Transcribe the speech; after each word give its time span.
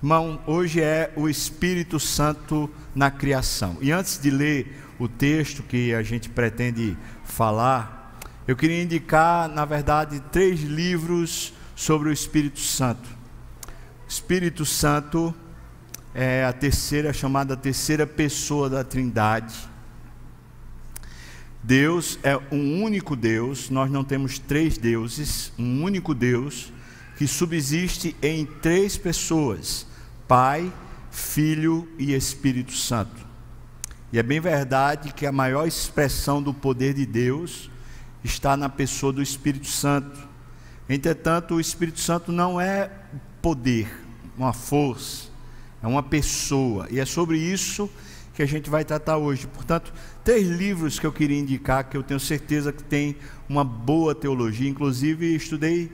Irmão, 0.00 0.40
hoje 0.46 0.80
é 0.80 1.12
o 1.16 1.28
Espírito 1.28 1.98
Santo 1.98 2.70
na 2.94 3.10
criação. 3.10 3.76
E 3.80 3.90
antes 3.90 4.16
de 4.22 4.30
ler 4.30 4.80
o 4.96 5.08
texto 5.08 5.60
que 5.60 5.92
a 5.92 6.04
gente 6.04 6.28
pretende 6.28 6.96
falar, 7.24 8.16
eu 8.46 8.54
queria 8.54 8.80
indicar, 8.80 9.48
na 9.48 9.64
verdade, 9.64 10.20
três 10.30 10.60
livros 10.60 11.52
sobre 11.74 12.10
o 12.10 12.12
Espírito 12.12 12.60
Santo. 12.60 13.08
Espírito 14.08 14.64
Santo 14.64 15.34
é 16.14 16.44
a 16.44 16.52
terceira, 16.52 17.12
chamada 17.12 17.56
terceira 17.56 18.06
pessoa 18.06 18.70
da 18.70 18.84
Trindade. 18.84 19.56
Deus 21.60 22.20
é 22.22 22.36
um 22.52 22.84
único 22.84 23.16
Deus, 23.16 23.68
nós 23.68 23.90
não 23.90 24.04
temos 24.04 24.38
três 24.38 24.78
deuses, 24.78 25.52
um 25.58 25.82
único 25.82 26.14
Deus 26.14 26.72
que 27.18 27.26
subsiste 27.26 28.14
em 28.22 28.46
três 28.46 28.96
pessoas: 28.96 29.84
Pai, 30.28 30.72
Filho 31.10 31.88
e 31.98 32.14
Espírito 32.14 32.72
Santo. 32.72 33.26
E 34.12 34.18
é 34.20 34.22
bem 34.22 34.38
verdade 34.40 35.12
que 35.12 35.26
a 35.26 35.32
maior 35.32 35.66
expressão 35.66 36.40
do 36.40 36.54
poder 36.54 36.94
de 36.94 37.04
Deus 37.04 37.68
está 38.22 38.56
na 38.56 38.68
pessoa 38.68 39.12
do 39.12 39.20
Espírito 39.20 39.66
Santo. 39.66 40.16
Entretanto, 40.88 41.56
o 41.56 41.60
Espírito 41.60 41.98
Santo 41.98 42.30
não 42.30 42.60
é 42.60 42.88
poder, 43.42 43.88
uma 44.36 44.52
força, 44.52 45.26
é 45.82 45.88
uma 45.88 46.04
pessoa. 46.04 46.86
E 46.88 47.00
é 47.00 47.04
sobre 47.04 47.36
isso 47.36 47.90
que 48.32 48.42
a 48.42 48.46
gente 48.46 48.70
vai 48.70 48.84
tratar 48.84 49.16
hoje. 49.16 49.48
Portanto, 49.48 49.92
três 50.22 50.46
livros 50.46 51.00
que 51.00 51.06
eu 51.06 51.12
queria 51.12 51.38
indicar, 51.38 51.90
que 51.90 51.96
eu 51.96 52.02
tenho 52.04 52.20
certeza 52.20 52.72
que 52.72 52.84
tem 52.84 53.16
uma 53.48 53.64
boa 53.64 54.14
teologia. 54.14 54.70
Inclusive, 54.70 55.34
estudei 55.34 55.90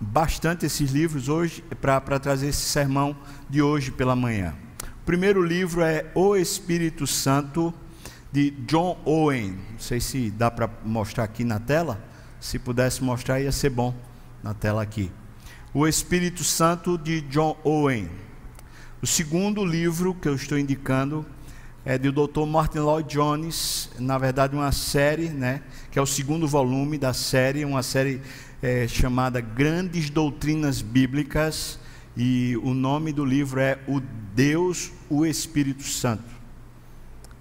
bastante 0.00 0.66
esses 0.66 0.90
livros 0.90 1.28
hoje 1.28 1.62
para 1.80 2.18
trazer 2.18 2.48
esse 2.48 2.62
sermão 2.62 3.16
de 3.48 3.62
hoje 3.62 3.90
pela 3.90 4.16
manhã. 4.16 4.54
O 5.02 5.04
primeiro 5.04 5.42
livro 5.42 5.82
é 5.82 6.10
O 6.14 6.36
Espírito 6.36 7.06
Santo, 7.06 7.72
de 8.32 8.50
John 8.66 9.00
Owen. 9.04 9.58
Não 9.72 9.78
sei 9.78 10.00
se 10.00 10.30
dá 10.30 10.50
para 10.50 10.68
mostrar 10.84 11.24
aqui 11.24 11.44
na 11.44 11.60
tela. 11.60 12.02
Se 12.40 12.58
pudesse 12.58 13.04
mostrar, 13.04 13.40
ia 13.40 13.52
ser 13.52 13.70
bom 13.70 13.94
na 14.42 14.52
tela 14.52 14.82
aqui. 14.82 15.10
O 15.72 15.86
Espírito 15.86 16.42
Santo, 16.42 16.98
de 16.98 17.20
John 17.22 17.56
Owen. 17.62 18.10
O 19.00 19.06
segundo 19.06 19.64
livro 19.64 20.14
que 20.14 20.26
eu 20.26 20.34
estou 20.34 20.58
indicando 20.58 21.24
é 21.84 21.98
do 21.98 22.10
Dr. 22.10 22.46
Martin 22.46 22.78
Lloyd 22.78 23.08
Jones, 23.08 23.90
na 23.98 24.16
verdade 24.16 24.56
uma 24.56 24.72
série, 24.72 25.28
né, 25.28 25.60
que 25.90 25.98
é 25.98 26.02
o 26.02 26.06
segundo 26.06 26.48
volume 26.48 26.96
da 26.96 27.12
série, 27.12 27.64
uma 27.64 27.82
série 27.82 28.22
é, 28.64 28.88
chamada 28.88 29.42
Grandes 29.42 30.08
Doutrinas 30.08 30.80
Bíblicas, 30.80 31.78
e 32.16 32.58
o 32.62 32.72
nome 32.72 33.12
do 33.12 33.22
livro 33.22 33.60
é 33.60 33.78
O 33.86 34.00
Deus, 34.34 34.90
o 35.10 35.26
Espírito 35.26 35.82
Santo. 35.82 36.24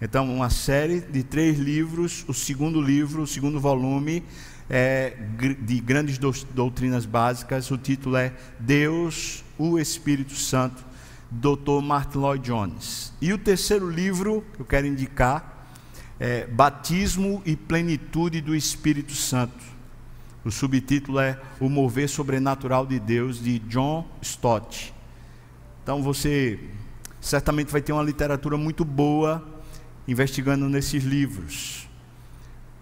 Então, 0.02 0.30
uma 0.36 0.50
série 0.50 1.00
de 1.00 1.24
três 1.24 1.58
livros, 1.58 2.26
o 2.28 2.34
segundo 2.34 2.82
livro, 2.82 3.22
o 3.22 3.28
segundo 3.28 3.58
volume 3.58 4.22
é 4.70 5.16
de 5.62 5.80
Grandes 5.80 6.18
Doutrinas 6.18 7.06
Básicas, 7.06 7.72
o 7.72 7.78
título 7.78 8.18
é 8.18 8.34
Deus, 8.60 9.46
o 9.58 9.80
Espírito 9.80 10.36
Santo, 10.36 10.84
Dr. 11.32 11.82
Martin 11.82 12.18
Lloyd 12.18 12.46
Jones. 12.46 13.14
E 13.22 13.32
o 13.32 13.38
terceiro 13.38 13.90
livro 13.90 14.44
que 14.54 14.60
eu 14.60 14.66
quero 14.66 14.88
indicar 14.88 15.70
é 16.20 16.46
Batismo 16.48 17.42
e 17.46 17.56
Plenitude 17.56 18.42
do 18.42 18.54
Espírito 18.54 19.14
Santo 19.14 19.73
o 20.46 20.52
subtítulo 20.52 21.20
é 21.20 21.40
O 21.60 21.70
Mover 21.70 22.10
Sobrenatural 22.10 22.86
de 22.86 23.00
Deus, 23.00 23.42
de 23.42 23.60
John 23.60 24.06
Stott. 24.22 24.94
Então 25.82 26.04
você 26.04 26.60
certamente 27.22 27.72
vai 27.72 27.82
ter 27.82 27.94
uma 27.94 28.04
literatura 28.04 28.58
muito 28.58 28.84
boa 28.84 29.46
investigando 30.08 30.68
nesses 30.68 31.04
livros. 31.04 31.88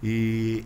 E 0.02 0.64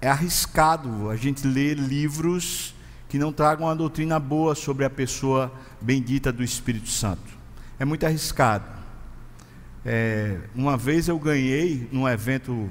é 0.00 0.08
arriscado 0.10 1.08
a 1.08 1.16
gente 1.16 1.46
ler 1.46 1.78
livros 1.78 2.74
que 3.08 3.18
não 3.18 3.32
tragam 3.32 3.66
uma 3.66 3.74
doutrina 3.76 4.20
boa 4.20 4.54
sobre 4.54 4.84
a 4.84 4.90
pessoa 4.90 5.50
bendita 5.80 6.30
do 6.30 6.42
Espírito 6.42 6.90
Santo. 6.90 7.32
É 7.78 7.84
muito 7.84 8.04
arriscado. 8.04 8.66
É, 9.84 10.40
uma 10.54 10.76
vez 10.76 11.08
eu 11.08 11.18
ganhei, 11.18 11.88
num 11.90 12.08
evento 12.08 12.70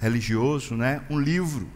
religioso, 0.00 0.74
né, 0.76 1.02
um 1.10 1.18
livro 1.18 1.66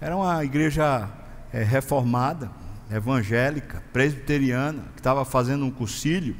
era 0.00 0.16
uma 0.16 0.42
igreja 0.42 1.10
é, 1.52 1.62
reformada, 1.62 2.50
evangélica, 2.90 3.82
presbiteriana, 3.92 4.84
que 4.94 5.00
estava 5.00 5.24
fazendo 5.26 5.64
um 5.64 5.70
cursilho. 5.70 6.34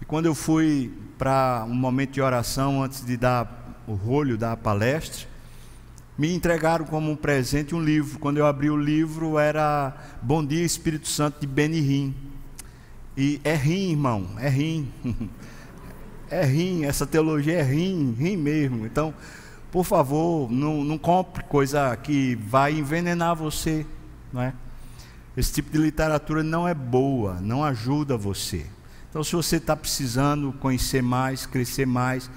E 0.00 0.04
quando 0.06 0.24
eu 0.24 0.34
fui 0.34 0.90
para 1.18 1.66
um 1.68 1.74
momento 1.74 2.12
de 2.12 2.22
oração 2.22 2.82
antes 2.82 3.04
de 3.04 3.16
dar 3.16 3.82
o 3.86 3.92
rolho 3.92 4.38
da 4.38 4.56
palestra, 4.56 5.28
me 6.16 6.34
entregaram 6.34 6.86
como 6.86 7.10
um 7.10 7.16
presente 7.16 7.74
um 7.74 7.82
livro. 7.82 8.18
Quando 8.18 8.38
eu 8.38 8.46
abri 8.46 8.70
o 8.70 8.76
livro, 8.76 9.38
era 9.38 9.94
Bom 10.22 10.44
Dia 10.44 10.64
Espírito 10.64 11.08
Santo 11.08 11.40
de 11.40 11.46
Benihim. 11.46 12.14
E 13.14 13.38
é 13.44 13.54
rim, 13.54 13.90
irmão, 13.90 14.30
é 14.38 14.48
rim. 14.48 14.90
é 16.30 16.44
rim, 16.46 16.84
essa 16.84 17.06
teologia 17.06 17.58
é 17.58 17.62
rim, 17.62 18.16
rim 18.18 18.36
mesmo. 18.36 18.86
Então, 18.86 19.12
por 19.72 19.84
favor, 19.84 20.52
não, 20.52 20.84
não 20.84 20.98
compre 20.98 21.42
coisa 21.44 21.96
que 21.96 22.36
vai 22.36 22.74
envenenar 22.74 23.34
você, 23.34 23.86
não 24.30 24.42
é? 24.42 24.52
Esse 25.34 25.54
tipo 25.54 25.72
de 25.72 25.78
literatura 25.78 26.42
não 26.42 26.68
é 26.68 26.74
boa, 26.74 27.40
não 27.40 27.64
ajuda 27.64 28.18
você. 28.18 28.66
Então, 29.08 29.24
se 29.24 29.34
você 29.34 29.56
está 29.56 29.74
precisando 29.74 30.52
conhecer 30.52 31.02
mais, 31.02 31.46
crescer 31.46 31.86
mais, 31.86 32.30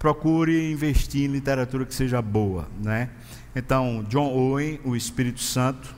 procure 0.00 0.72
investir 0.72 1.30
em 1.30 1.32
literatura 1.32 1.86
que 1.86 1.94
seja 1.94 2.20
boa, 2.20 2.68
né? 2.82 3.10
Então, 3.54 4.04
John 4.08 4.26
Owen, 4.32 4.80
o 4.84 4.96
Espírito 4.96 5.40
Santo. 5.40 5.94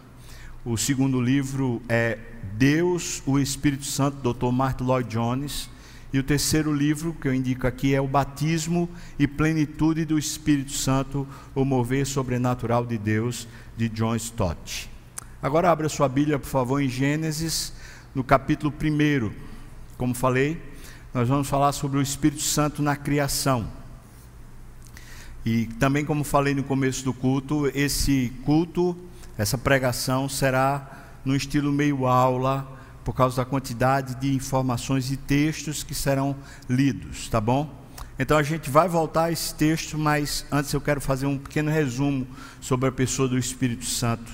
O 0.63 0.77
segundo 0.77 1.21
livro 1.23 1.81
é 1.89 2.19
Deus, 2.55 3.23
o 3.27 3.39
Espírito 3.39 3.87
Santo, 3.87 4.33
Dr. 4.33 4.53
Martin 4.53 4.85
Lloyd 4.85 5.09
Jones. 5.09 5.71
E 6.13 6.19
o 6.19 6.23
terceiro 6.23 6.75
livro 6.75 7.15
que 7.15 7.27
eu 7.27 7.35
indico 7.35 7.67
aqui 7.67 7.95
é 7.95 8.01
o 8.01 8.07
Batismo 8.07 8.89
e 9.19 9.27
Plenitude 9.27 10.05
do 10.05 10.19
Espírito 10.19 10.73
Santo, 10.73 11.27
o 11.55 11.65
Mover 11.65 12.07
Sobrenatural 12.07 12.85
de 12.85 12.99
Deus, 12.99 13.49
de 13.77 13.89
John 13.89 14.15
Stott. 14.17 14.91
Agora 15.43 15.71
abra 15.71 15.89
sua 15.89 16.09
Bíblia, 16.09 16.39
por 16.39 16.49
favor, 16.49 16.83
em 16.83 16.89
Gênesis, 16.89 17.73
no 18.15 18.23
capítulo 18.23 18.73
1. 18.73 19.33
Como 19.97 20.15
falei, 20.15 20.61
nós 21.15 21.29
vamos 21.29 21.49
falar 21.49 21.73
sobre 21.73 21.99
o 21.99 22.03
Espírito 22.03 22.43
Santo 22.43 22.83
na 22.83 22.95
criação. 22.95 23.67
E 25.47 25.67
também, 25.81 26.05
como 26.05 26.23
falei 26.25 26.55
no 26.55 26.63
começo 26.63 27.05
do 27.05 27.15
culto, 27.15 27.67
esse 27.75 28.33
culto, 28.45 28.97
essa 29.39 29.57
pregação 29.57 30.29
será 30.29 31.09
no 31.25 31.35
estilo 31.35 31.73
meio 31.73 32.07
aula, 32.07 32.69
por 33.05 33.15
causa 33.15 33.37
da 33.37 33.45
quantidade 33.45 34.15
de 34.17 34.35
informações 34.35 35.11
e 35.11 35.17
textos 35.17 35.83
que 35.83 35.95
serão 35.95 36.37
lidos, 36.69 37.29
tá 37.29 37.41
bom? 37.41 37.83
Então 38.19 38.37
a 38.37 38.43
gente 38.43 38.71
vai 38.71 38.89
voltar 38.89 39.25
a 39.25 39.33
esse 39.33 39.55
texto, 39.55 39.99
mas 39.99 40.45
antes 40.53 40.73
eu 40.73 40.81
quero 40.81 41.01
fazer 41.01 41.27
um 41.27 41.39
pequeno 41.39 41.71
resumo 41.71 42.27
sobre 42.61 42.89
a 42.89 42.93
pessoa 42.93 43.27
do 43.27 43.39
Espírito 43.39 43.85
Santo, 43.85 44.31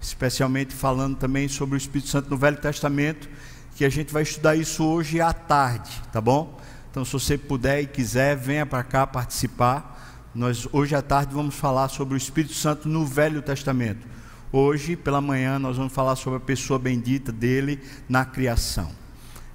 especialmente 0.00 0.74
falando 0.74 1.16
também 1.16 1.48
sobre 1.48 1.76
o 1.76 1.78
Espírito 1.78 2.10
Santo 2.10 2.28
no 2.28 2.36
Velho 2.36 2.58
Testamento, 2.58 3.28
que 3.76 3.84
a 3.84 3.88
gente 3.88 4.12
vai 4.12 4.24
estudar 4.24 4.56
isso 4.56 4.84
hoje 4.84 5.20
à 5.20 5.32
tarde, 5.32 5.90
tá 6.12 6.20
bom? 6.20 6.60
Então 6.90 7.04
se 7.04 7.12
você 7.12 7.38
puder 7.38 7.80
e 7.80 7.86
quiser, 7.86 8.36
venha 8.36 8.66
para 8.66 8.82
cá 8.82 9.06
participar. 9.06 10.28
Nós 10.34 10.68
hoje 10.72 10.94
à 10.94 11.00
tarde 11.00 11.32
vamos 11.32 11.54
falar 11.54 11.88
sobre 11.88 12.14
o 12.14 12.16
Espírito 12.16 12.54
Santo 12.54 12.88
no 12.88 13.06
Velho 13.06 13.40
Testamento. 13.40 14.06
Hoje, 14.52 14.96
pela 14.96 15.20
manhã, 15.20 15.60
nós 15.60 15.76
vamos 15.76 15.92
falar 15.92 16.16
sobre 16.16 16.38
a 16.38 16.40
pessoa 16.40 16.76
bendita 16.76 17.30
dele 17.30 17.78
na 18.08 18.24
criação. 18.24 18.90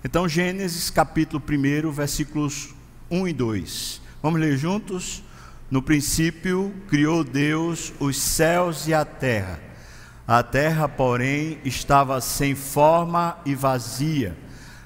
Então, 0.06 0.30
Gênesis 0.30 0.90
capítulo 0.90 1.44
1, 1.44 1.92
versículos 1.92 2.74
1 3.12 3.28
e 3.28 3.34
2. 3.34 4.02
Vamos 4.24 4.40
ler 4.40 4.58
juntos? 4.58 5.22
No 5.70 5.82
princípio, 5.82 6.74
criou 6.88 7.26
Deus 7.26 7.92
os 8.00 8.18
céus 8.18 8.88
e 8.88 8.94
a 8.94 9.04
terra. 9.04 9.60
A 10.26 10.42
terra, 10.42 10.88
porém, 10.88 11.60
estava 11.66 12.22
sem 12.22 12.56
forma 12.56 13.38
e 13.46 13.54
vazia. 13.54 14.38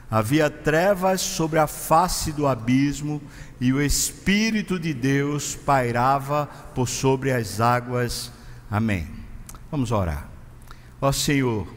Havia 0.10 0.50
trevas 0.50 1.22
sobre 1.22 1.60
a 1.60 1.68
face 1.68 2.32
do 2.32 2.48
abismo, 2.48 3.22
e 3.62 3.72
o 3.72 3.80
Espírito 3.80 4.80
de 4.80 4.92
Deus 4.92 5.54
pairava 5.54 6.48
por 6.74 6.90
sobre 6.90 7.32
as 7.32 7.62
águas. 7.62 8.32
Amém. 8.72 9.19
Vamos 9.72 9.92
orar. 9.92 10.28
Ó 11.00 11.12
Senhor, 11.12 11.68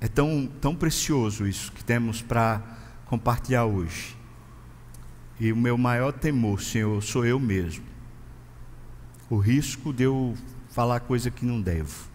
é 0.00 0.06
tão, 0.06 0.46
tão 0.60 0.76
precioso 0.76 1.46
isso 1.46 1.72
que 1.72 1.82
temos 1.82 2.22
para 2.22 2.62
compartilhar 3.06 3.64
hoje. 3.64 4.16
E 5.40 5.52
o 5.52 5.56
meu 5.56 5.76
maior 5.76 6.12
temor, 6.12 6.60
Senhor, 6.60 7.02
sou 7.02 7.26
eu 7.26 7.40
mesmo. 7.40 7.84
O 9.28 9.38
risco 9.38 9.92
de 9.92 10.04
eu 10.04 10.36
falar 10.70 11.00
coisa 11.00 11.30
que 11.30 11.44
não 11.44 11.60
devo. 11.60 12.08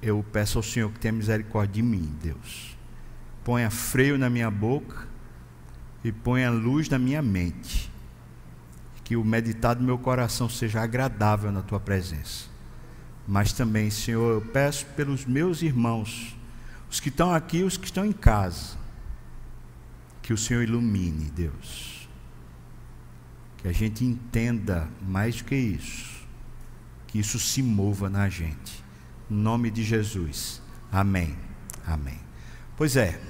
eu 0.00 0.24
peço 0.32 0.58
ao 0.58 0.62
Senhor 0.62 0.92
que 0.92 1.00
tenha 1.00 1.12
misericórdia 1.12 1.74
de 1.74 1.82
mim, 1.82 2.16
Deus. 2.22 2.76
Ponha 3.42 3.68
freio 3.70 4.16
na 4.16 4.30
minha 4.30 4.50
boca 4.50 5.08
e 6.04 6.12
ponha 6.12 6.50
luz 6.50 6.88
na 6.88 6.98
minha 6.98 7.20
mente. 7.20 7.90
Que 9.06 9.14
o 9.14 9.24
meditar 9.24 9.76
do 9.76 9.84
meu 9.84 9.96
coração 9.96 10.48
seja 10.48 10.82
agradável 10.82 11.52
na 11.52 11.62
tua 11.62 11.78
presença. 11.78 12.46
Mas 13.26 13.52
também, 13.52 13.88
Senhor, 13.88 14.34
eu 14.34 14.40
peço 14.40 14.84
pelos 14.96 15.24
meus 15.24 15.62
irmãos, 15.62 16.36
os 16.90 16.98
que 16.98 17.08
estão 17.08 17.32
aqui, 17.32 17.62
os 17.62 17.76
que 17.76 17.84
estão 17.84 18.04
em 18.04 18.12
casa, 18.12 18.76
que 20.22 20.32
o 20.32 20.36
Senhor 20.36 20.64
ilumine, 20.64 21.30
Deus. 21.30 22.08
Que 23.58 23.68
a 23.68 23.72
gente 23.72 24.04
entenda 24.04 24.88
mais 25.00 25.36
do 25.36 25.44
que 25.44 25.54
isso. 25.54 26.26
Que 27.06 27.20
isso 27.20 27.38
se 27.38 27.62
mova 27.62 28.10
na 28.10 28.28
gente. 28.28 28.84
Em 29.30 29.34
nome 29.36 29.70
de 29.70 29.84
Jesus. 29.84 30.60
Amém. 30.90 31.36
Amém. 31.86 32.18
Pois 32.76 32.96
é. 32.96 33.20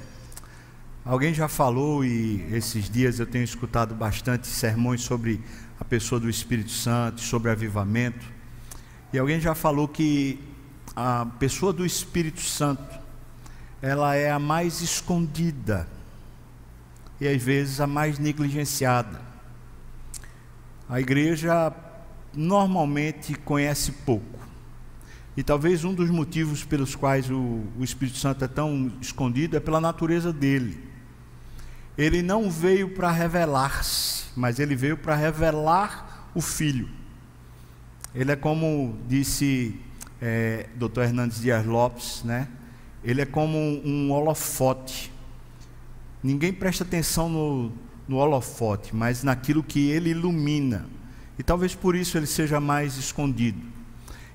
Alguém 1.04 1.32
já 1.32 1.48
falou 1.48 2.04
e 2.04 2.42
esses 2.52 2.90
dias 2.90 3.20
eu 3.20 3.26
tenho 3.26 3.44
escutado 3.44 3.94
bastante 3.94 4.48
sermões 4.48 5.02
sobre 5.02 5.40
a 5.78 5.84
pessoa 5.84 6.20
do 6.20 6.28
Espírito 6.28 6.70
Santo, 6.70 7.20
sobre 7.20 7.50
avivamento. 7.50 8.24
E 9.12 9.18
alguém 9.18 9.40
já 9.40 9.54
falou 9.54 9.86
que 9.86 10.40
a 10.94 11.26
pessoa 11.38 11.72
do 11.72 11.84
Espírito 11.84 12.40
Santo, 12.40 12.98
ela 13.82 14.14
é 14.14 14.30
a 14.30 14.38
mais 14.38 14.80
escondida 14.80 15.88
e 17.20 17.28
às 17.28 17.42
vezes 17.42 17.80
a 17.80 17.86
mais 17.86 18.18
negligenciada. 18.18 19.20
A 20.88 21.00
igreja 21.00 21.72
normalmente 22.34 23.34
conhece 23.34 23.92
pouco. 23.92 24.36
E 25.36 25.42
talvez 25.42 25.84
um 25.84 25.92
dos 25.92 26.08
motivos 26.08 26.64
pelos 26.64 26.94
quais 26.94 27.30
o, 27.30 27.62
o 27.78 27.84
Espírito 27.84 28.16
Santo 28.16 28.44
é 28.44 28.48
tão 28.48 28.90
escondido 29.00 29.56
é 29.56 29.60
pela 29.60 29.80
natureza 29.80 30.32
dele. 30.32 30.85
Ele 31.96 32.22
não 32.22 32.50
veio 32.50 32.90
para 32.90 33.10
revelar-se, 33.10 34.24
mas 34.36 34.58
ele 34.58 34.76
veio 34.76 34.96
para 34.96 35.14
revelar 35.14 36.30
o 36.34 36.40
Filho. 36.40 36.88
Ele 38.14 38.32
é 38.32 38.36
como 38.36 38.98
disse 39.08 39.80
é, 40.20 40.68
Dr. 40.76 41.00
Hernandes 41.02 41.40
Dias 41.40 41.64
Lopes, 41.64 42.22
né? 42.24 42.48
Ele 43.04 43.20
é 43.20 43.26
como 43.26 43.58
um, 43.58 44.10
holofote. 44.10 45.12
Ninguém 46.22 46.52
presta 46.52 46.82
atenção 46.82 47.28
no, 47.28 47.72
no 48.08 48.16
holofote, 48.16 48.94
mas 48.94 49.22
naquilo 49.22 49.62
que 49.62 49.88
ele 49.90 50.10
ilumina. 50.10 50.86
E 51.38 51.42
talvez 51.42 51.74
por 51.74 51.94
isso 51.94 52.16
ele 52.18 52.26
seja 52.26 52.58
mais 52.58 52.96
escondido. 52.96 53.60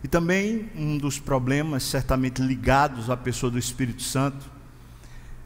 E 0.04 0.08
também 0.08 0.70
um 0.76 0.98
dos 0.98 1.20
problemas, 1.20 1.84
certamente 1.84 2.42
ligados 2.42 3.10
à 3.10 3.18
pessoa 3.18 3.52
do 3.52 3.60
Espírito 3.60 4.02
Santo, 4.02 4.50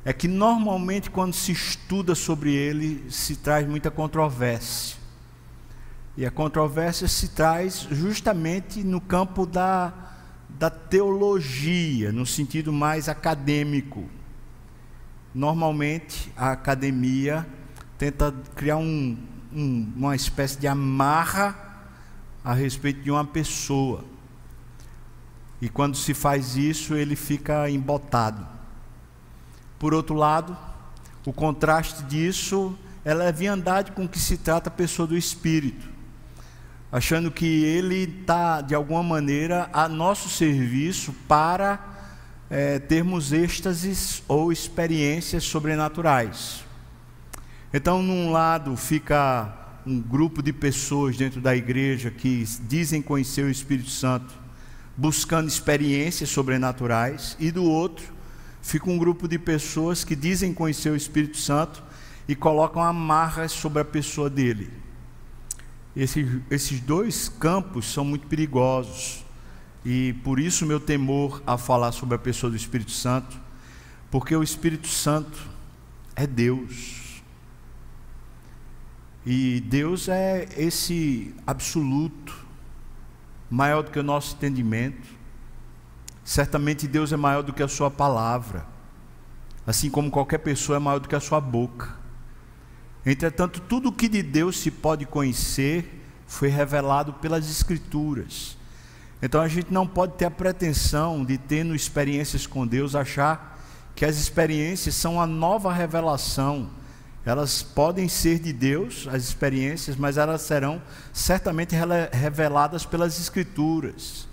é 0.05 0.13
que 0.13 0.27
normalmente 0.27 1.09
quando 1.09 1.33
se 1.33 1.51
estuda 1.51 2.13
sobre 2.13 2.53
ele, 2.53 3.03
se 3.09 3.35
traz 3.35 3.67
muita 3.67 3.89
controvérsia. 3.89 4.97
E 6.15 6.23
a 6.23 6.29
controvérsia 6.29 7.07
se 7.07 7.29
traz 7.29 7.87
justamente 7.89 8.83
no 8.83 9.01
campo 9.01 9.47
da, 9.47 9.91
da 10.47 10.69
teologia, 10.69 12.11
no 12.11 12.23
sentido 12.23 12.71
mais 12.71 13.09
acadêmico. 13.09 14.07
Normalmente 15.33 16.31
a 16.37 16.51
academia 16.51 17.45
tenta 17.97 18.31
criar 18.55 18.77
um, 18.77 19.17
um, 19.51 19.91
uma 19.95 20.15
espécie 20.15 20.59
de 20.59 20.67
amarra 20.67 21.57
a 22.43 22.53
respeito 22.53 23.01
de 23.01 23.09
uma 23.09 23.25
pessoa. 23.25 24.05
E 25.59 25.67
quando 25.67 25.97
se 25.97 26.13
faz 26.13 26.55
isso, 26.55 26.93
ele 26.93 27.15
fica 27.15 27.67
embotado. 27.71 28.54
Por 29.77 29.94
outro 29.94 30.16
lado, 30.16 30.57
o 31.25 31.33
contraste 31.33 32.04
disso 32.04 32.77
é 33.04 33.12
a 33.12 33.16
leviandade 33.16 33.92
com 33.92 34.07
que 34.07 34.19
se 34.19 34.38
trata 34.38 34.69
a 34.69 34.72
pessoa 34.72 35.07
do 35.07 35.18
espírito, 35.18 35.88
achando 36.92 37.30
que 37.30 37.45
ele 37.45 38.19
está, 38.22 38.62
de 38.62 38.74
alguma 38.74 39.04
maneira, 39.04 39.69
a 39.74 39.88
nosso 39.88 40.30
serviço 40.30 41.13
para 41.27 41.80
é, 42.50 42.80
termos 42.80 43.33
êxtases 43.33 44.24
ou 44.27 44.51
experiências 44.51 45.44
sobrenaturais. 45.44 46.63
Então, 47.74 48.01
num 48.01 48.31
lado 48.31 48.75
fica 48.77 49.54
um 49.86 50.00
grupo 50.00 50.42
de 50.42 50.54
pessoas 50.54 51.18
dentro 51.18 51.42
da 51.42 51.56
igreja 51.56 52.10
que 52.10 52.44
dizem 52.62 53.01
conhecer 53.01 53.44
o 53.44 53.50
Espírito 53.50 53.89
Santo 53.89 54.45
buscando 54.98 55.48
experiências 55.48 56.30
sobrenaturais, 56.30 57.36
e 57.39 57.51
do 57.51 57.63
outro 57.63 58.14
fica 58.65 58.89
um 58.89 58.97
grupo 58.97 59.27
de 59.27 59.38
pessoas 59.38 60.03
que 60.03 60.15
dizem 60.15 60.51
conhecer 60.51 60.89
o 60.89 60.95
Espírito 60.95 61.38
Santo 61.38 61.83
e 62.27 62.35
colocam 62.35 62.81
amarras 62.81 63.51
sobre 63.51 63.79
a 63.79 63.85
pessoa 63.85 64.27
dele. 64.27 64.73
Esse, 65.95 66.41
esses 66.50 66.79
dois 66.79 67.29
campos 67.29 67.85
são 67.85 68.03
muito 68.03 68.25
perigosos, 68.25 69.23
e 69.85 70.13
por 70.23 70.39
isso 70.39 70.65
meu 70.65 70.79
temor 70.79 71.44
a 71.45 71.59
falar 71.59 71.91
sobre 71.91 72.15
a 72.15 72.17
pessoa 72.17 72.50
do 72.50 72.56
Espírito 72.56 72.89
Santo, 72.89 73.39
porque 74.09 74.35
o 74.35 74.41
Espírito 74.41 74.88
Santo 74.88 75.47
é 76.15 76.25
Deus. 76.25 77.21
E 79.23 79.62
Deus 79.62 80.09
é 80.09 80.50
esse 80.57 81.35
absoluto, 81.45 82.35
maior 83.47 83.83
do 83.83 83.91
que 83.91 84.00
o 84.00 84.03
nosso 84.03 84.35
entendimento. 84.35 85.14
Certamente 86.25 86.88
Deus 86.88 87.13
é 87.13 87.16
maior 87.16 87.42
do 87.42 87.54
que 87.54 87.63
a 87.63 87.68
sua 87.68 87.89
palavra, 87.89 88.66
assim 89.66 89.89
como 89.89 90.12
qualquer 90.12 90.39
pessoa 90.39 90.75
é 90.75 90.80
maior 90.80 91.00
do 91.00 91.07
que 91.07 91.16
a 91.16 91.22
sua 91.22 91.39
boca. 91.39 91.95
Entretanto, 93.06 93.62
tudo 93.62 93.88
o 93.88 93.94
que 93.94 94.10
de 94.10 94.22
Deus 94.22 94.60
se 94.60 94.69
pode 94.69 95.06
conhecer 95.06 96.04
foi 96.27 96.50
revelado 96.50 97.13
pelas 97.13 97.50
Escrituras. 97.50 98.57
Então 99.22 99.39
a 99.39 99.48
gente 99.48 99.72
não 99.72 99.88
pode 99.88 100.16
ter 100.16 100.25
a 100.25 100.31
pretensão 100.31 101.24
de, 101.24 101.38
tendo 101.38 101.74
experiências 101.74 102.45
com 102.45 102.68
Deus, 102.68 102.95
achar 102.95 103.57
que 103.95 104.04
as 104.04 104.18
experiências 104.18 104.95
são 104.95 105.22
a 105.22 105.25
nova 105.25 105.72
revelação 105.72 106.69
elas 107.25 107.63
podem 107.63 108.07
ser 108.07 108.38
de 108.38 108.54
Deus, 108.54 109.07
as 109.12 109.24
experiências, 109.24 109.95
mas 109.95 110.16
elas 110.16 110.42
serão 110.42 110.80
certamente 111.12 111.75
reveladas 112.12 112.86
pelas 112.86 113.19
Escrituras. 113.19 114.27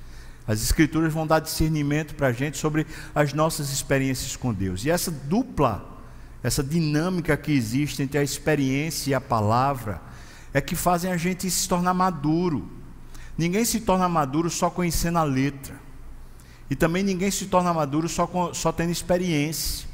As 0.47 0.63
Escrituras 0.63 1.13
vão 1.13 1.27
dar 1.27 1.39
discernimento 1.39 2.15
para 2.15 2.29
a 2.29 2.33
gente 2.33 2.59
sobre 2.59 2.87
as 3.15 3.33
nossas 3.33 3.71
experiências 3.71 4.37
com 4.37 4.53
Deus. 4.53 4.85
E 4.85 4.91
essa 4.91 5.11
dupla, 5.11 6.01
essa 6.43 6.63
dinâmica 6.63 7.37
que 7.37 7.53
existe 7.53 8.03
entre 8.03 8.19
a 8.19 8.23
experiência 8.23 9.11
e 9.11 9.15
a 9.15 9.21
palavra, 9.21 10.01
é 10.53 10.61
que 10.61 10.75
fazem 10.75 11.13
a 11.13 11.17
gente 11.17 11.49
se 11.51 11.69
tornar 11.69 11.95
maduro. 11.95 12.69
Ninguém 13.39 13.65
se 13.65 13.81
torna 13.81 14.09
maduro 14.09 14.51
só 14.51 14.69
conhecendo 14.69 15.19
a 15.19 15.25
letra. 15.25 15.75
E 16.69 16.75
também 16.75 17.03
ninguém 17.03 17.31
se 17.31 17.47
torna 17.47 17.73
maduro 17.73 18.09
só, 18.09 18.29
só 18.53 18.73
tendo 18.73 18.91
experiência. 18.91 19.89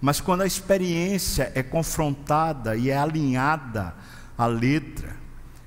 Mas 0.00 0.20
quando 0.20 0.42
a 0.42 0.46
experiência 0.46 1.52
é 1.54 1.62
confrontada 1.62 2.76
e 2.76 2.90
é 2.90 2.96
alinhada 2.96 3.94
à 4.36 4.46
letra, 4.46 5.16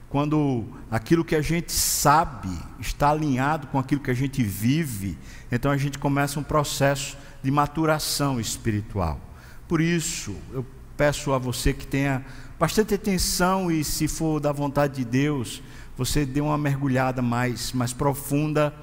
quando 0.09 0.65
aquilo 0.89 1.25
que 1.25 1.35
a 1.35 1.41
gente 1.41 1.71
sabe 1.71 2.49
está 2.79 3.11
alinhado 3.11 3.67
com 3.67 3.77
aquilo 3.77 4.01
que 4.01 4.11
a 4.11 4.15
gente 4.15 4.41
vive, 4.41 5.17
então 5.51 5.69
a 5.69 5.77
gente 5.77 5.99
começa 5.99 6.39
um 6.39 6.43
processo 6.43 7.17
de 7.43 7.51
maturação 7.51 8.39
espiritual. 8.39 9.19
Por 9.67 9.81
isso, 9.81 10.35
eu 10.53 10.65
peço 10.95 11.33
a 11.33 11.37
você 11.37 11.73
que 11.73 11.85
tenha 11.85 12.25
bastante 12.57 12.93
atenção 12.93 13.69
e, 13.69 13.83
se 13.83 14.07
for 14.07 14.39
da 14.39 14.51
vontade 14.51 14.95
de 14.95 15.05
Deus, 15.05 15.61
você 15.97 16.25
dê 16.25 16.39
uma 16.39 16.57
mergulhada 16.57 17.21
mais, 17.21 17.73
mais 17.73 17.91
profunda 17.91 18.73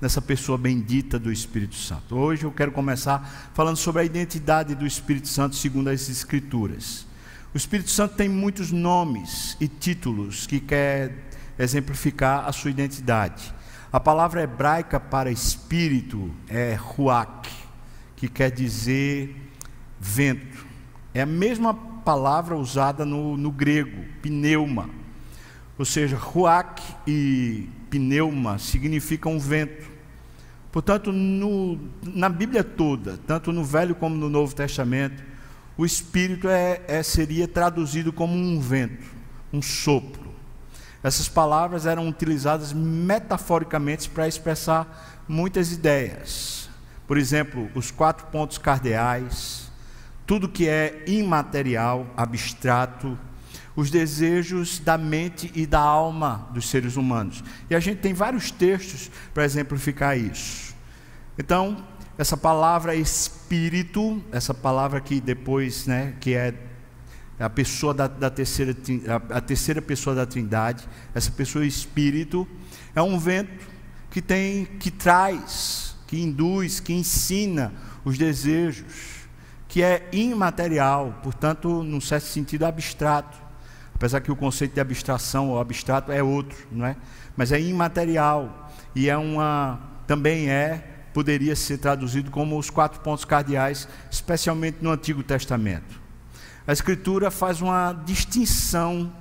nessa 0.00 0.20
pessoa 0.20 0.58
bendita 0.58 1.16
do 1.16 1.30
Espírito 1.30 1.76
Santo. 1.76 2.16
Hoje 2.16 2.42
eu 2.42 2.50
quero 2.50 2.72
começar 2.72 3.50
falando 3.54 3.76
sobre 3.76 4.02
a 4.02 4.04
identidade 4.04 4.74
do 4.74 4.84
Espírito 4.84 5.28
Santo 5.28 5.54
segundo 5.54 5.88
as 5.88 6.08
Escrituras. 6.08 7.06
O 7.54 7.56
Espírito 7.56 7.90
Santo 7.90 8.14
tem 8.14 8.30
muitos 8.30 8.72
nomes 8.72 9.58
e 9.60 9.68
títulos 9.68 10.46
que 10.46 10.58
quer 10.58 11.12
exemplificar 11.58 12.48
a 12.48 12.52
sua 12.52 12.70
identidade. 12.70 13.52
A 13.92 14.00
palavra 14.00 14.42
hebraica 14.42 14.98
para 14.98 15.30
espírito 15.30 16.30
é 16.48 16.74
ruach, 16.74 17.50
que 18.16 18.26
quer 18.26 18.50
dizer 18.50 19.36
vento. 20.00 20.64
É 21.12 21.20
a 21.20 21.26
mesma 21.26 21.74
palavra 21.74 22.56
usada 22.56 23.04
no, 23.04 23.36
no 23.36 23.50
grego, 23.50 24.02
pneuma. 24.22 24.88
Ou 25.78 25.84
seja, 25.84 26.16
ruach 26.16 26.82
e 27.06 27.68
pneuma 27.90 28.58
significam 28.58 29.38
vento. 29.38 29.90
Portanto, 30.72 31.12
no, 31.12 31.78
na 32.02 32.30
Bíblia 32.30 32.64
toda, 32.64 33.18
tanto 33.26 33.52
no 33.52 33.62
Velho 33.62 33.94
como 33.94 34.16
no 34.16 34.30
Novo 34.30 34.54
Testamento, 34.54 35.22
o 35.76 35.84
Espírito 35.84 36.48
é, 36.48 36.80
é, 36.86 37.02
seria 37.02 37.48
traduzido 37.48 38.12
como 38.12 38.34
um 38.34 38.60
vento, 38.60 39.04
um 39.52 39.62
sopro. 39.62 40.32
Essas 41.02 41.28
palavras 41.28 41.86
eram 41.86 42.08
utilizadas 42.08 42.72
metaforicamente 42.72 44.08
para 44.08 44.28
expressar 44.28 45.22
muitas 45.26 45.72
ideias. 45.72 46.68
por 47.06 47.18
exemplo, 47.18 47.70
os 47.74 47.90
quatro 47.90 48.26
pontos 48.28 48.56
cardeais, 48.56 49.70
tudo 50.26 50.48
que 50.48 50.66
é 50.66 51.02
imaterial, 51.06 52.06
abstrato, 52.16 53.18
os 53.76 53.90
desejos 53.90 54.78
da 54.78 54.96
mente 54.96 55.50
e 55.54 55.66
da 55.66 55.80
alma 55.80 56.48
dos 56.52 56.68
seres 56.68 56.96
humanos. 56.96 57.42
E 57.68 57.74
a 57.74 57.80
gente 57.80 58.00
tem 58.00 58.14
vários 58.14 58.50
textos 58.50 59.10
para 59.34 59.44
exemplificar 59.44 60.16
isso. 60.16 60.74
Então, 61.38 61.84
essa 62.18 62.36
palavra 62.36 62.94
espírito, 62.94 64.22
essa 64.30 64.52
palavra 64.52 65.00
que 65.00 65.20
depois, 65.20 65.86
né, 65.86 66.14
que 66.20 66.34
é 66.34 66.54
a 67.38 67.50
pessoa 67.50 67.92
da, 67.92 68.06
da 68.06 68.30
terceira, 68.30 68.76
a, 69.08 69.38
a 69.38 69.40
terceira 69.40 69.82
pessoa 69.82 70.14
da 70.14 70.26
Trindade, 70.26 70.88
essa 71.14 71.30
pessoa 71.30 71.64
espírito, 71.64 72.46
é 72.94 73.02
um 73.02 73.18
vento 73.18 73.66
que 74.10 74.20
tem, 74.20 74.66
que 74.66 74.90
traz, 74.90 75.96
que 76.06 76.20
induz, 76.20 76.78
que 76.78 76.92
ensina 76.92 77.72
os 78.04 78.18
desejos, 78.18 79.22
que 79.66 79.82
é 79.82 80.06
imaterial, 80.12 81.18
portanto, 81.22 81.82
num 81.82 82.00
certo 82.00 82.24
sentido 82.24 82.64
abstrato. 82.64 83.38
Apesar 83.94 84.20
que 84.20 84.30
o 84.30 84.36
conceito 84.36 84.74
de 84.74 84.80
abstração 84.80 85.48
ou 85.50 85.60
abstrato 85.60 86.12
é 86.12 86.22
outro, 86.22 86.58
não 86.70 86.84
é? 86.84 86.96
Mas 87.36 87.52
é 87.52 87.60
imaterial 87.60 88.70
e 88.94 89.08
é 89.08 89.16
uma 89.16 89.80
também 90.06 90.50
é 90.50 90.91
poderia 91.12 91.54
ser 91.54 91.78
traduzido 91.78 92.30
como 92.30 92.58
os 92.58 92.70
quatro 92.70 93.00
pontos 93.00 93.24
cardeais, 93.24 93.88
especialmente 94.10 94.78
no 94.80 94.90
Antigo 94.90 95.22
Testamento. 95.22 96.00
A 96.66 96.72
Escritura 96.72 97.30
faz 97.30 97.60
uma 97.60 97.92
distinção 97.92 99.12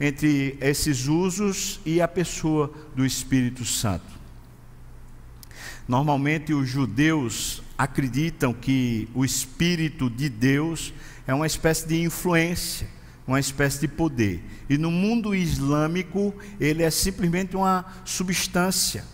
entre 0.00 0.56
esses 0.60 1.06
usos 1.06 1.80
e 1.84 2.00
a 2.00 2.08
pessoa 2.08 2.72
do 2.94 3.04
Espírito 3.04 3.64
Santo. 3.64 4.20
Normalmente 5.88 6.54
os 6.54 6.68
judeus 6.68 7.62
acreditam 7.76 8.52
que 8.52 9.08
o 9.14 9.24
Espírito 9.24 10.08
de 10.08 10.28
Deus 10.28 10.92
é 11.26 11.34
uma 11.34 11.46
espécie 11.46 11.86
de 11.86 12.02
influência 12.02 12.88
uma 13.26 13.40
espécie 13.40 13.80
de 13.80 13.88
poder. 13.88 14.42
E 14.68 14.76
no 14.76 14.90
mundo 14.90 15.34
islâmico, 15.34 16.34
ele 16.58 16.82
é 16.82 16.90
simplesmente 16.90 17.56
uma 17.56 17.84
substância 18.04 19.04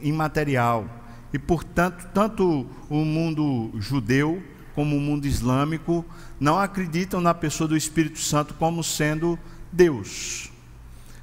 imaterial. 0.00 0.99
E, 1.32 1.38
portanto, 1.38 2.08
tanto 2.12 2.66
o 2.88 3.04
mundo 3.04 3.70
judeu 3.78 4.42
como 4.74 4.96
o 4.96 5.00
mundo 5.00 5.26
islâmico 5.26 6.04
não 6.38 6.58
acreditam 6.58 7.20
na 7.20 7.34
pessoa 7.34 7.68
do 7.68 7.76
Espírito 7.76 8.18
Santo 8.18 8.54
como 8.54 8.82
sendo 8.82 9.38
Deus. 9.70 10.50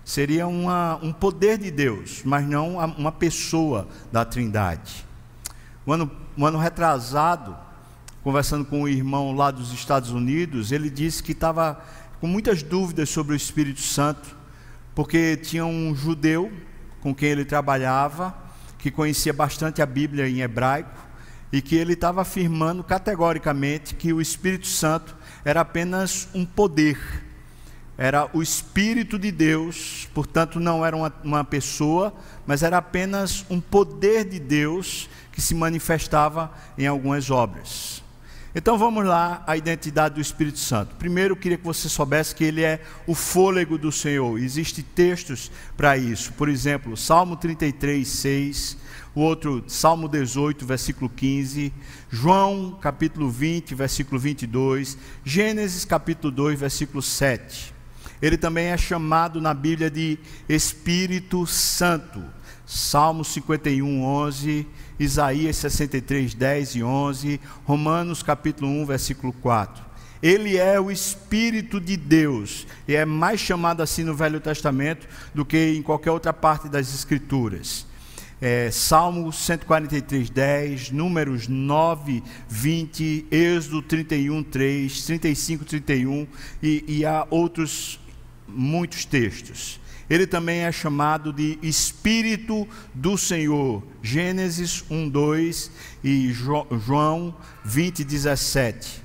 Seria 0.06 0.48
uma, 0.48 0.98
um 1.02 1.12
poder 1.12 1.58
de 1.58 1.70
Deus, 1.70 2.22
mas 2.24 2.48
não 2.48 2.78
uma 2.78 3.12
pessoa 3.12 3.88
da 4.12 4.24
Trindade. 4.24 5.06
Um 5.86 5.92
ano, 5.94 6.12
um 6.38 6.46
ano 6.46 6.58
retrasado, 6.58 7.58
conversando 8.24 8.64
com 8.64 8.84
um 8.84 8.88
irmão 8.88 9.34
lá 9.34 9.52
dos 9.52 9.74
Estados 9.74 10.12
Unidos, 10.12 10.72
ele 10.72 10.90
disse 10.90 11.22
que 11.22 11.34
estava 11.34 11.84
com 12.22 12.28
muitas 12.28 12.64
dúvidas 12.64 13.10
sobre 13.10 13.34
o 13.34 13.36
Espírito 13.36 13.82
Santo, 13.82 14.36
porque 14.96 15.36
tinha 15.38 15.66
um 15.66 15.94
judeu 15.96 16.52
com 17.02 17.14
quem 17.14 17.30
ele 17.30 17.46
trabalhava, 17.46 18.36
que 18.88 18.92
conhecia 18.92 19.34
bastante 19.34 19.82
a 19.82 19.86
Bíblia 19.86 20.30
em 20.30 20.40
hebraico, 20.40 20.98
e 21.52 21.62
que 21.62 21.76
ele 21.76 21.92
estava 21.92 22.22
afirmando 22.22 22.82
categoricamente 22.84 23.94
que 23.94 24.14
o 24.14 24.22
Espírito 24.22 24.68
Santo 24.68 25.14
era 25.44 25.60
apenas 25.60 26.30
um 26.34 26.46
poder, 26.46 26.98
era 27.98 28.30
o 28.34 28.42
Espírito 28.42 29.20
de 29.20 29.30
Deus, 29.30 30.08
portanto 30.14 30.58
não 30.58 30.86
era 30.86 30.96
uma, 30.96 31.14
uma 31.22 31.44
pessoa, 31.44 32.14
mas 32.46 32.64
era 32.64 32.78
apenas 32.78 33.46
um 33.50 33.60
poder 33.60 34.24
de 34.24 34.40
Deus 34.40 35.10
que 35.34 35.42
se 35.42 35.54
manifestava 35.54 36.54
em 36.78 36.88
algumas 36.88 37.30
obras. 37.30 38.02
Então 38.56 38.78
vamos 38.78 39.06
lá, 39.06 39.44
a 39.46 39.56
identidade 39.56 40.16
do 40.16 40.22
Espírito 40.22 40.58
Santo. 40.58 40.96
Primeiro, 40.96 41.34
eu 41.34 41.38
queria 41.38 41.58
que 41.58 41.66
você 41.66 41.88
soubesse 41.90 42.34
que 42.34 42.44
ele 42.44 42.64
é 42.64 42.82
o 43.06 43.14
fôlego 43.14 43.78
do 43.78 43.92
Senhor. 43.92 44.40
Existem 44.40 44.84
textos 44.96 45.52
para 45.76 45.98
isso. 45.98 46.34
Por 46.34 46.50
exemplo, 46.50 46.96
Salmo 46.96 47.36
33, 47.36 48.08
6. 48.08 48.78
O 49.14 49.22
outro, 49.22 49.64
Salmo 49.68 50.08
18, 50.08 50.66
versículo 50.66 51.10
15. 51.10 51.74
João, 52.10 52.78
capítulo 52.82 53.30
20, 53.30 53.76
versículo 53.76 54.20
22. 54.20 54.98
Gênesis, 55.24 55.86
capítulo 55.86 56.32
2, 56.32 56.60
versículo 56.60 57.02
7. 57.02 57.74
Ele 58.22 58.38
também 58.38 58.68
é 58.68 58.78
chamado 58.78 59.40
na 59.40 59.54
Bíblia 59.54 59.92
de 59.92 60.18
Espírito 60.50 61.46
Santo. 61.46 62.24
Salmo 62.66 63.24
51, 63.24 64.04
11, 64.04 64.68
Isaías 65.00 65.58
63, 65.58 66.34
10 66.34 66.76
e 66.76 66.84
11, 66.84 67.40
Romanos 67.66 68.24
capítulo 68.24 68.70
1, 68.70 68.86
versículo 68.86 69.34
4. 69.34 69.86
Ele 70.22 70.58
é 70.58 70.80
o 70.80 70.90
Espírito 70.90 71.80
de 71.80 71.96
Deus, 71.96 72.66
e 72.88 72.96
é 72.96 73.06
mais 73.06 73.40
chamado 73.40 73.84
assim 73.84 74.04
no 74.04 74.16
Velho 74.16 74.40
Testamento 74.40 75.08
do 75.34 75.46
que 75.46 75.76
em 75.76 75.82
qualquer 75.82 76.12
outra 76.12 76.34
parte 76.34 76.68
das 76.68 76.94
Escrituras. 76.94 77.86
É, 78.40 78.70
Salmo 78.70 79.32
143, 79.34 80.30
10, 80.30 80.92
Números 80.92 81.48
9, 81.48 82.24
20, 82.48 83.26
Êxodo 83.32 83.82
31, 83.82 84.44
3, 84.44 85.06
35, 85.06 85.66
31 85.66 86.28
e, 86.62 86.84
e 86.88 87.06
há 87.06 87.26
outros 87.32 88.00
muitos 88.48 89.06
textos. 89.06 89.80
Ele 90.10 90.26
também 90.26 90.62
é 90.62 90.72
chamado 90.72 91.34
de 91.34 91.60
Espírito 91.62 92.68
do 92.94 93.18
Senhor. 93.18 93.84
Gênesis 94.02 94.84
1, 94.90 95.10
2 95.10 95.72
e 96.04 96.32
João 96.32 97.36
20, 97.66 98.04
17. 98.04 99.02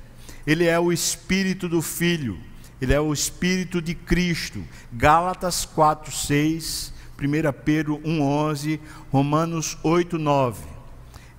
Ele 0.46 0.66
é 0.66 0.78
o 0.78 0.92
Espírito 0.92 1.68
do 1.68 1.82
Filho. 1.82 2.38
Ele 2.80 2.92
é 2.92 3.00
o 3.00 3.12
Espírito 3.12 3.82
de 3.82 3.94
Cristo. 3.94 4.62
Gálatas 4.92 5.64
4, 5.64 6.12
6. 6.12 6.92
1 7.20 7.52
Pedro 7.64 8.00
1, 8.04 8.20
11. 8.20 8.80
Romanos 9.10 9.78
8, 9.82 10.18
9 10.18 10.71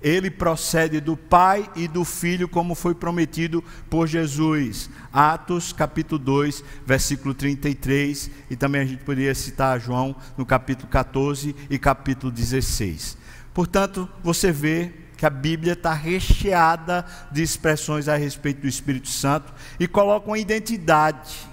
ele 0.04 0.30
procede 0.30 1.00
do 1.00 1.16
Pai 1.16 1.66
e 1.74 1.88
do 1.88 2.04
Filho, 2.04 2.46
como 2.46 2.74
foi 2.74 2.94
prometido 2.94 3.64
por 3.88 4.06
Jesus. 4.06 4.90
Atos 5.10 5.72
capítulo 5.72 6.18
2, 6.18 6.62
versículo 6.84 7.32
33, 7.32 8.30
e 8.50 8.54
também 8.54 8.82
a 8.82 8.84
gente 8.84 9.02
poderia 9.02 9.34
citar 9.34 9.80
João 9.80 10.14
no 10.36 10.44
capítulo 10.44 10.88
14 10.88 11.56
e 11.70 11.78
capítulo 11.78 12.30
16. 12.30 13.16
Portanto, 13.54 14.06
você 14.22 14.52
vê 14.52 14.92
que 15.16 15.24
a 15.24 15.30
Bíblia 15.30 15.72
está 15.72 15.94
recheada 15.94 17.06
de 17.32 17.42
expressões 17.42 18.06
a 18.06 18.14
respeito 18.14 18.60
do 18.60 18.68
Espírito 18.68 19.08
Santo 19.08 19.54
e 19.80 19.88
coloca 19.88 20.26
uma 20.26 20.38
identidade, 20.38 21.48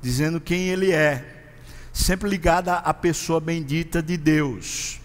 dizendo 0.00 0.40
quem 0.40 0.68
ele 0.68 0.90
é, 0.90 1.42
sempre 1.92 2.30
ligada 2.30 2.76
à 2.76 2.94
pessoa 2.94 3.40
bendita 3.40 4.02
de 4.02 4.16
Deus. 4.16 4.99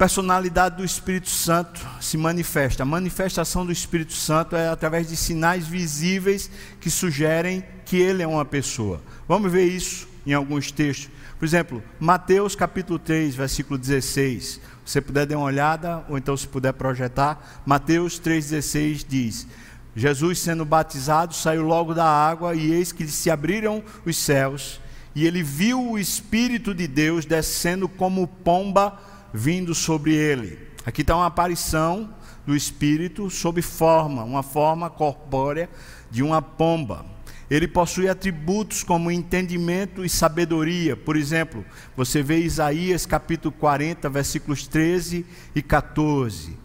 Personalidade 0.00 0.78
do 0.78 0.82
Espírito 0.82 1.28
Santo 1.28 1.86
se 2.00 2.16
manifesta. 2.16 2.84
A 2.84 2.86
manifestação 2.86 3.66
do 3.66 3.70
Espírito 3.70 4.14
Santo 4.14 4.56
é 4.56 4.66
através 4.66 5.06
de 5.10 5.14
sinais 5.14 5.66
visíveis 5.66 6.50
que 6.80 6.90
sugerem 6.90 7.62
que 7.84 7.98
ele 7.98 8.22
é 8.22 8.26
uma 8.26 8.46
pessoa. 8.46 9.02
Vamos 9.28 9.52
ver 9.52 9.66
isso 9.66 10.08
em 10.26 10.32
alguns 10.32 10.72
textos. 10.72 11.10
Por 11.38 11.44
exemplo, 11.44 11.82
Mateus 11.98 12.56
capítulo 12.56 12.98
3, 12.98 13.34
versículo 13.34 13.78
16. 13.78 14.44
Se 14.46 14.60
você 14.86 15.02
puder 15.02 15.26
dar 15.26 15.36
uma 15.36 15.44
olhada, 15.44 16.02
ou 16.08 16.16
então 16.16 16.34
se 16.34 16.48
puder 16.48 16.72
projetar, 16.72 17.60
Mateus 17.66 18.18
3,16 18.18 19.04
diz: 19.06 19.46
Jesus 19.94 20.38
sendo 20.38 20.64
batizado, 20.64 21.34
saiu 21.34 21.62
logo 21.62 21.92
da 21.92 22.06
água, 22.06 22.54
e 22.54 22.72
eis 22.72 22.90
que 22.90 23.06
se 23.06 23.30
abriram 23.30 23.84
os 24.06 24.16
céus, 24.16 24.80
e 25.14 25.26
ele 25.26 25.42
viu 25.42 25.90
o 25.90 25.98
Espírito 25.98 26.74
de 26.74 26.86
Deus 26.86 27.26
descendo 27.26 27.86
como 27.86 28.26
pomba 28.26 28.98
vindo 29.32 29.74
sobre 29.74 30.14
ele. 30.14 30.58
Aqui 30.84 31.02
está 31.02 31.14
uma 31.14 31.26
aparição 31.26 32.14
do 32.46 32.56
Espírito 32.56 33.28
sob 33.30 33.60
forma, 33.62 34.24
uma 34.24 34.42
forma 34.42 34.88
corpórea 34.88 35.68
de 36.10 36.22
uma 36.22 36.40
pomba. 36.40 37.04
Ele 37.50 37.66
possui 37.66 38.08
atributos 38.08 38.84
como 38.84 39.10
entendimento 39.10 40.04
e 40.04 40.08
sabedoria. 40.08 40.96
Por 40.96 41.16
exemplo, 41.16 41.64
você 41.96 42.22
vê 42.22 42.38
Isaías 42.38 43.04
capítulo 43.04 43.52
40, 43.52 44.08
versículos 44.08 44.68
13 44.68 45.26
e 45.54 45.60
14. 45.60 46.56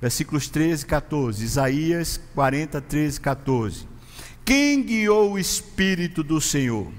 Versículos 0.00 0.48
13 0.48 0.82
e 0.82 0.86
14. 0.86 1.42
Isaías 1.42 2.20
40, 2.34 2.80
13 2.82 3.16
e 3.16 3.20
14. 3.20 3.88
Quem 4.44 4.82
guiou 4.82 5.32
o 5.32 5.38
Espírito 5.38 6.22
do 6.22 6.38
Senhor? 6.38 6.92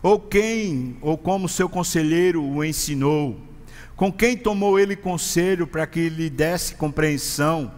Ou 0.00 0.20
quem, 0.20 0.96
ou 1.00 1.18
como 1.18 1.48
seu 1.48 1.68
conselheiro 1.68 2.42
o 2.42 2.64
ensinou? 2.64 3.53
Com 3.96 4.12
quem 4.12 4.36
tomou 4.36 4.78
ele 4.78 4.96
conselho 4.96 5.66
para 5.66 5.86
que 5.86 6.08
lhe 6.08 6.28
desse 6.28 6.74
compreensão? 6.74 7.72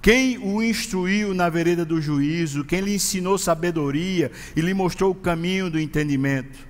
Quem 0.00 0.38
o 0.38 0.62
instruiu 0.62 1.34
na 1.34 1.50
vereda 1.50 1.84
do 1.84 2.00
juízo? 2.00 2.64
Quem 2.64 2.80
lhe 2.80 2.94
ensinou 2.94 3.36
sabedoria 3.36 4.30
e 4.56 4.60
lhe 4.60 4.72
mostrou 4.72 5.10
o 5.10 5.14
caminho 5.14 5.68
do 5.68 5.78
entendimento? 5.78 6.66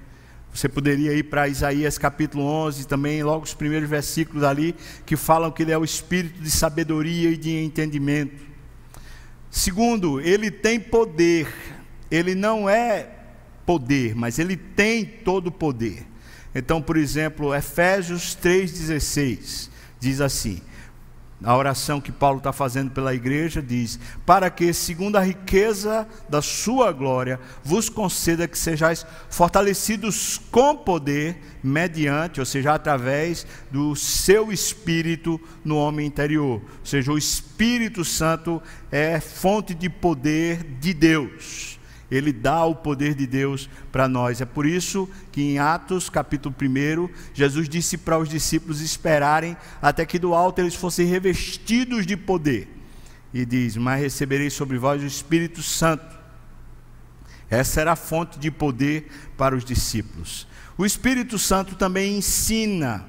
Você 0.52 0.68
poderia 0.68 1.12
ir 1.12 1.24
para 1.24 1.46
Isaías 1.46 1.98
capítulo 1.98 2.42
11, 2.42 2.88
também 2.88 3.22
logo 3.22 3.44
os 3.44 3.54
primeiros 3.54 3.88
versículos 3.88 4.42
ali, 4.42 4.74
que 5.06 5.14
falam 5.14 5.52
que 5.52 5.62
ele 5.62 5.70
é 5.70 5.78
o 5.78 5.84
espírito 5.84 6.40
de 6.42 6.50
sabedoria 6.50 7.30
e 7.30 7.36
de 7.36 7.54
entendimento. 7.62 8.42
Segundo, 9.50 10.20
ele 10.20 10.50
tem 10.50 10.80
poder. 10.80 11.46
Ele 12.10 12.34
não 12.34 12.68
é 12.68 13.08
poder, 13.64 14.16
mas 14.16 14.38
ele 14.38 14.56
tem 14.56 15.04
todo 15.04 15.48
o 15.48 15.52
poder. 15.52 16.06
Então, 16.54 16.80
por 16.80 16.96
exemplo, 16.96 17.54
Efésios 17.54 18.36
3,16 18.40 19.68
diz 20.00 20.20
assim: 20.20 20.60
a 21.42 21.56
oração 21.56 22.00
que 22.00 22.10
Paulo 22.10 22.38
está 22.38 22.52
fazendo 22.52 22.90
pela 22.90 23.14
igreja 23.14 23.62
diz: 23.62 23.98
Para 24.26 24.50
que, 24.50 24.72
segundo 24.72 25.16
a 25.16 25.20
riqueza 25.20 26.06
da 26.28 26.42
sua 26.42 26.90
glória, 26.90 27.38
vos 27.62 27.88
conceda 27.88 28.48
que 28.48 28.58
sejais 28.58 29.06
fortalecidos 29.30 30.40
com 30.50 30.76
poder, 30.76 31.40
mediante, 31.62 32.40
ou 32.40 32.46
seja, 32.46 32.74
através 32.74 33.46
do 33.70 33.94
seu 33.94 34.50
espírito 34.50 35.40
no 35.64 35.76
homem 35.76 36.06
interior. 36.06 36.60
Ou 36.60 36.86
seja, 36.86 37.12
o 37.12 37.18
Espírito 37.18 38.04
Santo 38.04 38.60
é 38.90 39.20
fonte 39.20 39.74
de 39.74 39.88
poder 39.88 40.64
de 40.80 40.92
Deus. 40.92 41.77
Ele 42.10 42.32
dá 42.32 42.64
o 42.64 42.74
poder 42.74 43.14
de 43.14 43.26
Deus 43.26 43.68
para 43.92 44.08
nós. 44.08 44.40
É 44.40 44.46
por 44.46 44.64
isso 44.64 45.08
que 45.30 45.42
em 45.42 45.58
Atos, 45.58 46.08
capítulo 46.08 46.54
1, 46.60 47.08
Jesus 47.34 47.68
disse 47.68 47.98
para 47.98 48.18
os 48.18 48.28
discípulos 48.28 48.80
esperarem 48.80 49.56
até 49.82 50.06
que 50.06 50.18
do 50.18 50.34
alto 50.34 50.60
eles 50.60 50.74
fossem 50.74 51.06
revestidos 51.06 52.06
de 52.06 52.16
poder. 52.16 52.74
E 53.32 53.44
diz: 53.44 53.76
Mas 53.76 54.00
recebereis 54.00 54.54
sobre 54.54 54.78
vós 54.78 55.02
o 55.02 55.06
Espírito 55.06 55.62
Santo. 55.62 56.16
Essa 57.50 57.80
era 57.80 57.92
a 57.92 57.96
fonte 57.96 58.38
de 58.38 58.50
poder 58.50 59.10
para 59.36 59.54
os 59.54 59.64
discípulos. 59.64 60.46
O 60.76 60.86
Espírito 60.86 61.38
Santo 61.38 61.74
também 61.74 62.16
ensina, 62.16 63.04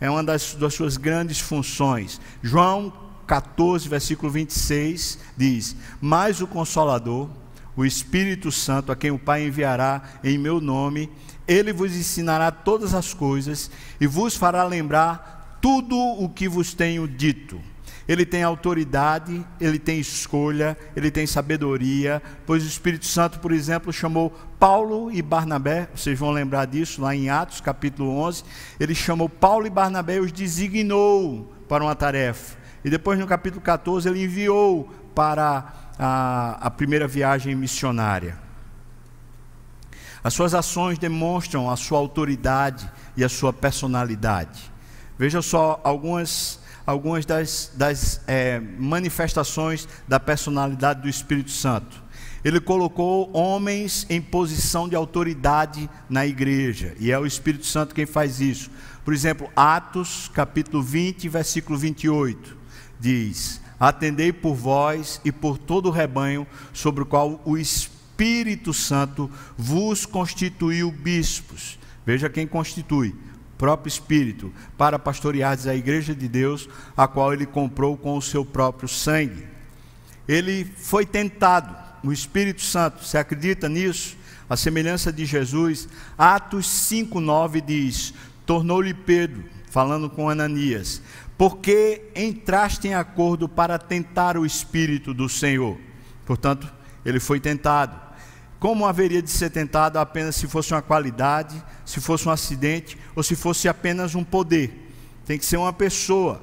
é 0.00 0.10
uma 0.10 0.22
das, 0.22 0.54
das 0.54 0.74
suas 0.74 0.96
grandes 0.96 1.40
funções. 1.40 2.20
João 2.42 2.92
14, 3.26 3.88
versículo 3.88 4.30
26 4.30 5.18
diz: 5.36 5.76
Mas 6.00 6.40
o 6.40 6.46
Consolador 6.46 7.28
o 7.76 7.84
Espírito 7.84 8.50
Santo, 8.50 8.90
a 8.90 8.96
quem 8.96 9.10
o 9.10 9.18
Pai 9.18 9.46
enviará 9.46 10.02
em 10.24 10.38
meu 10.38 10.60
nome, 10.60 11.10
ele 11.46 11.72
vos 11.72 11.94
ensinará 11.94 12.50
todas 12.50 12.94
as 12.94 13.12
coisas 13.12 13.70
e 14.00 14.06
vos 14.06 14.34
fará 14.34 14.64
lembrar 14.64 15.58
tudo 15.60 15.96
o 15.96 16.28
que 16.28 16.48
vos 16.48 16.72
tenho 16.74 17.06
dito. 17.06 17.60
Ele 18.08 18.24
tem 18.24 18.42
autoridade, 18.42 19.44
ele 19.60 19.80
tem 19.80 19.98
escolha, 19.98 20.78
ele 20.94 21.10
tem 21.10 21.26
sabedoria, 21.26 22.22
pois 22.46 22.62
o 22.62 22.66
Espírito 22.66 23.04
Santo, 23.04 23.40
por 23.40 23.50
exemplo, 23.50 23.92
chamou 23.92 24.30
Paulo 24.60 25.10
e 25.10 25.20
Barnabé, 25.20 25.88
vocês 25.94 26.16
vão 26.16 26.30
lembrar 26.30 26.66
disso 26.66 27.02
lá 27.02 27.14
em 27.14 27.28
Atos 27.28 27.60
capítulo 27.60 28.16
11. 28.20 28.44
Ele 28.78 28.94
chamou 28.94 29.28
Paulo 29.28 29.66
e 29.66 29.70
Barnabé 29.70 30.16
e 30.16 30.20
os 30.20 30.30
designou 30.30 31.52
para 31.68 31.82
uma 31.82 31.96
tarefa. 31.96 32.56
E 32.84 32.90
depois 32.90 33.18
no 33.18 33.26
capítulo 33.26 33.60
14 33.60 34.08
ele 34.08 34.22
enviou 34.22 34.88
para 35.12 35.85
a, 35.98 36.58
a 36.60 36.70
primeira 36.70 37.06
viagem 37.06 37.54
missionária. 37.54 38.38
As 40.22 40.34
suas 40.34 40.54
ações 40.54 40.98
demonstram 40.98 41.70
a 41.70 41.76
sua 41.76 41.98
autoridade 41.98 42.90
e 43.16 43.22
a 43.22 43.28
sua 43.28 43.52
personalidade. 43.52 44.72
Veja 45.18 45.40
só 45.40 45.80
algumas, 45.84 46.58
algumas 46.84 47.24
das, 47.24 47.70
das 47.74 48.20
é, 48.26 48.60
manifestações 48.60 49.88
da 50.06 50.18
personalidade 50.18 51.02
do 51.02 51.08
Espírito 51.08 51.50
Santo. 51.50 52.04
Ele 52.44 52.60
colocou 52.60 53.30
homens 53.36 54.06
em 54.08 54.20
posição 54.20 54.88
de 54.88 54.94
autoridade 54.94 55.88
na 56.08 56.26
igreja, 56.26 56.94
e 57.00 57.10
é 57.10 57.18
o 57.18 57.26
Espírito 57.26 57.66
Santo 57.66 57.94
quem 57.94 58.06
faz 58.06 58.40
isso. 58.40 58.70
Por 59.04 59.14
exemplo, 59.14 59.48
Atos, 59.54 60.30
capítulo 60.34 60.82
20, 60.82 61.28
versículo 61.28 61.78
28, 61.78 62.56
diz: 63.00 63.60
Atendei 63.78 64.32
por 64.32 64.54
vós 64.54 65.20
e 65.24 65.30
por 65.30 65.58
todo 65.58 65.86
o 65.86 65.92
rebanho 65.92 66.46
sobre 66.72 67.02
o 67.02 67.06
qual 67.06 67.40
o 67.44 67.58
Espírito 67.58 68.72
Santo 68.72 69.30
vos 69.56 70.06
constituiu 70.06 70.90
bispos. 70.90 71.78
Veja 72.04 72.30
quem 72.30 72.46
constitui, 72.46 73.14
próprio 73.58 73.88
Espírito, 73.88 74.52
para 74.78 74.98
pastorear 74.98 75.58
a 75.66 75.74
igreja 75.74 76.14
de 76.14 76.28
Deus, 76.28 76.68
a 76.96 77.06
qual 77.06 77.32
ele 77.32 77.46
comprou 77.46 77.96
com 77.96 78.16
o 78.16 78.22
seu 78.22 78.44
próprio 78.44 78.88
sangue. 78.88 79.46
Ele 80.28 80.64
foi 80.64 81.04
tentado, 81.04 81.76
o 82.02 82.12
Espírito 82.12 82.62
Santo, 82.62 83.04
você 83.04 83.18
acredita 83.18 83.68
nisso? 83.68 84.16
A 84.48 84.56
semelhança 84.56 85.12
de 85.12 85.24
Jesus, 85.26 85.88
Atos 86.16 86.66
5,9 86.66 87.64
diz: 87.64 88.14
tornou-lhe 88.46 88.94
Pedro, 88.94 89.44
falando 89.68 90.08
com 90.08 90.30
Ananias, 90.30 91.02
porque 91.36 92.10
entraste 92.14 92.88
em 92.88 92.94
acordo 92.94 93.48
para 93.48 93.78
tentar 93.78 94.38
o 94.38 94.46
Espírito 94.46 95.12
do 95.12 95.28
Senhor. 95.28 95.78
Portanto, 96.24 96.72
ele 97.04 97.20
foi 97.20 97.38
tentado. 97.38 98.00
Como 98.58 98.86
haveria 98.86 99.20
de 99.20 99.30
ser 99.30 99.50
tentado 99.50 99.98
apenas 99.98 100.34
se 100.36 100.46
fosse 100.48 100.72
uma 100.72 100.80
qualidade, 100.80 101.62
se 101.84 102.00
fosse 102.00 102.26
um 102.26 102.32
acidente 102.32 102.96
ou 103.14 103.22
se 103.22 103.36
fosse 103.36 103.68
apenas 103.68 104.14
um 104.14 104.24
poder? 104.24 104.90
Tem 105.26 105.38
que 105.38 105.44
ser 105.44 105.58
uma 105.58 105.72
pessoa. 105.72 106.42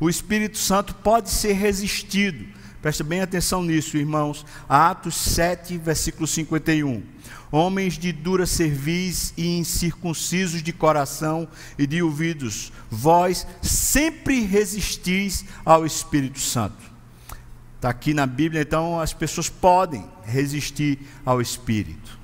O 0.00 0.08
Espírito 0.08 0.56
Santo 0.56 0.94
pode 0.94 1.30
ser 1.30 1.52
resistido. 1.52 2.46
Preste 2.82 3.02
bem 3.02 3.22
atenção 3.22 3.62
nisso, 3.62 3.96
irmãos. 3.96 4.44
Atos 4.68 5.14
7, 5.14 5.78
versículo 5.78 6.26
51 6.26 7.02
homens 7.52 7.98
de 7.98 8.12
dura 8.12 8.46
cerviz 8.46 9.34
e 9.36 9.58
incircuncisos 9.58 10.62
de 10.62 10.72
coração 10.72 11.46
e 11.78 11.86
de 11.86 12.02
ouvidos, 12.02 12.72
vós 12.90 13.46
sempre 13.60 14.40
resistis 14.40 15.44
ao 15.62 15.84
Espírito 15.84 16.40
Santo. 16.40 16.90
Está 17.76 17.90
aqui 17.90 18.14
na 18.14 18.26
Bíblia, 18.26 18.62
então 18.62 18.98
as 18.98 19.12
pessoas 19.12 19.50
podem 19.50 20.08
resistir 20.24 20.98
ao 21.26 21.42
Espírito. 21.42 22.18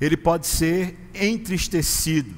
Ele 0.00 0.16
pode 0.16 0.48
ser 0.48 0.98
entristecido. 1.14 2.34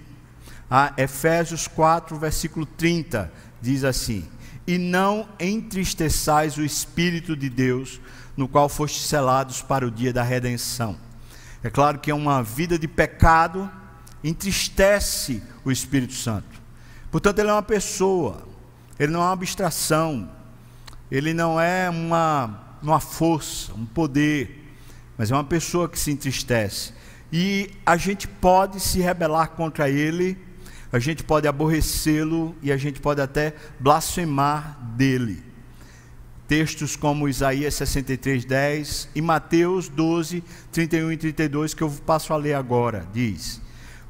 A 0.71 0.93
Efésios 0.99 1.67
4, 1.67 2.17
versículo 2.19 2.67
30, 2.67 3.33
diz 3.61 3.85
assim: 3.85 4.29
E 4.71 4.79
não 4.79 5.29
entristeçais 5.41 6.57
o 6.57 6.65
Espírito 6.65 7.35
de 7.35 7.51
Deus, 7.51 8.01
no 8.37 8.47
qual 8.47 8.69
fostes 8.69 9.03
selados 9.03 9.61
para 9.61 9.85
o 9.85 9.91
dia 9.91 10.13
da 10.13 10.23
redenção. 10.23 10.97
É 11.61 11.69
claro 11.69 11.99
que 11.99 12.09
é 12.09 12.15
uma 12.15 12.41
vida 12.41 12.79
de 12.79 12.87
pecado 12.87 13.69
entristece 14.23 15.43
o 15.65 15.73
Espírito 15.73 16.13
Santo. 16.13 16.47
Portanto, 17.11 17.41
ele 17.41 17.49
é 17.49 17.53
uma 17.53 17.65
pessoa, 17.65 18.47
ele 18.97 19.11
não 19.11 19.19
é 19.19 19.25
uma 19.25 19.33
abstração, 19.33 20.31
ele 21.11 21.35
não 21.35 21.61
é 21.61 21.91
uma, 21.91 22.77
uma 22.81 23.01
força, 23.01 23.75
um 23.75 23.85
poder, 23.85 24.73
mas 25.19 25.33
é 25.33 25.35
uma 25.35 25.43
pessoa 25.43 25.89
que 25.89 25.99
se 25.99 26.13
entristece. 26.13 26.93
E 27.33 27.73
a 27.85 27.97
gente 27.97 28.29
pode 28.29 28.79
se 28.79 29.01
rebelar 29.01 29.49
contra 29.49 29.91
ele, 29.91 30.39
a 30.93 30.99
gente 30.99 31.23
pode 31.23 31.47
aborrecê-lo 31.47 32.55
e 32.63 32.73
a 32.73 32.77
gente 32.77 33.01
pode 33.01 33.21
até 33.21 33.55
blasfemar 33.79 34.79
dele 34.97 35.51
textos 36.51 36.97
como 36.97 37.29
Isaías 37.29 37.75
63, 37.75 38.45
10 38.45 39.11
e 39.15 39.23
Mateus 39.23 39.89
12, 39.89 40.43
31 40.73 41.13
e 41.13 41.17
32, 41.17 41.75
que 41.75 41.83
eu 41.85 41.89
passo 42.05 42.33
a 42.33 42.37
ler 42.37 42.55
agora, 42.55 43.07
diz: 43.13 43.63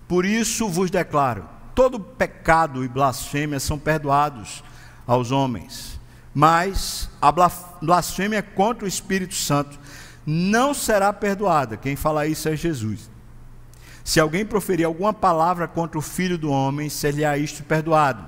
Por 0.09 0.25
isso 0.25 0.67
vos 0.67 0.91
declaro: 0.91 1.47
todo 1.75 2.01
pecado 2.01 2.83
e 2.83 2.89
blasfêmia 2.89 3.61
são 3.61 3.79
perdoados 3.79 4.65
aos 5.07 5.31
homens, 5.31 6.01
mas 6.33 7.11
a 7.21 7.31
blasfêmia 7.31 8.43
contra 8.43 8.87
o 8.87 8.89
Espírito 8.89 9.35
Santo 9.35 9.79
não 10.25 10.73
será 10.73 11.13
perdoada. 11.13 11.77
Quem 11.77 11.95
fala 11.95 12.27
isso 12.27 12.49
é 12.49 12.57
Jesus. 12.57 13.11
Se 14.11 14.19
alguém 14.19 14.45
proferir 14.45 14.85
alguma 14.85 15.15
palavra 15.15 15.69
contra 15.69 15.97
o 15.97 16.03
Filho 16.03 16.37
do 16.37 16.51
homem, 16.51 16.89
seria 16.91 17.39
isto 17.39 17.63
perdoado. 17.63 18.27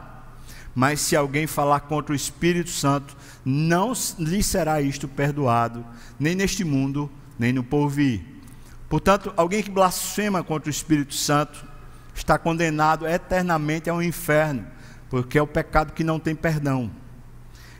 Mas 0.72 1.00
se 1.00 1.16
alguém 1.16 1.44
falar 1.44 1.80
contra 1.80 2.12
o 2.12 2.14
Espírito 2.14 2.70
Santo, 2.70 3.16
não 3.44 3.92
lhe 4.16 4.44
será 4.44 4.80
isto 4.80 5.08
perdoado, 5.08 5.84
nem 6.20 6.36
neste 6.36 6.62
mundo, 6.62 7.10
nem 7.36 7.52
no 7.52 7.64
porvir. 7.64 8.24
Portanto, 8.88 9.34
alguém 9.36 9.60
que 9.60 9.72
blasfema 9.72 10.44
contra 10.44 10.68
o 10.68 10.70
Espírito 10.70 11.14
Santo 11.14 11.66
está 12.14 12.38
condenado 12.38 13.04
eternamente 13.04 13.90
ao 13.90 14.00
inferno, 14.00 14.64
porque 15.10 15.36
é 15.36 15.42
o 15.42 15.48
pecado 15.48 15.94
que 15.94 16.04
não 16.04 16.20
tem 16.20 16.36
perdão. 16.36 16.92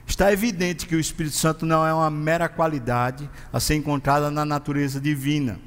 Está 0.09 0.33
evidente 0.33 0.89
que 0.89 0.97
o 0.97 1.01
Espírito 1.01 1.37
Santo 1.37 1.65
não 1.65 1.87
é 1.87 1.95
uma 1.95 2.11
mera 2.11 2.49
qualidade 2.49 3.31
a 3.53 3.61
ser 3.61 3.77
encontrada 3.77 4.29
na 4.29 4.45
natureza 4.45 5.01
divina. 5.01 5.61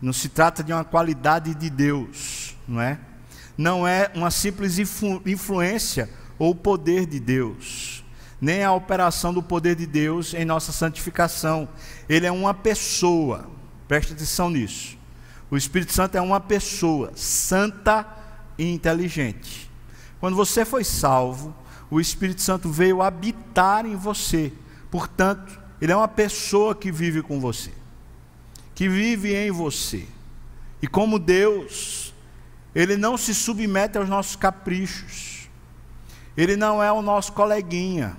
Não 0.00 0.12
se 0.12 0.28
trata 0.28 0.62
de 0.62 0.72
uma 0.72 0.84
qualidade 0.84 1.54
de 1.54 1.70
Deus, 1.70 2.56
não 2.66 2.80
é? 2.80 2.98
Não 3.56 3.88
é 3.88 4.10
uma 4.14 4.30
simples 4.30 4.78
influ 4.78 5.22
influência 5.24 6.10
ou 6.38 6.54
poder 6.54 7.06
de 7.06 7.18
Deus 7.18 8.04
nem 8.40 8.62
a 8.62 8.72
operação 8.72 9.32
do 9.32 9.42
poder 9.42 9.74
de 9.74 9.86
Deus 9.86 10.34
em 10.34 10.44
nossa 10.44 10.72
santificação. 10.72 11.68
Ele 12.08 12.26
é 12.26 12.32
uma 12.32 12.52
pessoa, 12.52 13.48
preste 13.88 14.12
atenção 14.12 14.50
nisso. 14.50 14.96
O 15.50 15.56
Espírito 15.56 15.92
Santo 15.92 16.16
é 16.16 16.20
uma 16.20 16.40
pessoa 16.40 17.12
santa 17.14 18.06
e 18.58 18.72
inteligente. 18.72 19.70
Quando 20.20 20.36
você 20.36 20.64
foi 20.64 20.84
salvo, 20.84 21.54
o 21.90 22.00
Espírito 22.00 22.42
Santo 22.42 22.68
veio 22.68 23.00
habitar 23.00 23.86
em 23.86 23.94
você. 23.94 24.52
Portanto, 24.90 25.60
ele 25.80 25.92
é 25.92 25.96
uma 25.96 26.08
pessoa 26.08 26.74
que 26.74 26.90
vive 26.90 27.22
com 27.22 27.38
você, 27.40 27.70
que 28.76 28.90
vive 28.90 29.34
em 29.34 29.50
você. 29.50 30.06
E 30.82 30.86
como 30.86 31.18
Deus, 31.18 32.14
ele 32.74 32.94
não 32.98 33.16
se 33.16 33.34
submete 33.34 33.96
aos 33.96 34.06
nossos 34.06 34.36
caprichos. 34.36 35.48
Ele 36.36 36.56
não 36.56 36.82
é 36.82 36.92
o 36.92 37.00
nosso 37.00 37.32
coleguinha. 37.32 38.14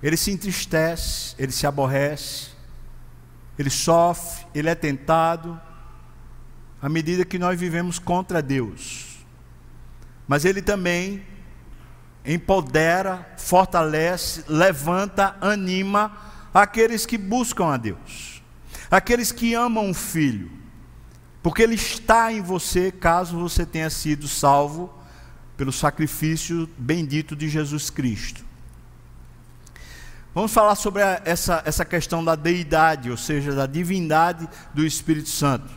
Ele 0.00 0.16
se 0.16 0.30
entristece, 0.30 1.34
ele 1.36 1.50
se 1.50 1.66
aborrece, 1.66 2.50
ele 3.58 3.68
sofre, 3.68 4.46
ele 4.54 4.68
é 4.68 4.74
tentado, 4.76 5.60
à 6.80 6.88
medida 6.88 7.24
que 7.24 7.40
nós 7.40 7.58
vivemos 7.58 7.98
contra 7.98 8.40
Deus. 8.40 9.18
Mas 10.28 10.44
ele 10.44 10.62
também 10.62 11.26
empodera, 12.24 13.28
fortalece, 13.36 14.44
levanta, 14.46 15.36
anima 15.40 16.27
aqueles 16.52 17.06
que 17.06 17.18
buscam 17.18 17.66
a 17.66 17.76
Deus, 17.76 18.42
aqueles 18.90 19.32
que 19.32 19.54
amam 19.54 19.90
o 19.90 19.94
Filho, 19.94 20.50
porque 21.42 21.62
Ele 21.62 21.74
está 21.74 22.32
em 22.32 22.40
você 22.40 22.90
caso 22.90 23.38
você 23.38 23.64
tenha 23.64 23.90
sido 23.90 24.26
salvo 24.26 24.92
pelo 25.56 25.72
sacrifício 25.72 26.68
bendito 26.78 27.34
de 27.34 27.48
Jesus 27.48 27.90
Cristo. 27.90 28.48
Vamos 30.34 30.52
falar 30.52 30.76
sobre 30.76 31.02
essa, 31.24 31.62
essa 31.64 31.84
questão 31.84 32.24
da 32.24 32.36
deidade, 32.36 33.10
ou 33.10 33.16
seja, 33.16 33.52
da 33.52 33.66
divindade 33.66 34.48
do 34.72 34.86
Espírito 34.86 35.28
Santo. 35.28 35.68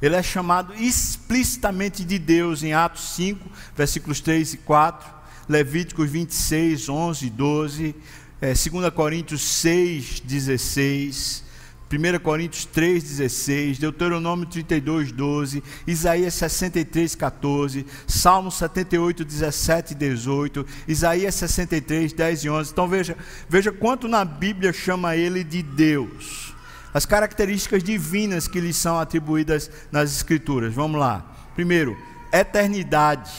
Ele 0.00 0.16
é 0.16 0.22
chamado 0.22 0.74
explicitamente 0.74 2.04
de 2.04 2.18
Deus 2.18 2.62
em 2.62 2.72
Atos 2.72 3.14
5, 3.14 3.48
versículos 3.76 4.20
3 4.20 4.54
e 4.54 4.56
4. 4.58 5.18
Levíticos 5.48 6.10
26, 6.10 6.88
11, 6.88 7.30
12, 7.30 7.94
é, 8.40 8.54
2 8.54 8.90
Coríntios 8.94 9.42
6, 9.42 10.20
16, 10.20 11.44
1 11.90 12.18
Coríntios 12.20 12.66
3, 12.66 13.02
16, 13.02 13.78
Deuteronômio 13.78 14.46
32, 14.46 15.10
12, 15.10 15.62
Isaías 15.86 16.34
63, 16.34 17.14
14, 17.14 17.86
Salmo 18.06 18.50
78, 18.50 19.24
17 19.24 19.92
e 19.92 19.96
18, 19.96 20.66
Isaías 20.86 21.34
63, 21.34 22.12
10 22.12 22.44
e 22.44 22.50
11. 22.50 22.70
Então 22.70 22.86
veja, 22.86 23.16
veja 23.48 23.72
quanto 23.72 24.06
na 24.06 24.24
Bíblia 24.24 24.72
chama 24.72 25.16
ele 25.16 25.42
de 25.42 25.62
Deus. 25.62 26.54
As 26.92 27.06
características 27.06 27.82
divinas 27.82 28.46
que 28.46 28.60
lhe 28.60 28.72
são 28.72 28.98
atribuídas 28.98 29.70
nas 29.90 30.14
Escrituras. 30.14 30.74
Vamos 30.74 31.00
lá. 31.00 31.24
Primeiro, 31.54 31.96
eternidade. 32.32 33.30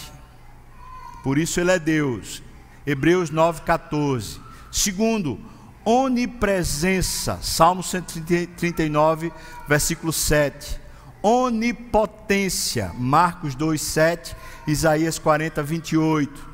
Por 1.24 1.38
isso 1.38 1.60
ele 1.60 1.72
é 1.72 1.80
Deus. 1.80 2.42
Hebreus 2.86 3.30
9:14. 3.30 4.49
Segundo, 4.72 5.40
onipresença. 5.84 7.40
Salmo 7.42 7.82
139, 7.82 9.32
versículo 9.68 10.14
7. 10.14 10.80
Onipotência. 11.22 12.92
Marcos 12.98 13.56
2:7, 13.56 14.36
Isaías 14.68 15.18
40, 15.20 15.64
28. 15.64 16.48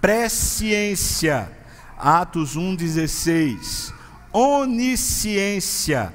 Presciência. 0.00 1.50
Atos 1.96 2.56
1:16. 2.56 3.92
Onisciência. 4.32 6.12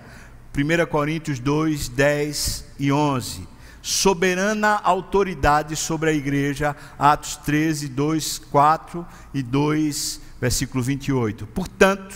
1 0.53 0.88
Coríntios 0.88 1.39
2, 1.39 1.88
10 1.89 2.65
e 2.79 2.91
11 2.91 3.47
soberana 3.88 4.81
autoridade 4.83 5.73
sobre 5.77 6.10
a 6.10 6.13
igreja, 6.13 6.75
Atos 6.99 7.38
13, 7.38 7.88
2, 7.88 8.38
4 8.38 9.07
e 9.33 9.41
2, 9.41 10.19
versículo 10.39 10.84
28. 10.84 11.47
Portanto, 11.47 12.15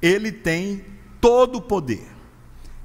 ele 0.00 0.32
tem 0.32 0.84
todo 1.20 1.56
o 1.56 1.62
poder. 1.62 2.06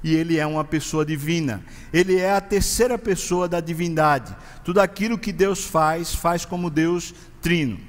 E 0.04 0.14
ele 0.14 0.38
é 0.38 0.46
uma 0.46 0.64
pessoa 0.64 1.04
divina. 1.04 1.64
Ele 1.92 2.16
é 2.16 2.32
a 2.32 2.40
terceira 2.40 2.96
pessoa 2.96 3.48
da 3.48 3.60
divindade. 3.60 4.36
Tudo 4.64 4.80
aquilo 4.80 5.18
que 5.18 5.32
Deus 5.32 5.64
faz, 5.64 6.14
faz 6.14 6.44
como 6.44 6.70
Deus 6.70 7.14
trino. 7.40 7.80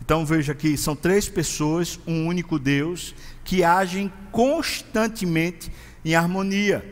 Então 0.00 0.26
veja 0.26 0.52
aqui, 0.52 0.76
são 0.76 0.94
três 0.94 1.28
pessoas, 1.28 1.98
um 2.06 2.26
único 2.26 2.58
Deus, 2.58 3.14
que 3.44 3.64
agem 3.64 4.12
constantemente 4.30 5.72
em 6.04 6.14
harmonia. 6.14 6.84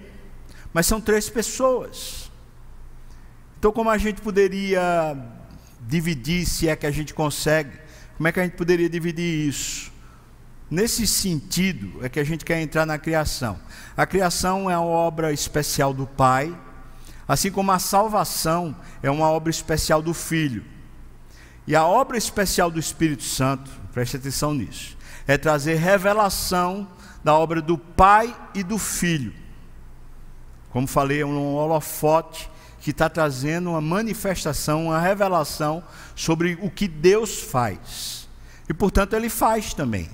Mas 0.73 0.87
são 0.87 1.01
três 1.01 1.29
pessoas. 1.29 2.31
Então, 3.59 3.73
como 3.73 3.91
a 3.91 3.99
gente 3.99 4.23
poderia 4.23 5.17
dividir, 5.87 6.47
se 6.47 6.69
é 6.69 6.75
que 6.75 6.87
a 6.87 6.91
gente 6.91 7.13
consegue, 7.13 7.77
como 8.21 8.29
é 8.29 8.33
que 8.33 8.41
a 8.41 8.43
gente 8.43 8.55
poderia 8.55 8.87
dividir 8.87 9.49
isso? 9.49 9.91
Nesse 10.71 11.07
sentido 11.07 12.05
é 12.05 12.09
que 12.11 12.21
a 12.21 12.23
gente 12.23 12.45
quer 12.45 12.61
entrar 12.61 12.85
na 12.85 12.99
criação. 12.99 13.59
A 13.97 14.05
criação 14.05 14.71
é 14.71 14.77
uma 14.77 14.91
obra 14.91 15.33
especial 15.33 15.95
do 15.95 16.07
Pai, 16.07 16.55
assim 17.27 17.51
como 17.51 17.73
a 17.73 17.79
salvação 17.79 18.77
é 19.03 19.11
uma 19.11 19.31
obra 19.31 19.49
especial 19.49 20.03
do 20.03 20.13
Filho. 20.13 20.63
E 21.67 21.75
a 21.75 21.87
obra 21.87 22.19
especial 22.19 22.71
do 22.71 22.79
Espírito 22.79 23.23
Santo, 23.23 23.71
preste 23.91 24.19
atenção 24.19 24.53
nisso, 24.53 24.99
é 25.27 25.39
trazer 25.39 25.77
revelação 25.77 26.87
da 27.25 27.35
obra 27.35 27.63
do 27.63 27.79
Pai 27.79 28.37
e 28.55 28.63
do 28.63 28.77
Filho. 28.77 29.33
Como 30.69 30.87
falei, 30.87 31.23
é 31.23 31.25
um 31.25 31.55
holofote 31.55 32.50
que 32.81 32.91
está 32.91 33.09
trazendo 33.09 33.71
uma 33.71 33.81
manifestação, 33.81 34.87
uma 34.87 35.01
revelação 35.01 35.85
sobre 36.17 36.59
o 36.63 36.71
que 36.71 36.89
Deus 36.89 37.41
faz. 37.41 38.29
E 38.69 38.75
portanto 38.75 39.15
ele 39.15 39.29
faz 39.29 39.75
também. 39.75 40.11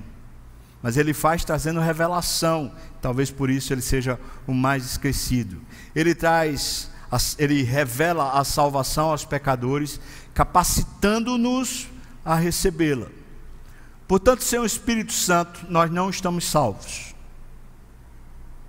Mas 0.83 0.97
ele 0.97 1.15
faz 1.15 1.45
trazendo 1.45 1.81
revelação. 1.81 2.73
Talvez 3.01 3.31
por 3.31 3.51
isso 3.51 3.73
ele 3.73 3.83
seja 3.83 4.21
o 4.47 4.53
mais 4.53 4.85
esquecido. 4.85 5.61
Ele 5.95 6.15
traz, 6.15 6.91
ele 7.39 7.63
revela 7.63 8.33
a 8.33 8.45
salvação 8.45 9.11
aos 9.11 9.25
pecadores, 9.25 10.01
capacitando-nos 10.35 11.89
a 12.25 12.35
recebê-la. 12.35 13.07
Portanto, 14.07 14.43
sem 14.45 14.59
o 14.59 14.67
Espírito 14.67 15.13
Santo, 15.13 15.67
nós 15.69 15.91
não 15.91 16.11
estamos 16.11 16.45
salvos. 16.45 17.16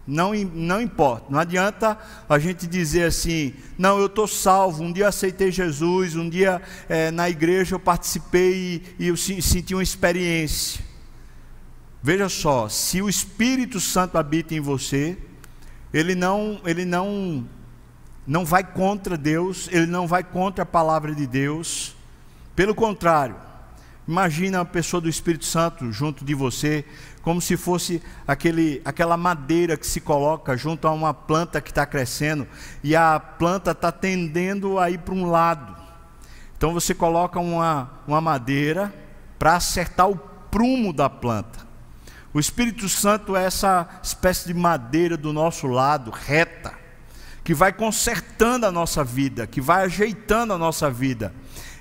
Não, 0.07 0.33
não 0.33 0.81
importa, 0.81 1.25
não 1.29 1.37
adianta 1.37 1.97
a 2.29 2.39
gente 2.39 2.65
dizer 2.65 3.03
assim, 3.03 3.53
não, 3.77 3.99
eu 3.99 4.05
estou 4.05 4.25
salvo, 4.25 4.81
um 4.81 4.93
dia 4.93 5.09
aceitei 5.09 5.51
Jesus, 5.51 6.15
um 6.15 6.29
dia 6.29 6.61
é, 6.87 7.11
na 7.11 7.29
igreja 7.29 7.75
eu 7.75 7.79
participei 7.79 8.85
e, 8.97 9.03
e 9.03 9.07
eu 9.09 9.17
senti 9.17 9.75
uma 9.75 9.83
experiência. 9.83 10.81
Veja 12.01 12.29
só, 12.29 12.69
se 12.69 13.01
o 13.01 13.09
Espírito 13.09 13.81
Santo 13.81 14.17
habita 14.17 14.55
em 14.55 14.61
você, 14.61 15.17
ele 15.93 16.15
não, 16.15 16.61
ele 16.63 16.85
não, 16.85 17.45
não 18.25 18.45
vai 18.45 18.63
contra 18.63 19.17
Deus, 19.17 19.67
ele 19.73 19.87
não 19.87 20.07
vai 20.07 20.23
contra 20.23 20.63
a 20.63 20.65
palavra 20.65 21.13
de 21.13 21.27
Deus, 21.27 21.97
pelo 22.55 22.73
contrário, 22.73 23.35
imagina 24.07 24.61
a 24.61 24.65
pessoa 24.65 25.01
do 25.01 25.09
Espírito 25.09 25.45
Santo 25.45 25.91
junto 25.91 26.23
de 26.23 26.33
você, 26.33 26.85
como 27.21 27.41
se 27.41 27.57
fosse 27.57 28.01
aquele, 28.25 28.81
aquela 28.85 29.17
madeira 29.17 29.75
que 29.75 29.85
se 29.85 29.99
coloca 29.99 30.55
junto 30.55 30.87
a 30.87 30.91
uma 30.91 31.13
planta 31.13 31.59
que 31.59 31.69
está 31.69 31.85
crescendo 31.85 32.47
e 32.83 32.95
a 32.95 33.19
planta 33.19 33.71
está 33.71 33.91
tendendo 33.91 34.79
a 34.79 34.89
ir 34.89 34.99
para 34.99 35.13
um 35.13 35.29
lado. 35.29 35.75
Então 36.57 36.73
você 36.73 36.93
coloca 36.95 37.39
uma, 37.39 37.91
uma 38.07 38.21
madeira 38.21 38.93
para 39.37 39.55
acertar 39.55 40.09
o 40.09 40.17
prumo 40.17 40.93
da 40.93 41.09
planta. 41.09 41.67
O 42.33 42.39
Espírito 42.39 42.87
Santo 42.87 43.35
é 43.35 43.45
essa 43.45 43.87
espécie 44.01 44.47
de 44.47 44.53
madeira 44.53 45.17
do 45.17 45.33
nosso 45.33 45.67
lado, 45.67 46.11
reta, 46.11 46.73
que 47.43 47.53
vai 47.53 47.71
consertando 47.71 48.65
a 48.65 48.71
nossa 48.71 49.03
vida, 49.03 49.47
que 49.47 49.61
vai 49.61 49.85
ajeitando 49.85 50.53
a 50.53 50.57
nossa 50.57 50.89
vida. 50.89 51.33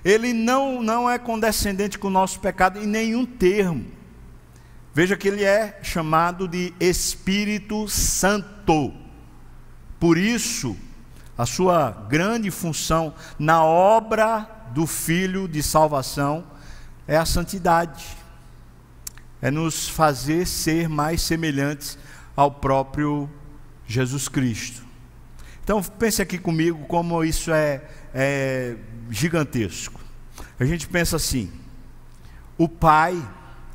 Ele 0.07 0.33
não, 0.33 0.81
não 0.81 1.11
é 1.11 1.19
condescendente 1.19 1.99
com 1.99 2.07
o 2.07 2.13
nosso 2.13 2.39
pecado 2.39 2.79
em 2.79 2.87
nenhum 2.87 3.27
termo. 3.27 3.85
Veja 4.95 5.17
que 5.17 5.27
ele 5.27 5.43
é 5.43 5.81
chamado 5.83 6.47
de 6.47 6.73
Espírito 6.79 7.89
Santo. 7.89 8.95
Por 9.99 10.17
isso, 10.17 10.77
a 11.37 11.45
sua 11.45 11.91
grande 12.09 12.53
função 12.53 13.13
na 13.37 13.65
obra 13.65 14.49
do 14.71 14.87
Filho 14.87 15.49
de 15.49 15.61
salvação 15.61 16.45
é 17.09 17.17
a 17.17 17.27
santidade, 17.27 18.07
é 19.43 19.51
nos 19.51 19.89
fazer 19.89 20.47
ser 20.47 20.89
mais 20.89 21.21
semelhantes 21.21 21.99
ao 22.37 22.53
próprio 22.53 23.29
Jesus 23.89 24.29
Cristo. 24.29 24.86
Então, 25.67 25.83
pense 25.83 26.23
aqui 26.23 26.39
comigo 26.39 26.87
como 26.87 27.25
isso 27.25 27.51
é, 27.51 27.83
é 28.15 28.77
gigantesco. 29.11 30.01
A 30.61 30.65
gente 30.65 30.87
pensa 30.87 31.17
assim: 31.17 31.51
o 32.57 32.69
Pai 32.69 33.21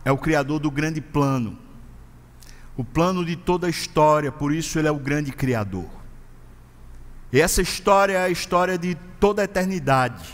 é 0.06 0.10
o 0.10 0.18
criador 0.18 0.58
do 0.58 0.72
grande 0.72 1.02
plano, 1.02 1.60
o 2.78 2.84
plano 2.86 3.26
de 3.26 3.36
toda 3.36 3.68
a 3.68 3.70
história, 3.70 4.32
por 4.32 4.54
isso 4.54 4.80
ele 4.80 4.88
é 4.88 4.92
o 4.92 4.96
grande 4.96 5.34
criador. 5.34 5.90
E 7.30 7.42
essa 7.42 7.62
história 7.62 8.14
é 8.14 8.24
a 8.24 8.30
história 8.30 8.78
de 8.78 8.96
toda 9.20 9.42
a 9.42 9.44
eternidade. 9.44 10.32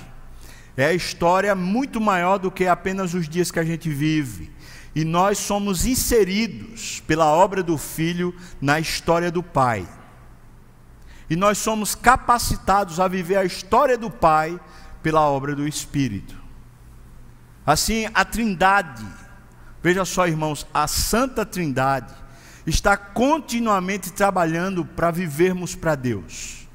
É 0.78 0.86
a 0.86 0.94
história 0.94 1.56
muito 1.56 2.00
maior 2.00 2.38
do 2.38 2.52
que 2.52 2.68
apenas 2.68 3.16
os 3.16 3.28
dias 3.28 3.50
que 3.50 3.58
a 3.58 3.64
gente 3.64 3.90
vive. 3.90 4.52
E 4.94 5.04
nós 5.04 5.40
somos 5.40 5.88
inseridos 5.88 7.02
pela 7.08 7.26
obra 7.26 7.64
do 7.64 7.80
Filho 7.80 8.36
na 8.62 8.80
história 8.80 9.32
do 9.32 9.42
Pai. 9.42 9.97
E 11.30 11.36
nós 11.36 11.58
somos 11.58 11.94
capacitados 11.96 13.00
a 13.00 13.08
viver 13.08 13.36
a 13.36 13.46
história 13.46 13.98
do 13.98 14.10
Pai 14.10 14.60
pela 15.04 15.22
obra 15.22 15.56
do 15.56 15.68
Espírito. 15.68 16.36
Assim, 17.66 18.08
a 18.14 18.24
Trindade, 18.24 19.06
veja 19.84 20.06
só, 20.06 20.26
irmãos, 20.26 20.66
a 20.74 20.88
Santa 20.88 21.46
Trindade 21.46 22.14
está 22.66 22.96
continuamente 22.96 24.12
trabalhando 24.12 24.86
para 24.86 25.12
vivermos 25.12 25.76
para 25.76 25.96
Deus. 25.96 26.68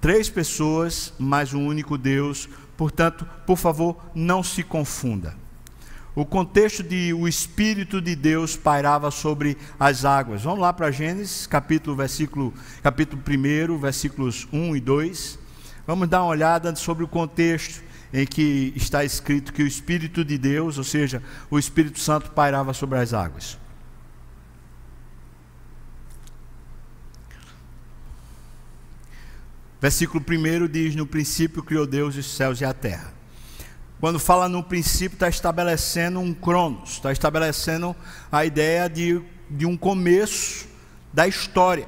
Três 0.00 0.28
pessoas, 0.28 1.12
mais 1.18 1.54
um 1.54 1.66
único 1.66 1.96
Deus, 1.96 2.48
portanto, 2.76 3.26
por 3.46 3.56
favor, 3.56 3.96
não 4.14 4.42
se 4.42 4.62
confunda. 4.62 5.41
O 6.14 6.26
contexto 6.26 6.82
de 6.82 7.14
o 7.14 7.26
Espírito 7.26 7.98
de 7.98 8.14
Deus 8.14 8.54
pairava 8.54 9.10
sobre 9.10 9.56
as 9.80 10.04
águas. 10.04 10.42
Vamos 10.42 10.60
lá 10.60 10.70
para 10.70 10.90
Gênesis, 10.90 11.46
capítulo, 11.46 11.96
versículo, 11.96 12.52
capítulo 12.82 13.22
1, 13.26 13.78
versículos 13.78 14.46
1 14.52 14.76
e 14.76 14.80
2. 14.80 15.38
Vamos 15.86 16.08
dar 16.08 16.22
uma 16.22 16.28
olhada 16.28 16.76
sobre 16.76 17.02
o 17.02 17.08
contexto 17.08 17.82
em 18.12 18.26
que 18.26 18.74
está 18.76 19.02
escrito 19.02 19.54
que 19.54 19.62
o 19.62 19.66
Espírito 19.66 20.22
de 20.22 20.36
Deus, 20.36 20.76
ou 20.76 20.84
seja, 20.84 21.22
o 21.50 21.58
Espírito 21.58 21.98
Santo, 21.98 22.30
pairava 22.32 22.74
sobre 22.74 22.98
as 22.98 23.14
águas. 23.14 23.58
Versículo 29.80 30.22
1 30.22 30.68
diz: 30.68 30.94
No 30.94 31.06
princípio 31.06 31.62
criou 31.62 31.86
Deus 31.86 32.18
os 32.18 32.26
céus 32.36 32.60
e 32.60 32.66
a 32.66 32.74
terra. 32.74 33.21
Quando 34.02 34.18
fala 34.18 34.48
no 34.48 34.64
princípio, 34.64 35.14
está 35.14 35.28
estabelecendo 35.28 36.18
um 36.18 36.34
cronos, 36.34 36.94
está 36.94 37.12
estabelecendo 37.12 37.94
a 38.32 38.44
ideia 38.44 38.88
de, 38.90 39.22
de 39.48 39.64
um 39.64 39.76
começo 39.76 40.66
da 41.12 41.28
história, 41.28 41.86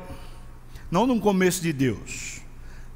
não 0.88 1.08
de 1.08 1.12
um 1.12 1.18
começo 1.18 1.60
de 1.60 1.72
Deus. 1.72 2.40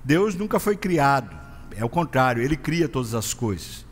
Deus 0.04 0.36
nunca 0.36 0.60
foi 0.60 0.76
criado, 0.76 1.36
é 1.76 1.84
o 1.84 1.88
contrário, 1.88 2.44
ele 2.44 2.56
cria 2.56 2.88
todas 2.88 3.12
as 3.12 3.34
coisas. 3.34 3.84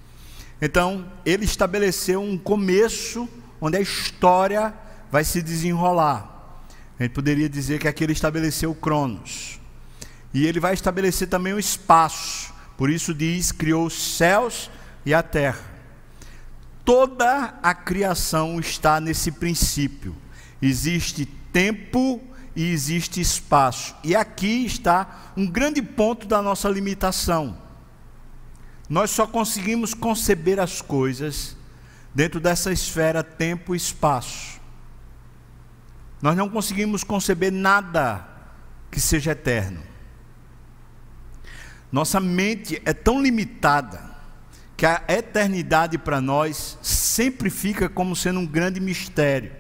Então, 0.62 1.04
ele 1.24 1.44
estabeleceu 1.44 2.22
um 2.22 2.38
começo 2.38 3.28
onde 3.60 3.76
a 3.76 3.80
história 3.80 4.72
vai 5.10 5.24
se 5.24 5.42
desenrolar. 5.42 6.68
A 7.00 7.02
gente 7.02 7.14
poderia 7.14 7.48
dizer 7.48 7.80
que 7.80 7.88
aqui 7.88 8.04
ele 8.04 8.12
estabeleceu 8.12 8.70
o 8.70 8.76
Cronos. 8.76 9.58
E 10.32 10.46
ele 10.46 10.60
vai 10.60 10.72
estabelecer 10.72 11.26
também 11.26 11.52
o 11.52 11.58
espaço. 11.58 12.54
Por 12.76 12.88
isso 12.88 13.12
diz: 13.12 13.50
criou 13.50 13.86
os 13.86 14.16
céus 14.16 14.70
e 15.06 15.14
a 15.14 15.22
terra. 15.22 15.64
Toda 16.84 17.54
a 17.62 17.72
criação 17.72 18.58
está 18.58 19.00
nesse 19.00 19.30
princípio. 19.30 20.14
Existe 20.60 21.24
tempo 21.24 22.20
e 22.54 22.70
existe 22.72 23.20
espaço. 23.20 23.94
E 24.02 24.16
aqui 24.16 24.66
está 24.66 25.32
um 25.36 25.46
grande 25.46 25.80
ponto 25.80 26.26
da 26.26 26.42
nossa 26.42 26.68
limitação. 26.68 27.56
Nós 28.88 29.10
só 29.10 29.26
conseguimos 29.26 29.94
conceber 29.94 30.58
as 30.58 30.82
coisas 30.82 31.56
dentro 32.14 32.40
dessa 32.40 32.72
esfera 32.72 33.22
tempo 33.22 33.74
e 33.74 33.76
espaço. 33.76 34.60
Nós 36.20 36.36
não 36.36 36.48
conseguimos 36.48 37.04
conceber 37.04 37.52
nada 37.52 38.26
que 38.90 39.00
seja 39.00 39.32
eterno. 39.32 39.82
Nossa 41.92 42.18
mente 42.18 42.80
é 42.84 42.92
tão 42.92 43.22
limitada 43.22 44.15
que 44.76 44.84
a 44.84 45.02
eternidade 45.08 45.96
para 45.96 46.20
nós 46.20 46.78
sempre 46.82 47.48
fica 47.48 47.88
como 47.88 48.14
sendo 48.14 48.40
um 48.40 48.46
grande 48.46 48.78
mistério. 48.78 49.52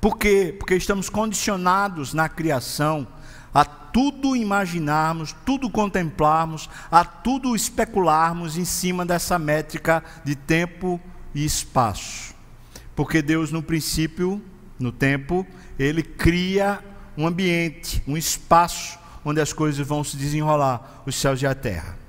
Por 0.00 0.18
quê? 0.18 0.54
Porque 0.58 0.74
estamos 0.74 1.08
condicionados 1.08 2.12
na 2.12 2.28
criação 2.28 3.06
a 3.54 3.64
tudo 3.64 4.34
imaginarmos, 4.34 5.34
tudo 5.44 5.70
contemplarmos, 5.70 6.68
a 6.90 7.04
tudo 7.04 7.54
especularmos 7.54 8.56
em 8.56 8.64
cima 8.64 9.04
dessa 9.04 9.38
métrica 9.38 10.02
de 10.24 10.34
tempo 10.34 11.00
e 11.34 11.44
espaço. 11.44 12.34
Porque 12.96 13.22
Deus, 13.22 13.52
no 13.52 13.62
princípio, 13.62 14.42
no 14.78 14.90
tempo, 14.90 15.46
ele 15.78 16.02
cria 16.02 16.80
um 17.16 17.26
ambiente, 17.26 18.02
um 18.06 18.16
espaço 18.16 18.98
onde 19.24 19.40
as 19.40 19.52
coisas 19.52 19.86
vão 19.86 20.02
se 20.02 20.16
desenrolar, 20.16 21.02
os 21.06 21.14
céus 21.14 21.40
e 21.40 21.46
a 21.46 21.54
terra. 21.54 22.01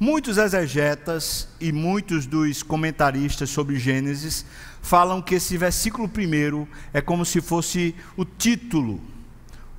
Muitos 0.00 0.38
exegetas 0.38 1.46
e 1.60 1.70
muitos 1.70 2.26
dos 2.26 2.62
comentaristas 2.62 3.50
sobre 3.50 3.78
Gênesis 3.78 4.44
falam 4.82 5.20
que 5.20 5.34
esse 5.36 5.56
versículo 5.58 6.08
primeiro 6.08 6.66
é 6.92 7.00
como 7.00 7.24
se 7.24 7.40
fosse 7.40 7.94
o 8.16 8.24
título 8.24 9.00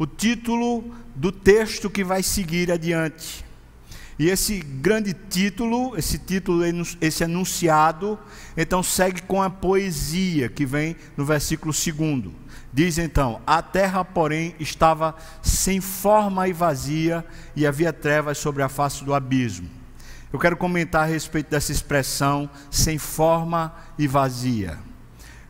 o 0.01 0.07
título 0.07 0.83
do 1.15 1.31
texto 1.31 1.87
que 1.87 2.03
vai 2.03 2.23
seguir 2.23 2.71
adiante. 2.71 3.45
E 4.17 4.29
esse 4.29 4.57
grande 4.57 5.13
título, 5.13 5.95
esse 5.95 6.17
título, 6.17 6.63
esse 6.99 7.23
enunciado, 7.23 8.17
então 8.57 8.81
segue 8.81 9.21
com 9.21 9.43
a 9.43 9.49
poesia 9.49 10.49
que 10.49 10.65
vem 10.65 10.95
no 11.15 11.23
versículo 11.23 11.71
2. 11.71 12.33
Diz 12.73 12.97
então: 12.97 13.43
A 13.45 13.61
terra, 13.61 14.03
porém, 14.03 14.55
estava 14.59 15.15
sem 15.43 15.79
forma 15.79 16.47
e 16.47 16.53
vazia, 16.53 17.23
e 17.55 17.67
havia 17.67 17.93
trevas 17.93 18.39
sobre 18.39 18.63
a 18.63 18.69
face 18.69 19.05
do 19.05 19.13
abismo. 19.13 19.80
Eu 20.31 20.39
quero 20.39 20.55
comentar 20.55 21.03
a 21.03 21.05
respeito 21.05 21.49
dessa 21.49 21.73
expressão, 21.73 22.49
sem 22.69 22.97
forma 22.97 23.73
e 23.97 24.07
vazia. 24.07 24.79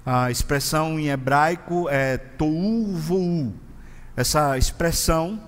A 0.04 0.32
expressão 0.32 1.00
em 1.00 1.10
hebraico 1.10 1.88
é 1.88 2.17
tou 2.17 2.96
vou, 2.96 3.54
essa 4.15 4.58
expressão, 4.58 5.39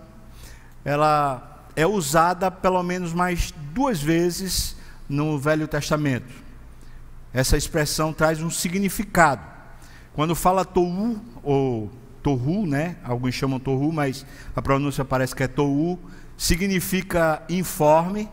ela 0.85 1.65
é 1.75 1.87
usada 1.87 2.51
pelo 2.51 2.83
menos 2.83 3.11
mais 3.11 3.51
duas 3.73 3.99
vezes 3.99 4.75
no 5.09 5.39
Velho 5.39 5.67
Testamento. 5.67 6.31
Essa 7.33 7.57
expressão 7.57 8.13
traz 8.13 8.39
um 8.39 8.51
significado. 8.51 9.41
Quando 10.13 10.35
fala 10.35 10.63
tou 10.63 11.19
ou 11.41 11.91
tohu, 12.21 12.67
né? 12.67 12.97
Alguns 13.03 13.33
chamam 13.33 13.59
tohu, 13.59 13.91
mas 13.91 14.23
a 14.55 14.61
pronúncia 14.61 15.03
parece 15.03 15.35
que 15.35 15.41
é 15.41 15.47
tou, 15.47 15.99
significa 16.37 17.41
informe, 17.49 18.29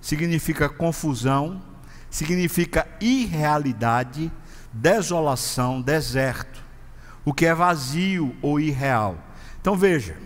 significa 0.00 0.68
confusão, 0.68 1.62
significa 2.10 2.86
irrealidade, 3.00 4.30
desolação, 4.72 5.80
deserto, 5.80 6.62
o 7.24 7.32
que 7.32 7.46
é 7.46 7.54
vazio 7.54 8.34
ou 8.40 8.58
irreal. 8.58 9.18
Então 9.60 9.76
veja, 9.76 10.16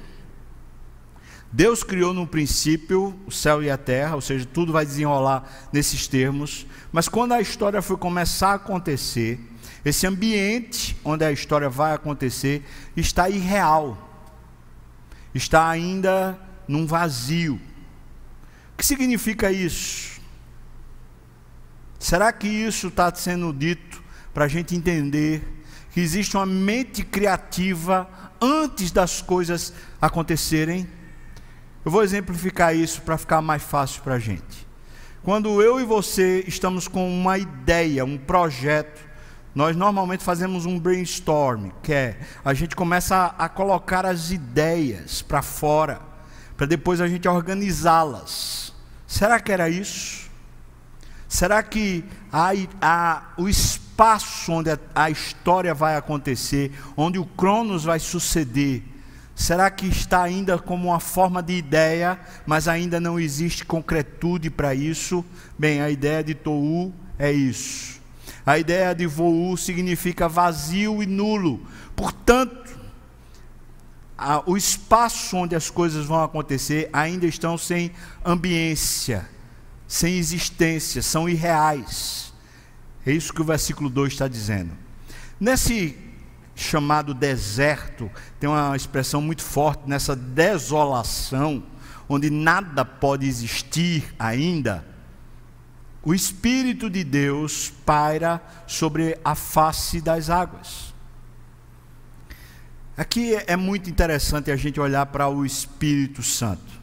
Deus 1.51 1.83
criou 1.83 2.15
no 2.15 2.27
princípio 2.27 3.19
o 3.27 3.31
céu 3.31 3.63
e 3.63 3.71
a 3.71 3.77
terra, 3.77 4.15
ou 4.15 4.21
seja, 4.21 4.47
tudo 4.47 4.73
vai 4.73 4.87
desenrolar 4.87 5.45
nesses 5.73 6.07
termos, 6.07 6.67
mas 6.91 7.09
quando 7.09 7.33
a 7.33 7.41
história 7.41 7.83
foi 7.83 7.97
começar 7.97 8.53
a 8.53 8.55
acontecer, 8.55 9.41
esse 9.85 10.07
ambiente 10.07 10.97
onde 11.05 11.25
a 11.25 11.33
história 11.33 11.69
vai 11.69 11.93
acontecer 11.93 12.65
está 12.97 13.29
irreal, 13.29 13.99
está 15.35 15.69
ainda 15.69 16.39
num 16.69 16.87
vazio. 16.87 17.61
Que 18.83 18.87
significa 18.87 19.53
isso? 19.53 20.21
Será 22.01 22.33
que 22.33 22.49
isso 22.49 22.89
está 22.89 23.15
sendo 23.15 23.53
dito 23.53 24.03
para 24.35 24.47
a 24.47 24.49
gente 24.49 24.75
entender 24.75 25.63
que 25.93 26.01
existe 26.01 26.37
uma 26.37 26.45
mente 26.45 27.05
criativa 27.05 28.11
antes 28.41 28.91
das 28.91 29.23
coisas 29.23 29.73
acontecerem. 30.01 30.89
Eu 31.85 31.93
vou 31.93 32.03
exemplificar 32.03 32.75
isso 32.75 33.03
para 33.03 33.17
ficar 33.17 33.41
mais 33.41 33.63
fácil 33.63 34.03
para 34.03 34.15
a 34.15 34.19
gente. 34.19 34.67
Quando 35.23 35.63
eu 35.63 35.81
e 35.81 35.85
você 35.85 36.43
estamos 36.49 36.89
com 36.89 37.09
uma 37.09 37.39
ideia, 37.39 38.05
um 38.05 38.19
projeto, 38.19 39.01
nós 39.55 39.77
normalmente 39.77 40.25
fazemos 40.25 40.67
um 40.67 40.77
brainstorm, 40.77 41.71
que 41.85 41.93
é 41.93 42.19
a 42.45 42.53
gente 42.53 42.75
começa 42.75 43.15
a, 43.15 43.45
a 43.45 43.49
colocar 43.49 44.05
as 44.05 44.33
ideias 44.33 45.23
para 45.23 45.41
fora, 45.41 46.01
para 46.57 46.67
depois 46.67 47.01
a 47.01 47.07
gente 47.07 47.29
organizá-las. 47.29 48.72
Será 49.13 49.39
que 49.39 49.53
era 49.53 49.69
isso? 49.69 50.31
Será 51.29 51.63
que 51.63 52.03
a, 52.33 52.53
a, 52.81 53.23
o 53.37 53.47
espaço 53.47 54.51
onde 54.51 54.71
a, 54.71 54.79
a 54.95 55.11
história 55.11 55.75
vai 55.75 55.97
acontecer, 55.97 56.73
onde 56.97 57.19
o 57.19 57.27
Cronos 57.27 57.85
vai 57.85 57.99
suceder, 57.99 58.83
será 59.35 59.71
que 59.71 59.87
está 59.87 60.23
ainda 60.23 60.59
como 60.59 60.89
uma 60.89 60.99
forma 60.99 61.43
de 61.43 61.53
ideia, 61.53 62.19
mas 62.47 62.67
ainda 62.67 62.99
não 62.99 63.21
existe 63.21 63.67
concretude 63.67 64.49
para 64.49 64.75
isso? 64.75 65.23
Bem, 65.59 65.83
a 65.83 65.91
ideia 65.91 66.25
de 66.25 66.35
Tou 66.35 66.91
é 67.19 67.31
isso. 67.31 68.01
A 68.47 68.59
ideia 68.59 68.95
de 68.95 69.07
Vou 69.07 69.59
significa 69.59 70.27
vazio 70.27 71.03
e 71.03 71.07
nulo. 71.07 71.61
Portanto, 71.95 72.62
a, 74.23 74.43
o 74.47 74.57
espaço 74.57 75.37
onde 75.37 75.57
as 75.57 75.69
coisas 75.69 76.07
vão 76.07 76.23
acontecer 76.23 76.89
ainda 76.93 77.27
estão 77.27 77.59
sem 77.59 77.91
ambiência, 78.25 79.29
sem 79.89 80.17
existência, 80.17 81.03
são 81.03 81.29
irreais. 81.29 82.33
É 83.05 83.13
isso 83.13 83.33
que 83.33 83.43
o 83.43 83.45
versículo 83.45 83.91
2 83.91 84.13
está 84.13 84.29
dizendo. 84.29 84.71
Nesse 85.41 85.99
chamado 86.55 87.13
deserto, 87.13 88.11
tem 88.39 88.49
uma 88.49 88.77
expressão 88.77 89.21
muito 89.21 89.43
forte, 89.43 89.83
nessa 89.87 90.15
desolação, 90.15 91.63
onde 92.09 92.31
nada 92.31 92.85
pode 92.85 93.27
existir 93.27 94.15
ainda, 94.19 94.87
o 96.05 96.13
Espírito 96.13 96.91
de 96.91 97.05
Deus 97.05 97.73
paira 97.85 98.43
sobre 98.67 99.19
a 99.25 99.35
face 99.35 100.01
das 100.01 100.31
águas. 100.31 100.92
Aqui 103.03 103.35
é 103.49 103.57
muito 103.57 103.91
interessante 103.91 104.49
a 104.49 104.55
gente 104.55 104.79
olhar 104.79 105.07
para 105.07 105.29
o 105.29 105.45
Espírito 105.45 106.23
Santo. 106.23 106.81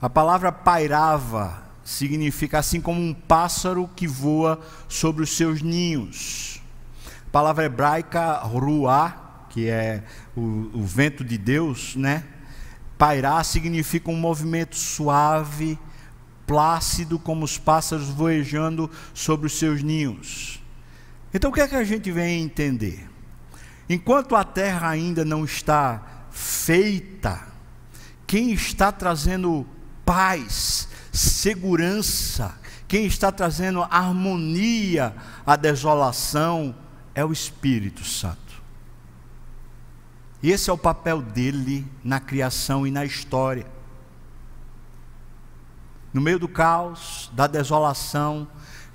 A 0.00 0.08
palavra 0.08 0.50
pairava 0.50 1.62
significa 1.84 2.58
assim 2.58 2.80
como 2.80 2.98
um 2.98 3.12
pássaro 3.12 3.86
que 3.94 4.08
voa 4.08 4.58
sobre 4.88 5.22
os 5.22 5.36
seus 5.36 5.60
ninhos. 5.60 6.62
A 7.26 7.30
palavra 7.30 7.66
hebraica 7.66 8.32
ruá, 8.38 9.44
que 9.50 9.68
é 9.68 10.04
o, 10.34 10.70
o 10.72 10.82
vento 10.82 11.22
de 11.22 11.36
Deus, 11.36 11.94
né? 11.96 12.24
Pairar 12.96 13.44
significa 13.44 14.10
um 14.10 14.16
movimento 14.16 14.74
suave, 14.74 15.78
plácido, 16.46 17.18
como 17.18 17.44
os 17.44 17.58
pássaros 17.58 18.08
voejando 18.08 18.90
sobre 19.12 19.48
os 19.48 19.58
seus 19.58 19.82
ninhos. 19.82 20.62
Então 21.34 21.50
o 21.50 21.52
que 21.52 21.60
é 21.60 21.68
que 21.68 21.76
a 21.76 21.84
gente 21.84 22.10
vem 22.10 22.42
entender? 22.42 23.15
Enquanto 23.88 24.34
a 24.34 24.44
terra 24.44 24.88
ainda 24.88 25.24
não 25.24 25.44
está 25.44 26.02
feita, 26.30 27.46
quem 28.26 28.52
está 28.52 28.90
trazendo 28.90 29.66
paz, 30.04 30.88
segurança, 31.12 32.54
quem 32.88 33.06
está 33.06 33.32
trazendo 33.32 33.82
harmonia 33.82 35.14
à 35.44 35.56
desolação 35.56 36.74
é 37.14 37.24
o 37.24 37.32
Espírito 37.32 38.04
Santo. 38.04 38.62
E 40.42 40.52
esse 40.52 40.68
é 40.70 40.72
o 40.72 40.78
papel 40.78 41.22
dele 41.22 41.86
na 42.04 42.20
criação 42.20 42.86
e 42.86 42.90
na 42.90 43.04
história. 43.04 43.66
No 46.12 46.20
meio 46.20 46.38
do 46.38 46.48
caos, 46.48 47.30
da 47.32 47.46
desolação, 47.46 48.46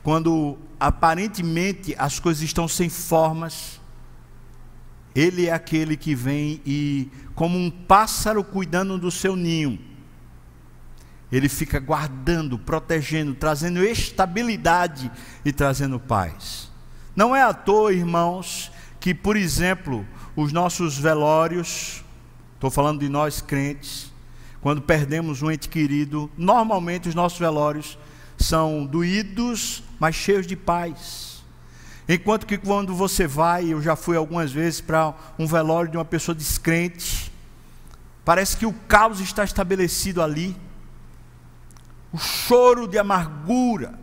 quando 0.03 0.57
aparentemente 0.79 1.95
as 1.97 2.19
coisas 2.19 2.41
estão 2.43 2.67
sem 2.67 2.87
formas, 2.87 3.80
ele 5.15 5.47
é 5.47 5.53
aquele 5.53 5.97
que 5.97 6.15
vem 6.15 6.61
e, 6.65 7.09
como 7.35 7.57
um 7.57 7.69
pássaro 7.69 8.43
cuidando 8.43 8.97
do 8.97 9.11
seu 9.11 9.35
ninho, 9.35 9.79
ele 11.31 11.47
fica 11.47 11.79
guardando, 11.79 12.59
protegendo, 12.59 13.33
trazendo 13.33 13.83
estabilidade 13.83 15.11
e 15.45 15.51
trazendo 15.51 15.99
paz. 15.99 16.69
Não 17.15 17.35
é 17.35 17.41
à 17.41 17.53
toa, 17.53 17.93
irmãos, 17.93 18.71
que, 18.99 19.13
por 19.13 19.37
exemplo, 19.37 20.05
os 20.35 20.51
nossos 20.51 20.97
velórios, 20.97 22.03
estou 22.55 22.69
falando 22.69 22.99
de 22.99 23.09
nós 23.09 23.41
crentes, 23.41 24.11
quando 24.59 24.81
perdemos 24.81 25.41
um 25.41 25.49
ente 25.49 25.69
querido, 25.69 26.29
normalmente 26.37 27.09
os 27.09 27.15
nossos 27.15 27.39
velórios 27.39 27.97
são 28.37 28.85
doídos, 28.85 29.83
mas 29.99 30.15
cheios 30.15 30.45
de 30.45 30.55
paz 30.55 31.20
Enquanto 32.13 32.45
que 32.45 32.57
quando 32.57 32.93
você 32.93 33.25
vai, 33.25 33.71
eu 33.71 33.81
já 33.81 33.95
fui 33.95 34.17
algumas 34.17 34.51
vezes 34.51 34.81
para 34.81 35.15
um 35.39 35.47
velório 35.47 35.89
de 35.89 35.95
uma 35.95 36.03
pessoa 36.03 36.35
descrente, 36.35 37.31
parece 38.25 38.57
que 38.57 38.65
o 38.65 38.73
caos 38.73 39.21
está 39.21 39.45
estabelecido 39.45 40.21
ali, 40.21 40.53
o 42.11 42.17
choro 42.17 42.85
de 42.85 42.97
amargura, 42.97 43.97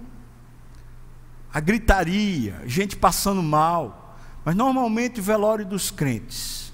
a 1.53 1.61
gritaria, 1.61 2.63
gente 2.65 2.97
passando 2.97 3.43
mal, 3.43 4.19
mas 4.43 4.57
normalmente 4.57 5.21
o 5.21 5.23
velório 5.23 5.67
dos 5.67 5.91
crentes 5.91 6.73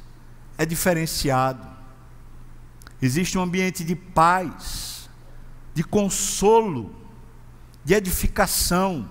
é 0.56 0.64
diferenciado. 0.64 1.66
Existe 3.02 3.36
um 3.36 3.42
ambiente 3.42 3.82
de 3.82 3.96
paz, 3.96 5.10
de 5.74 5.82
consolo, 5.82 6.94
de 7.84 7.92
edificação. 7.92 9.10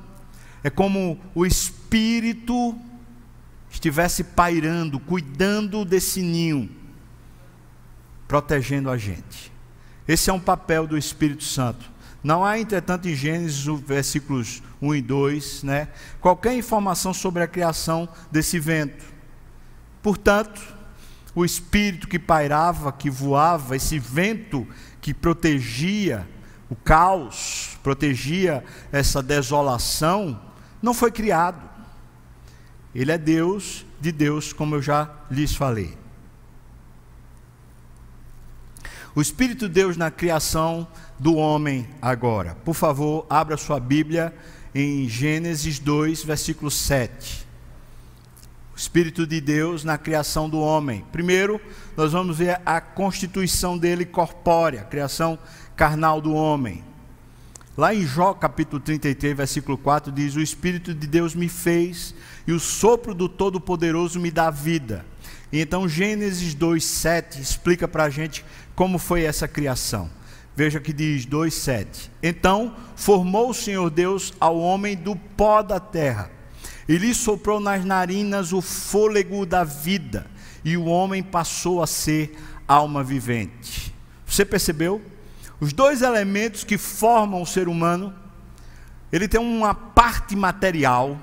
É 0.64 0.70
como 0.70 1.20
o 1.36 1.46
Espírito 1.46 1.73
Espírito 1.94 2.76
estivesse 3.70 4.24
pairando, 4.24 5.00
cuidando 5.00 5.86
desse 5.86 6.24
ninho, 6.24 6.68
protegendo 8.28 8.90
a 8.90 8.98
gente. 8.98 9.54
Esse 10.08 10.32
é 10.32 10.34
um 10.34 10.40
papel 10.40 10.88
do 10.88 10.98
Espírito 10.98 11.44
Santo. 11.44 11.92
Não 12.24 12.44
há, 12.44 12.58
entretanto, 12.58 13.08
em 13.08 13.16
Gênesis, 13.16 13.64
versículos 13.82 14.64
1 14.82 14.96
e 14.96 15.02
2, 15.04 15.64
né, 15.64 15.88
qualquer 16.20 16.56
informação 16.56 17.14
sobre 17.14 17.44
a 17.44 17.48
criação 17.48 18.10
desse 18.32 18.58
vento. 18.58 19.06
Portanto, 20.02 20.64
o 21.36 21.46
espírito 21.46 22.08
que 22.08 22.18
pairava, 22.18 22.92
que 22.92 23.10
voava, 23.10 23.76
esse 23.76 24.00
vento 24.00 24.68
que 25.00 25.14
protegia 25.14 26.28
o 26.72 26.76
caos, 26.76 27.78
protegia 27.84 28.64
essa 28.92 29.22
desolação, 29.22 30.42
não 30.82 30.96
foi 30.96 31.12
criado. 31.12 31.73
Ele 32.94 33.12
é 33.12 33.18
Deus 33.18 33.86
de 34.00 34.12
Deus, 34.12 34.54
como 34.54 34.76
eu 34.76 34.82
já 34.82 35.10
lhes 35.30 35.56
falei. 35.56 35.98
O 39.16 39.22
Espírito 39.22 39.68
de 39.68 39.74
Deus 39.76 39.96
na 39.96 40.10
criação 40.10 40.88
do 41.20 41.36
homem 41.36 41.88
agora. 42.02 42.56
Por 42.66 42.74
favor, 42.74 43.26
abra 43.30 43.58
sua 43.58 43.80
Bíblia 43.80 44.34
em 44.74 45.08
Gênesis 45.08 45.78
2, 45.78 46.24
versículo 46.24 46.72
7. 46.72 47.48
O 48.74 48.78
Espírito 48.78 49.28
de 49.28 49.40
Deus 49.40 49.84
na 49.84 50.00
criação 50.00 50.50
do 50.50 50.60
homem. 50.60 51.06
Primeiro, 51.12 51.62
nós 51.96 52.12
vamos 52.12 52.40
ver 52.40 52.60
a 52.66 52.82
constituição 52.82 53.78
dele 53.78 54.04
corpórea, 54.04 54.82
a 54.82 54.86
criação 54.86 55.38
carnal 55.76 56.20
do 56.20 56.34
homem. 56.34 56.84
Lá 57.78 57.94
em 57.94 58.06
Jó 58.06 58.34
capítulo 58.34 58.80
33, 58.80 59.38
versículo 59.38 59.78
4, 59.78 60.12
diz: 60.12 60.36
O 60.36 60.42
Espírito 60.42 60.94
de 60.94 61.06
Deus 61.06 61.36
me 61.36 61.48
fez 61.48 62.16
e 62.46 62.52
o 62.52 62.60
sopro 62.60 63.14
do 63.14 63.30
Todo-Poderoso 63.30 64.20
me 64.20 64.32
dá 64.32 64.50
vida. 64.50 65.06
Então 65.52 65.88
Gênesis 65.88 66.56
2,7 66.56 67.40
explica 67.40 67.88
para 67.88 68.06
a 68.06 68.10
gente 68.10 68.44
como 68.76 68.98
foi 68.98 69.24
essa 69.24 69.48
criação. 69.48 70.10
Veja 70.56 70.80
que 70.80 70.94
diz 70.94 71.26
2,7: 71.26 72.10
Então 72.22 72.76
formou 72.96 73.50
o 73.50 73.54
Senhor 73.54 73.90
Deus 73.90 74.34
ao 74.40 74.60
homem 74.60 74.96
do 74.96 75.16
pó 75.16 75.62
da 75.62 75.80
terra, 75.80 76.32
e 76.88 76.98
lhe 76.98 77.14
soprou 77.14 77.60
nas 77.60 77.84
narinas 77.84 78.54
o 78.54 78.62
fôlego 78.62 79.46
da 79.46 79.64
vida, 79.64 80.28
e 80.64 80.78
o 80.78 80.86
homem 80.86 81.24
passou 81.24 81.82
a 81.82 81.88
ser 81.88 82.36
alma 82.68 83.04
vivente. 83.04 83.94
Você 84.26 84.46
percebeu? 84.46 85.02
Os 85.60 85.72
dois 85.74 86.02
elementos 86.02 86.64
que 86.64 86.78
formam 86.78 87.42
o 87.42 87.48
ser 87.48 87.68
humano, 87.68 88.14
ele 89.12 89.28
tem 89.28 89.40
uma 89.40 89.74
parte 89.74 90.36
material, 90.36 91.18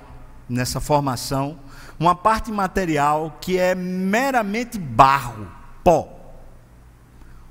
nessa 0.51 0.81
formação, 0.81 1.59
uma 1.99 2.15
parte 2.15 2.51
material 2.51 3.39
que 3.41 3.57
é 3.57 3.75
meramente 3.75 4.79
barro, 4.79 5.47
pó. 5.85 6.17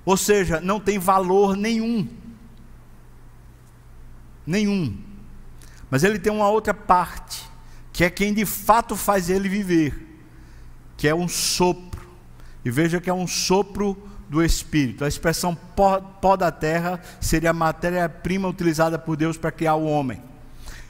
Ou 0.06 0.18
seja, 0.18 0.60
não 0.60 0.80
tem 0.80 1.00
valor 1.00 1.56
nenhum. 1.56 2.08
Nenhum. 4.46 4.98
Mas 5.90 6.04
ele 6.04 6.20
tem 6.20 6.32
uma 6.32 6.50
outra 6.50 6.74
parte, 6.74 7.48
que 7.94 8.04
é 8.04 8.10
quem 8.10 8.34
de 8.34 8.46
fato 8.46 8.96
faz 8.96 9.30
ele 9.30 9.48
viver, 9.48 10.20
que 10.98 11.08
é 11.08 11.16
um 11.16 11.28
sopro. 11.28 12.10
E 12.66 12.70
veja 12.70 13.00
que 13.00 13.10
é 13.10 13.14
um 13.14 13.28
sopro 13.28 13.98
do 14.28 14.44
Espírito. 14.44 15.06
A 15.06 15.08
expressão 15.08 15.56
pó, 15.56 16.00
pó 16.00 16.36
da 16.36 16.52
terra 16.52 17.02
seria 17.22 17.52
a 17.52 17.54
matéria-prima 17.54 18.48
utilizada 18.48 19.00
por 19.00 19.16
Deus 19.16 19.38
para 19.38 19.52
criar 19.52 19.76
o 19.76 19.86
homem. 19.86 20.29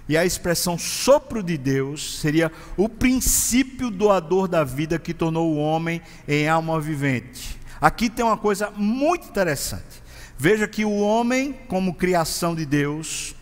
E 0.09 0.17
a 0.17 0.25
expressão 0.25 0.75
sopro 0.75 1.43
de 1.43 1.55
Deus 1.55 2.19
seria 2.19 2.51
o 2.75 2.89
princípio 2.89 3.91
doador 3.91 4.47
da 4.47 4.63
vida 4.63 4.97
que 4.97 5.13
tornou 5.13 5.53
o 5.53 5.59
homem 5.59 6.01
em 6.27 6.49
alma 6.49 6.81
vivente. 6.81 7.59
Aqui 7.79 8.09
tem 8.09 8.25
uma 8.25 8.35
coisa 8.35 8.71
muito 8.71 9.27
interessante. 9.27 10.01
Veja 10.35 10.67
que 10.67 10.83
o 10.83 10.97
homem, 10.97 11.53
como 11.67 11.93
criação 11.93 12.55
de 12.55 12.65
Deus, 12.65 13.35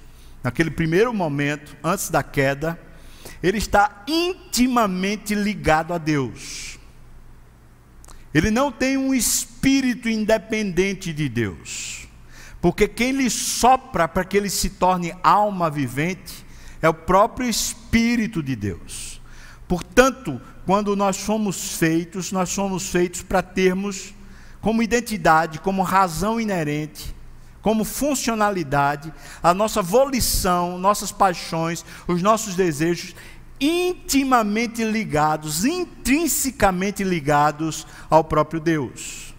naquele 0.44 0.70
primeiro 0.70 1.14
momento, 1.14 1.74
antes 1.82 2.10
da 2.10 2.22
queda, 2.22 2.78
ele 3.42 3.60
está 3.60 4.04
intimamente 4.06 5.34
ligado 5.34 5.94
a 5.94 5.98
Deus. 5.98 6.78
Ele 8.34 8.52
não 8.52 8.74
tem 8.74 8.98
um 8.98 9.14
espírito 9.14 10.10
independente 10.10 11.14
de 11.14 11.30
Deus. 11.30 12.10
Porque 12.60 12.90
quem 12.90 13.14
lhe 13.14 13.30
sopra 13.30 14.06
para 14.06 14.26
que 14.26 14.36
ele 14.36 14.50
se 14.50 14.72
torne 14.72 15.16
alma 15.24 15.70
vivente 15.70 16.46
é 16.82 16.90
o 16.90 16.94
próprio 16.94 17.50
Espírito 17.50 18.42
de 18.42 18.56
Deus. 18.56 19.22
Portanto, 19.68 20.42
quando 20.66 20.96
nós 20.96 21.18
somos 21.18 21.76
feitos, 21.78 22.32
nós 22.32 22.50
somos 22.50 22.90
feitos 22.90 23.22
para 23.22 23.42
termos 23.42 24.14
como 24.62 24.84
identidade, 24.84 25.60
como 25.60 25.82
razão 25.84 26.40
inerente, 26.40 27.16
como 27.62 27.84
funcionalidade, 27.84 29.14
a 29.42 29.54
nossa 29.54 29.82
volição, 29.82 30.78
nossas 30.78 31.12
paixões, 31.12 31.84
os 32.08 32.22
nossos 32.22 32.56
desejos 32.56 33.14
intimamente 33.60 34.84
ligados, 34.84 35.66
intrinsecamente 35.66 37.04
ligados 37.04 37.88
ao 38.10 38.24
próprio 38.24 38.60
Deus. 38.60 39.34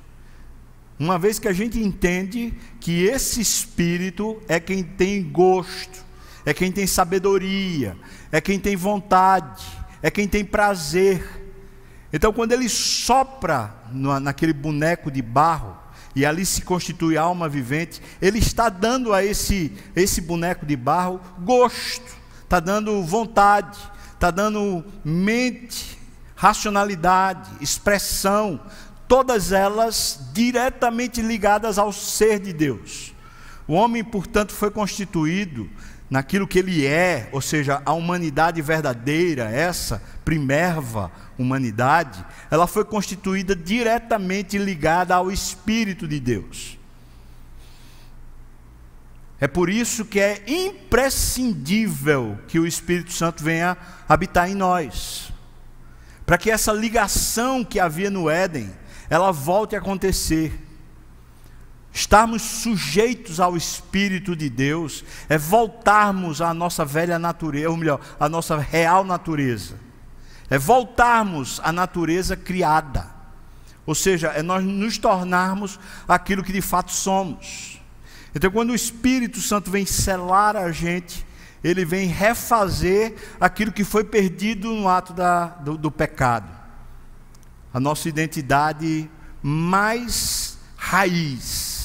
Uma 0.99 1.19
vez 1.19 1.39
que 1.39 1.47
a 1.47 1.53
gente 1.53 1.79
entende 1.79 2.53
que 2.81 3.05
esse 3.05 3.41
espírito 3.41 4.43
é 4.49 4.59
quem 4.59 4.83
tem 4.83 5.23
gosto, 5.23 6.05
é 6.49 6.55
quem 6.55 6.73
tem 6.73 6.87
sabedoria, 6.87 7.95
é 8.33 8.41
quem 8.41 8.59
tem 8.59 8.75
vontade, 8.75 9.67
é 10.01 10.11
quem 10.11 10.27
tem 10.27 10.43
prazer. 10.43 11.23
Então, 12.11 12.33
quando 12.33 12.53
ele 12.53 12.71
sopra 12.71 13.75
naquele 13.93 14.55
boneco 14.55 15.11
de 15.11 15.21
barro, 15.21 15.77
e 16.17 16.25
ali 16.25 16.47
se 16.47 16.63
constitui 16.63 17.19
alma 17.19 17.51
vivente, 17.51 18.01
ele 18.19 18.39
está 18.39 18.71
dando 18.71 19.13
a 19.13 19.23
esse, 19.23 19.77
esse 19.95 20.23
boneco 20.23 20.65
de 20.65 20.75
barro 20.75 21.21
gosto, 21.41 22.17
está 22.45 22.59
dando 22.59 23.03
vontade, 23.03 23.79
está 24.15 24.31
dando 24.31 24.83
mente, 25.05 25.99
racionalidade, 26.35 27.51
expressão, 27.61 28.59
todas 29.07 29.53
elas 29.53 30.31
diretamente 30.33 31.21
ligadas 31.21 31.77
ao 31.79 31.93
ser 31.93 32.41
de 32.41 32.55
Deus. 32.55 33.15
O 33.67 33.75
homem, 33.75 34.03
portanto, 34.03 34.55
foi 34.55 34.71
constituído 34.71 35.69
naquilo 36.11 36.47
que 36.47 36.59
ele 36.59 36.87
é, 36.87 37.29
ou 37.33 37.41
seja, 37.41 37.83
a 37.85 37.93
humanidade 37.93 38.63
verdadeira, 38.63 39.51
essa 39.51 40.03
primerva 40.25 41.11
humanidade, 41.39 42.25
ela 42.51 42.67
foi 42.67 42.85
constituída 42.85 43.55
diretamente 43.55 44.59
ligada 44.59 45.15
ao 45.15 45.31
Espírito 45.31 46.09
de 46.09 46.19
Deus. 46.19 46.79
É 49.41 49.47
por 49.47 49.71
isso 49.71 50.05
que 50.05 50.19
é 50.19 50.43
imprescindível 50.47 52.39
que 52.49 52.59
o 52.59 52.67
Espírito 52.67 53.13
Santo 53.13 53.45
venha 53.45 53.77
habitar 54.09 54.51
em 54.51 54.55
nós. 54.55 55.33
Para 56.27 56.37
que 56.37 56.51
essa 56.51 56.73
ligação 56.73 57.65
que 57.65 57.79
havia 57.79 58.11
no 58.11 58.29
Éden, 58.29 58.71
ela 59.09 59.31
volte 59.31 59.77
a 59.77 59.79
acontecer. 59.79 60.68
Estarmos 61.99 62.43
sujeitos 62.43 63.41
ao 63.41 63.57
Espírito 63.57 64.37
de 64.37 64.49
Deus 64.49 65.05
é 65.29 65.37
voltarmos 65.37 66.41
à 66.41 66.55
nossa 66.55 66.85
velha 66.85 67.19
natureza, 67.19 67.69
ou 67.69 67.77
melhor, 67.77 68.01
à 68.21 68.29
nossa 68.29 68.57
real 68.57 69.03
natureza. 69.03 69.75
É 70.49 70.57
voltarmos 70.57 71.61
à 71.65 71.73
natureza 71.73 72.37
criada. 72.37 73.05
Ou 73.85 73.97
seja, 73.97 74.29
é 74.29 74.45
nós 74.45 74.65
nos 74.65 74.97
tornarmos 74.97 75.81
aquilo 76.07 76.45
que 76.45 76.53
de 76.53 76.61
fato 76.61 76.93
somos. 76.93 77.81
Então, 78.33 78.49
quando 78.49 78.71
o 78.71 78.77
Espírito 78.77 79.41
Santo 79.41 79.69
vem 79.69 79.85
selar 79.85 80.55
a 80.55 80.71
gente, 80.71 81.27
ele 81.65 81.85
vem 81.85 82.07
refazer 82.07 83.17
aquilo 83.41 83.73
que 83.73 83.83
foi 83.83 84.05
perdido 84.05 84.73
no 84.73 84.89
ato 84.89 85.13
da, 85.13 85.47
do, 85.47 85.77
do 85.77 85.91
pecado. 85.91 86.49
A 87.75 87.81
nossa 87.81 88.09
identidade 88.09 89.11
mais 89.43 90.57
raiz, 90.77 91.78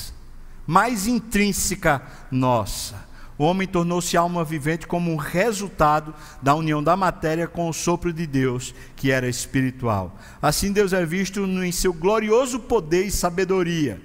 mais 0.65 1.07
intrínseca 1.07 2.01
nossa. 2.31 3.03
O 3.37 3.45
homem 3.45 3.67
tornou-se 3.67 4.15
alma 4.15 4.43
vivente 4.43 4.85
como 4.85 5.11
um 5.11 5.15
resultado 5.15 6.13
da 6.41 6.53
união 6.53 6.83
da 6.83 6.95
matéria 6.95 7.47
com 7.47 7.67
o 7.67 7.73
sopro 7.73 8.13
de 8.13 8.27
Deus, 8.27 8.75
que 8.95 9.11
era 9.11 9.27
espiritual. 9.27 10.17
Assim, 10.41 10.71
Deus 10.71 10.93
é 10.93 11.05
visto 11.05 11.43
em 11.45 11.71
seu 11.71 11.91
glorioso 11.91 12.59
poder 12.59 13.05
e 13.05 13.11
sabedoria 13.11 13.99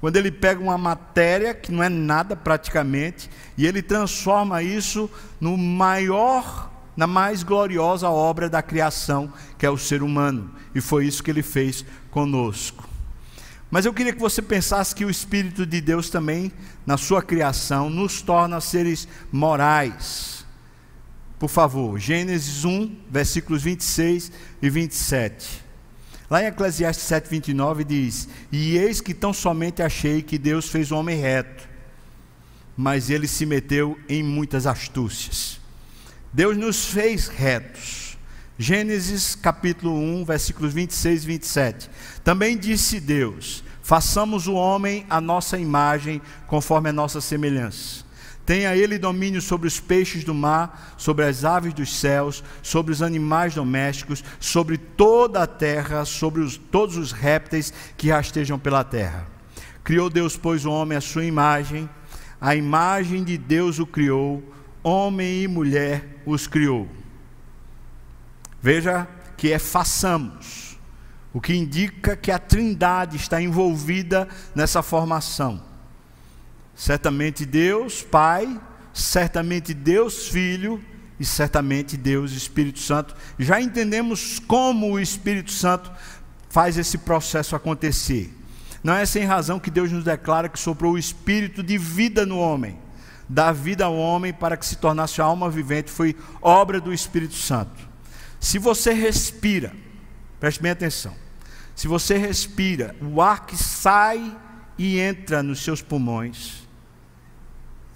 quando 0.00 0.16
ele 0.16 0.30
pega 0.30 0.62
uma 0.62 0.78
matéria 0.78 1.54
que 1.54 1.72
não 1.72 1.82
é 1.82 1.88
nada 1.88 2.36
praticamente 2.36 3.30
e 3.56 3.66
ele 3.66 3.82
transforma 3.82 4.62
isso 4.62 5.10
no 5.40 5.56
maior, 5.56 6.70
na 6.96 7.06
mais 7.06 7.42
gloriosa 7.42 8.08
obra 8.08 8.48
da 8.48 8.62
criação, 8.62 9.32
que 9.58 9.64
é 9.64 9.70
o 9.70 9.78
ser 9.78 10.02
humano. 10.02 10.50
E 10.74 10.80
foi 10.80 11.06
isso 11.06 11.22
que 11.22 11.30
ele 11.30 11.42
fez 11.42 11.84
conosco. 12.10 12.88
Mas 13.70 13.84
eu 13.84 13.92
queria 13.92 14.12
que 14.12 14.20
você 14.20 14.40
pensasse 14.40 14.94
que 14.94 15.04
o 15.04 15.10
Espírito 15.10 15.66
de 15.66 15.80
Deus 15.80 16.08
também, 16.08 16.52
na 16.86 16.96
sua 16.96 17.20
criação, 17.20 17.90
nos 17.90 18.22
torna 18.22 18.60
seres 18.60 19.08
morais. 19.32 20.46
Por 21.38 21.50
favor, 21.50 21.98
Gênesis 21.98 22.64
1, 22.64 22.96
versículos 23.10 23.62
26 23.62 24.32
e 24.62 24.70
27. 24.70 25.64
Lá 26.30 26.42
em 26.42 26.46
Eclesiastes 26.46 27.06
7,29 27.06 27.84
diz: 27.84 28.28
E 28.50 28.76
eis 28.76 29.00
que 29.00 29.12
tão 29.12 29.32
somente 29.32 29.82
achei 29.82 30.22
que 30.22 30.38
Deus 30.38 30.68
fez 30.68 30.90
o 30.90 30.96
homem 30.96 31.18
reto, 31.18 31.68
mas 32.76 33.10
ele 33.10 33.28
se 33.28 33.44
meteu 33.44 33.98
em 34.08 34.22
muitas 34.22 34.66
astúcias. 34.66 35.60
Deus 36.32 36.56
nos 36.56 36.86
fez 36.86 37.28
retos. 37.28 38.05
Gênesis 38.58 39.34
capítulo 39.34 39.94
1, 39.94 40.24
versículos 40.24 40.72
26 40.72 41.24
e 41.24 41.26
27. 41.26 41.90
Também 42.24 42.56
disse 42.56 42.98
Deus: 42.98 43.62
Façamos 43.82 44.46
o 44.46 44.54
homem 44.54 45.04
a 45.10 45.20
nossa 45.20 45.58
imagem, 45.58 46.22
conforme 46.46 46.88
a 46.88 46.92
nossa 46.92 47.20
semelhança 47.20 48.06
Tenha 48.46 48.76
ele 48.76 48.96
domínio 48.96 49.42
sobre 49.42 49.66
os 49.66 49.80
peixes 49.80 50.22
do 50.22 50.32
mar, 50.32 50.94
sobre 50.96 51.24
as 51.24 51.44
aves 51.44 51.74
dos 51.74 51.98
céus, 51.98 52.44
sobre 52.62 52.92
os 52.92 53.02
animais 53.02 53.56
domésticos, 53.56 54.22
sobre 54.38 54.78
toda 54.78 55.42
a 55.42 55.46
terra, 55.48 56.04
sobre 56.04 56.40
os, 56.40 56.56
todos 56.56 56.96
os 56.96 57.10
répteis 57.10 57.72
que 57.96 58.08
rastejam 58.08 58.56
pela 58.56 58.84
terra. 58.84 59.26
Criou 59.82 60.08
Deus, 60.08 60.36
pois, 60.36 60.64
o 60.64 60.70
homem 60.70 60.96
à 60.96 61.00
sua 61.00 61.24
imagem, 61.24 61.90
a 62.40 62.54
imagem 62.54 63.24
de 63.24 63.36
Deus 63.36 63.80
o 63.80 63.86
criou, 63.86 64.40
homem 64.80 65.42
e 65.42 65.48
mulher 65.48 66.22
os 66.24 66.46
criou. 66.46 66.88
Veja 68.60 69.06
que 69.36 69.52
é 69.52 69.58
façamos, 69.58 70.78
o 71.32 71.40
que 71.40 71.54
indica 71.54 72.16
que 72.16 72.30
a 72.30 72.38
Trindade 72.38 73.16
está 73.16 73.40
envolvida 73.40 74.26
nessa 74.54 74.82
formação. 74.82 75.62
Certamente 76.74 77.44
Deus 77.44 78.02
Pai, 78.02 78.60
certamente 78.92 79.74
Deus 79.74 80.28
Filho 80.28 80.82
e 81.18 81.24
certamente 81.24 81.96
Deus 81.96 82.32
Espírito 82.32 82.78
Santo. 82.80 83.14
Já 83.38 83.60
entendemos 83.60 84.38
como 84.38 84.92
o 84.92 85.00
Espírito 85.00 85.52
Santo 85.52 85.90
faz 86.48 86.78
esse 86.78 86.98
processo 86.98 87.54
acontecer. 87.54 88.32
Não 88.82 88.94
é 88.94 89.04
sem 89.04 89.24
razão 89.24 89.58
que 89.58 89.70
Deus 89.70 89.90
nos 89.90 90.04
declara 90.04 90.48
que 90.48 90.58
soprou 90.58 90.92
o 90.92 90.98
espírito 90.98 91.62
de 91.62 91.76
vida 91.76 92.24
no 92.24 92.38
homem. 92.38 92.78
Dar 93.28 93.52
vida 93.52 93.84
ao 93.84 93.96
homem 93.96 94.32
para 94.32 94.56
que 94.56 94.64
se 94.64 94.76
tornasse 94.76 95.20
alma 95.20 95.50
vivente 95.50 95.90
foi 95.90 96.14
obra 96.40 96.80
do 96.80 96.94
Espírito 96.94 97.34
Santo. 97.34 97.85
Se 98.46 98.60
você 98.60 98.92
respira, 98.92 99.74
preste 100.38 100.62
bem 100.62 100.70
atenção. 100.70 101.12
Se 101.74 101.88
você 101.88 102.16
respira, 102.16 102.94
o 103.02 103.20
ar 103.20 103.44
que 103.44 103.56
sai 103.56 104.38
e 104.78 105.00
entra 105.00 105.42
nos 105.42 105.64
seus 105.64 105.82
pulmões 105.82 106.64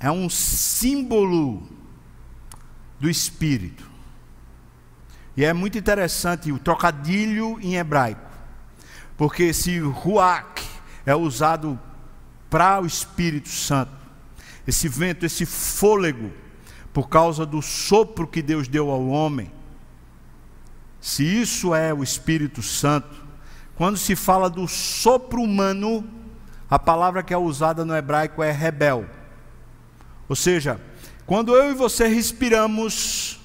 é 0.01 0.11
um 0.11 0.29
símbolo 0.29 1.69
do 2.99 3.09
Espírito. 3.09 3.89
E 5.37 5.45
é 5.45 5.53
muito 5.53 5.79
interessante 5.79 6.51
o 6.51 6.59
trocadilho 6.59 7.57
em 7.61 7.77
hebraico, 7.77 8.29
porque 9.17 9.45
esse 9.45 9.79
ruach 9.79 10.69
é 11.07 11.15
usado 11.15 11.79
para 12.51 12.83
o 12.83 12.87
Espírito 12.87 13.51
Santo, 13.51 13.93
esse 14.67 14.89
vento, 14.89 15.25
esse 15.25 15.47
fôlego, 15.47 16.33
por 16.93 17.09
causa 17.09 17.47
do 17.47 17.63
sopro 17.63 18.27
que 18.27 18.43
Deus 18.43 18.67
deu 18.67 18.91
ao 18.91 19.07
homem. 19.07 19.60
Se 21.01 21.25
isso 21.25 21.75
é 21.75 21.95
o 21.95 22.03
Espírito 22.03 22.63
Santo, 22.63 23.25
quando 23.75 23.97
se 23.97 24.15
fala 24.15 24.51
do 24.51 24.69
sopro 24.69 25.41
humano, 25.41 26.05
a 26.69 26.79
palavra 26.79 27.23
que 27.23 27.33
é 27.33 27.39
usada 27.39 27.85
no 27.85 27.97
hebraico 27.97 28.43
é 28.43 28.53
rebel 28.53 29.07
ou 30.31 30.37
seja, 30.37 30.81
quando 31.27 31.57
eu 31.57 31.73
e 31.73 31.75
você 31.75 32.07
respiramos 32.07 33.41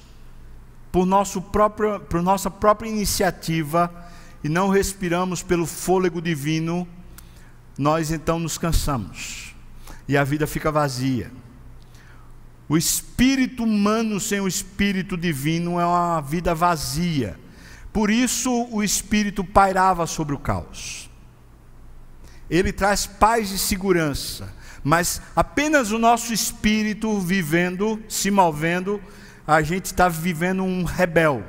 por, 0.92 1.04
nosso 1.04 1.42
próprio, 1.42 1.98
por 1.98 2.22
nossa 2.22 2.48
própria 2.48 2.88
iniciativa 2.88 3.92
e 4.44 4.48
não 4.48 4.68
respiramos 4.68 5.42
pelo 5.42 5.66
fôlego 5.66 6.22
divino, 6.22 6.86
nós 7.76 8.12
então 8.12 8.38
nos 8.38 8.56
cansamos 8.56 9.52
e 10.06 10.16
a 10.16 10.22
vida 10.22 10.46
fica 10.46 10.70
vazia. 10.70 11.32
O 12.68 12.76
espírito 12.76 13.64
humano 13.64 14.20
sem 14.20 14.38
o 14.40 14.46
espírito 14.46 15.16
divino 15.16 15.80
é 15.80 15.84
uma 15.84 16.20
vida 16.20 16.54
vazia. 16.54 17.36
Por 17.96 18.10
isso 18.10 18.68
o 18.70 18.82
espírito 18.82 19.42
pairava 19.42 20.06
sobre 20.06 20.34
o 20.34 20.38
caos. 20.38 21.08
Ele 22.50 22.70
traz 22.70 23.06
paz 23.06 23.50
e 23.50 23.58
segurança 23.58 24.54
mas 24.86 25.20
apenas 25.34 25.90
o 25.90 25.98
nosso 25.98 26.32
espírito 26.32 27.18
vivendo, 27.18 28.00
se 28.08 28.30
movendo, 28.30 29.02
a 29.44 29.60
gente 29.60 29.86
está 29.86 30.08
vivendo 30.08 30.62
um 30.62 30.84
rebel. 30.84 31.42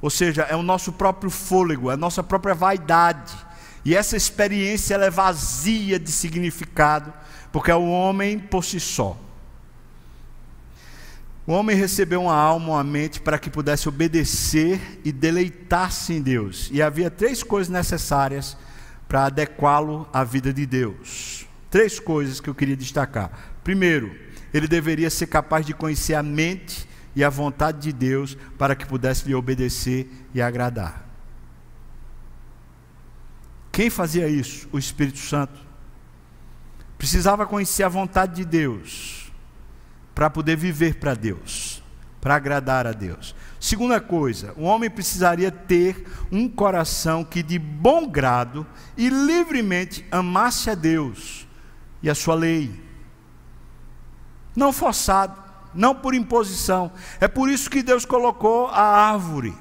Ou 0.00 0.08
seja, 0.08 0.44
é 0.44 0.56
o 0.56 0.62
nosso 0.62 0.94
próprio 0.94 1.30
fôlego, 1.30 1.90
é 1.90 1.94
a 1.94 1.96
nossa 1.98 2.22
própria 2.22 2.54
vaidade 2.54 3.34
E 3.84 3.94
essa 3.94 4.16
experiência 4.16 4.94
ela 4.94 5.04
é 5.04 5.10
vazia 5.10 5.98
de 5.98 6.10
significado, 6.10 7.12
porque 7.52 7.70
é 7.70 7.74
o 7.74 7.86
homem 7.86 8.38
por 8.38 8.64
si 8.64 8.80
só. 8.80 9.14
O 11.44 11.52
homem 11.52 11.76
recebeu 11.76 12.22
uma 12.22 12.34
alma, 12.34 12.74
uma 12.74 12.84
mente 12.84 13.20
para 13.20 13.38
que 13.38 13.50
pudesse 13.50 13.88
obedecer 13.88 15.00
e 15.04 15.10
deleitar-se 15.10 16.12
em 16.12 16.22
Deus. 16.22 16.68
E 16.72 16.80
havia 16.80 17.10
três 17.10 17.42
coisas 17.42 17.68
necessárias 17.68 18.56
para 19.08 19.26
adequá-lo 19.26 20.08
à 20.12 20.22
vida 20.22 20.52
de 20.52 20.64
Deus. 20.64 21.44
Três 21.68 21.98
coisas 21.98 22.40
que 22.40 22.48
eu 22.48 22.54
queria 22.54 22.76
destacar. 22.76 23.56
Primeiro, 23.64 24.14
ele 24.54 24.68
deveria 24.68 25.10
ser 25.10 25.26
capaz 25.26 25.66
de 25.66 25.74
conhecer 25.74 26.14
a 26.14 26.22
mente 26.22 26.88
e 27.14 27.24
a 27.24 27.28
vontade 27.28 27.80
de 27.80 27.92
Deus 27.92 28.36
para 28.56 28.76
que 28.76 28.86
pudesse 28.86 29.26
lhe 29.26 29.34
obedecer 29.34 30.08
e 30.32 30.40
agradar. 30.40 31.08
Quem 33.72 33.90
fazia 33.90 34.28
isso? 34.28 34.68
O 34.70 34.78
Espírito 34.78 35.18
Santo. 35.18 35.60
Precisava 36.96 37.46
conhecer 37.46 37.82
a 37.82 37.88
vontade 37.88 38.36
de 38.36 38.44
Deus 38.44 39.21
para 40.14 40.30
poder 40.30 40.56
viver 40.56 40.96
para 40.96 41.14
Deus, 41.14 41.82
para 42.20 42.36
agradar 42.36 42.86
a 42.86 42.92
Deus. 42.92 43.34
Segunda 43.58 44.00
coisa, 44.00 44.52
o 44.56 44.62
homem 44.62 44.90
precisaria 44.90 45.50
ter 45.50 46.06
um 46.30 46.48
coração 46.48 47.24
que 47.24 47.42
de 47.42 47.58
bom 47.58 48.08
grado 48.08 48.66
e 48.96 49.08
livremente 49.08 50.04
amasse 50.10 50.68
a 50.68 50.74
Deus 50.74 51.46
e 52.02 52.10
a 52.10 52.14
sua 52.14 52.34
lei. 52.34 52.82
Não 54.54 54.72
forçado, 54.72 55.40
não 55.74 55.94
por 55.94 56.14
imposição. 56.14 56.92
É 57.20 57.28
por 57.28 57.48
isso 57.48 57.70
que 57.70 57.82
Deus 57.82 58.04
colocou 58.04 58.66
a 58.66 58.82
árvore, 58.82 59.56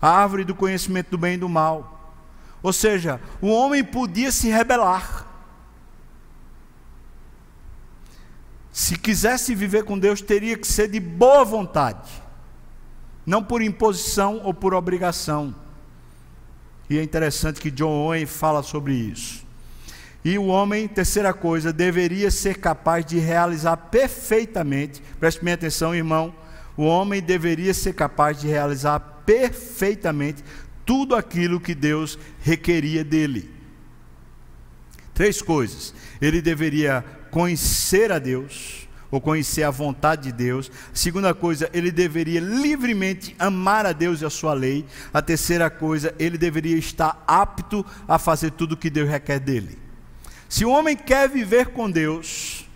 a 0.00 0.08
árvore 0.08 0.44
do 0.44 0.54
conhecimento 0.54 1.10
do 1.10 1.18
bem 1.18 1.34
e 1.34 1.38
do 1.38 1.48
mal. 1.48 2.14
Ou 2.62 2.72
seja, 2.72 3.20
o 3.42 3.48
homem 3.48 3.84
podia 3.84 4.32
se 4.32 4.48
rebelar. 4.48 5.26
Se 8.74 8.98
quisesse 8.98 9.54
viver 9.54 9.84
com 9.84 9.96
Deus, 9.96 10.20
teria 10.20 10.58
que 10.58 10.66
ser 10.66 10.88
de 10.88 10.98
boa 10.98 11.44
vontade, 11.44 12.10
não 13.24 13.40
por 13.40 13.62
imposição 13.62 14.40
ou 14.42 14.52
por 14.52 14.74
obrigação. 14.74 15.54
E 16.90 16.98
é 16.98 17.02
interessante 17.02 17.60
que 17.60 17.70
John 17.70 17.92
Owen 17.92 18.26
fala 18.26 18.64
sobre 18.64 18.94
isso. 18.94 19.46
E 20.24 20.36
o 20.36 20.46
homem, 20.46 20.88
terceira 20.88 21.32
coisa, 21.32 21.72
deveria 21.72 22.32
ser 22.32 22.58
capaz 22.58 23.06
de 23.06 23.16
realizar 23.16 23.76
perfeitamente, 23.76 25.00
preste 25.20 25.44
minha 25.44 25.54
atenção, 25.54 25.94
irmão, 25.94 26.34
o 26.76 26.82
homem 26.82 27.22
deveria 27.22 27.72
ser 27.72 27.92
capaz 27.92 28.40
de 28.40 28.48
realizar 28.48 28.98
perfeitamente 29.24 30.42
tudo 30.84 31.14
aquilo 31.14 31.60
que 31.60 31.76
Deus 31.76 32.18
requeria 32.40 33.04
dele. 33.04 33.54
Três 35.14 35.40
coisas. 35.40 35.94
Ele 36.20 36.42
deveria 36.42 37.04
conhecer 37.34 38.12
a 38.12 38.20
Deus, 38.20 38.86
ou 39.10 39.20
conhecer 39.20 39.64
a 39.64 39.70
vontade 39.70 40.22
de 40.22 40.32
Deus. 40.32 40.70
Segunda 40.92 41.34
coisa, 41.34 41.68
ele 41.74 41.90
deveria 41.90 42.38
livremente 42.38 43.34
amar 43.40 43.84
a 43.84 43.90
Deus 43.92 44.22
e 44.22 44.24
a 44.24 44.30
sua 44.30 44.54
lei. 44.54 44.86
A 45.12 45.20
terceira 45.20 45.68
coisa, 45.68 46.14
ele 46.16 46.38
deveria 46.38 46.76
estar 46.76 47.24
apto 47.26 47.84
a 48.06 48.20
fazer 48.20 48.52
tudo 48.52 48.72
o 48.72 48.76
que 48.76 48.88
Deus 48.88 49.10
requer 49.10 49.40
dele. 49.40 49.76
Se 50.48 50.64
o 50.64 50.70
homem 50.70 50.96
quer 50.96 51.28
viver 51.28 51.70
com 51.70 51.90
Deus, 51.90 52.68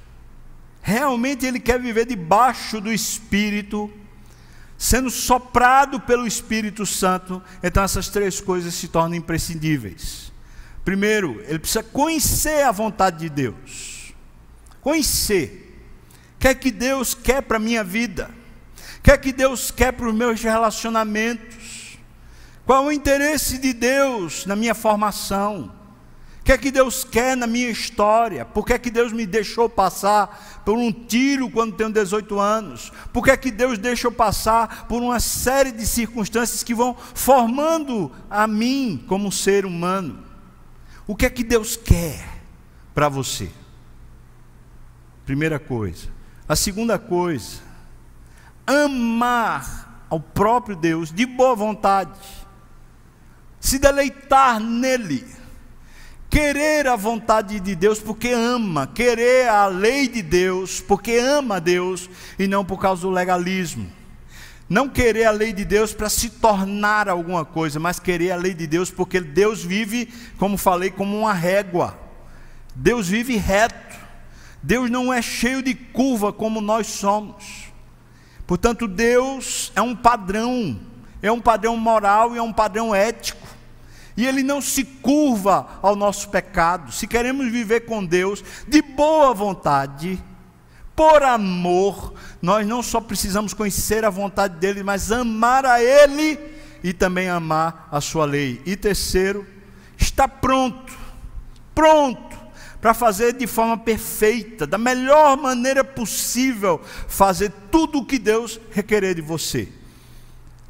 realmente 0.82 1.46
ele 1.46 1.60
quer 1.60 1.80
viver 1.80 2.04
debaixo 2.04 2.80
do 2.80 2.92
Espírito, 2.92 3.88
sendo 4.76 5.08
soprado 5.08 6.00
pelo 6.00 6.26
Espírito 6.26 6.84
Santo, 6.84 7.40
então 7.62 7.84
essas 7.84 8.08
três 8.08 8.40
coisas 8.40 8.74
se 8.74 8.88
tornam 8.88 9.16
imprescindíveis. 9.16 10.32
Primeiro, 10.84 11.40
ele 11.46 11.60
precisa 11.60 11.84
conhecer 11.84 12.64
a 12.64 12.72
vontade 12.72 13.20
de 13.20 13.28
Deus. 13.28 13.97
Conhecer. 14.88 15.82
O 16.36 16.38
que 16.38 16.48
é 16.48 16.54
que 16.54 16.70
Deus 16.70 17.14
quer 17.14 17.42
para 17.42 17.56
a 17.56 17.60
minha 17.60 17.84
vida? 17.84 18.30
O 18.98 19.02
que 19.02 19.10
é 19.10 19.18
que 19.18 19.32
Deus 19.32 19.70
quer 19.70 19.92
para 19.92 20.08
os 20.08 20.14
meus 20.14 20.42
relacionamentos? 20.42 21.98
Qual 22.64 22.84
o 22.84 22.92
interesse 22.92 23.58
de 23.58 23.72
Deus 23.72 24.46
na 24.46 24.56
minha 24.56 24.74
formação? 24.74 25.78
que 26.48 26.52
é 26.52 26.56
que 26.56 26.70
Deus 26.70 27.04
quer 27.04 27.36
na 27.36 27.46
minha 27.46 27.68
história? 27.68 28.42
Por 28.42 28.64
que 28.64 28.72
é 28.72 28.78
que 28.78 28.90
Deus 28.90 29.12
me 29.12 29.26
deixou 29.26 29.68
passar 29.68 30.62
por 30.64 30.78
um 30.78 30.90
tiro 30.90 31.50
quando 31.50 31.76
tenho 31.76 31.92
18 31.92 32.40
anos? 32.40 32.90
Por 33.12 33.22
que 33.22 33.30
é 33.30 33.36
que 33.36 33.50
Deus 33.50 33.76
deixa 33.76 34.06
eu 34.06 34.12
passar 34.12 34.88
por 34.88 35.02
uma 35.02 35.20
série 35.20 35.70
de 35.70 35.86
circunstâncias 35.86 36.62
que 36.62 36.72
vão 36.72 36.96
formando 37.14 38.10
a 38.30 38.46
mim 38.46 39.04
como 39.06 39.30
ser 39.30 39.66
humano? 39.66 40.24
O 41.06 41.14
que 41.14 41.26
é 41.26 41.30
que 41.30 41.44
Deus 41.44 41.76
quer 41.76 42.26
para 42.94 43.10
você? 43.10 43.50
Primeira 45.28 45.58
coisa. 45.58 46.08
A 46.48 46.56
segunda 46.56 46.98
coisa, 46.98 47.58
amar 48.66 50.06
ao 50.08 50.18
próprio 50.18 50.74
Deus 50.74 51.12
de 51.12 51.26
boa 51.26 51.54
vontade, 51.54 52.18
se 53.60 53.78
deleitar 53.78 54.58
nele 54.58 55.26
querer 56.30 56.86
a 56.86 56.96
vontade 56.96 57.60
de 57.60 57.74
Deus 57.74 57.98
porque 57.98 58.30
ama, 58.30 58.86
querer 58.86 59.50
a 59.50 59.66
lei 59.66 60.08
de 60.08 60.22
Deus 60.22 60.80
porque 60.80 61.18
ama 61.18 61.56
a 61.56 61.58
Deus 61.58 62.08
e 62.38 62.46
não 62.46 62.64
por 62.64 62.80
causa 62.80 63.02
do 63.02 63.10
legalismo. 63.10 63.86
Não 64.66 64.88
querer 64.88 65.26
a 65.26 65.30
lei 65.30 65.52
de 65.52 65.66
Deus 65.66 65.92
para 65.92 66.08
se 66.08 66.30
tornar 66.30 67.06
alguma 67.06 67.44
coisa, 67.44 67.78
mas 67.78 68.00
querer 68.00 68.30
a 68.30 68.36
lei 68.36 68.54
de 68.54 68.66
Deus 68.66 68.90
porque 68.90 69.20
Deus 69.20 69.62
vive, 69.62 70.10
como 70.38 70.56
falei, 70.56 70.90
como 70.90 71.18
uma 71.18 71.34
régua. 71.34 71.98
Deus 72.74 73.06
vive 73.06 73.36
reto. 73.36 74.07
Deus 74.62 74.90
não 74.90 75.12
é 75.12 75.22
cheio 75.22 75.62
de 75.62 75.74
curva 75.74 76.32
como 76.32 76.60
nós 76.60 76.86
somos. 76.86 77.64
Portanto, 78.46 78.88
Deus 78.88 79.72
é 79.76 79.82
um 79.82 79.94
padrão, 79.94 80.78
é 81.22 81.30
um 81.30 81.40
padrão 81.40 81.76
moral 81.76 82.34
e 82.34 82.38
é 82.38 82.42
um 82.42 82.52
padrão 82.52 82.94
ético 82.94 83.48
e 84.18 84.26
ele 84.26 84.42
não 84.42 84.60
se 84.60 84.82
curva 84.82 85.78
ao 85.80 85.94
nosso 85.94 86.28
pecado. 86.28 86.90
Se 86.90 87.06
queremos 87.06 87.52
viver 87.52 87.82
com 87.82 88.04
Deus 88.04 88.42
de 88.66 88.82
boa 88.82 89.32
vontade, 89.32 90.20
por 90.96 91.22
amor, 91.22 92.14
nós 92.42 92.66
não 92.66 92.82
só 92.82 93.00
precisamos 93.00 93.54
conhecer 93.54 94.04
a 94.04 94.10
vontade 94.10 94.56
dele, 94.56 94.82
mas 94.82 95.12
amar 95.12 95.64
a 95.64 95.80
ele 95.80 96.36
e 96.82 96.92
também 96.92 97.28
amar 97.28 97.88
a 97.92 98.00
sua 98.00 98.24
lei. 98.24 98.60
E 98.66 98.74
terceiro, 98.74 99.46
está 99.96 100.26
pronto, 100.26 100.92
pronto 101.72 102.27
para 102.80 102.94
fazer 102.94 103.32
de 103.32 103.46
forma 103.46 103.76
perfeita, 103.76 104.66
da 104.66 104.78
melhor 104.78 105.36
maneira 105.36 105.82
possível, 105.82 106.80
fazer 107.06 107.52
tudo 107.70 107.98
o 107.98 108.04
que 108.04 108.18
Deus 108.18 108.60
requerer 108.70 109.14
de 109.14 109.22
você. 109.22 109.68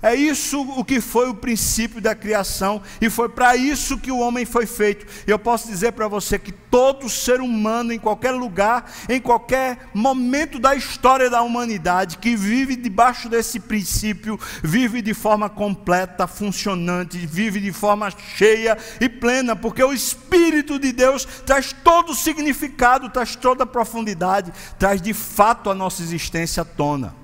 É 0.00 0.14
isso 0.14 0.60
o 0.60 0.84
que 0.84 1.00
foi 1.00 1.28
o 1.28 1.34
princípio 1.34 2.00
da 2.00 2.14
criação 2.14 2.80
e 3.00 3.10
foi 3.10 3.28
para 3.28 3.56
isso 3.56 3.98
que 3.98 4.12
o 4.12 4.18
homem 4.20 4.44
foi 4.44 4.64
feito. 4.64 5.04
Eu 5.26 5.40
posso 5.40 5.66
dizer 5.66 5.90
para 5.90 6.06
você 6.06 6.38
que 6.38 6.52
todo 6.52 7.08
ser 7.08 7.40
humano, 7.40 7.92
em 7.92 7.98
qualquer 7.98 8.30
lugar, 8.30 8.88
em 9.08 9.20
qualquer 9.20 9.88
momento 9.92 10.60
da 10.60 10.76
história 10.76 11.28
da 11.28 11.42
humanidade, 11.42 12.18
que 12.18 12.36
vive 12.36 12.76
debaixo 12.76 13.28
desse 13.28 13.58
princípio, 13.58 14.38
vive 14.62 15.02
de 15.02 15.12
forma 15.12 15.50
completa, 15.50 16.28
funcionante, 16.28 17.18
vive 17.18 17.58
de 17.58 17.72
forma 17.72 18.08
cheia 18.36 18.78
e 19.00 19.08
plena, 19.08 19.56
porque 19.56 19.82
o 19.82 19.92
Espírito 19.92 20.78
de 20.78 20.92
Deus 20.92 21.26
traz 21.44 21.72
todo 21.72 22.12
o 22.12 22.14
significado, 22.14 23.10
traz 23.10 23.34
toda 23.34 23.64
a 23.64 23.66
profundidade, 23.66 24.52
traz 24.78 25.02
de 25.02 25.12
fato 25.12 25.68
a 25.68 25.74
nossa 25.74 26.02
existência 26.02 26.60
à 26.60 26.64
tona. 26.64 27.16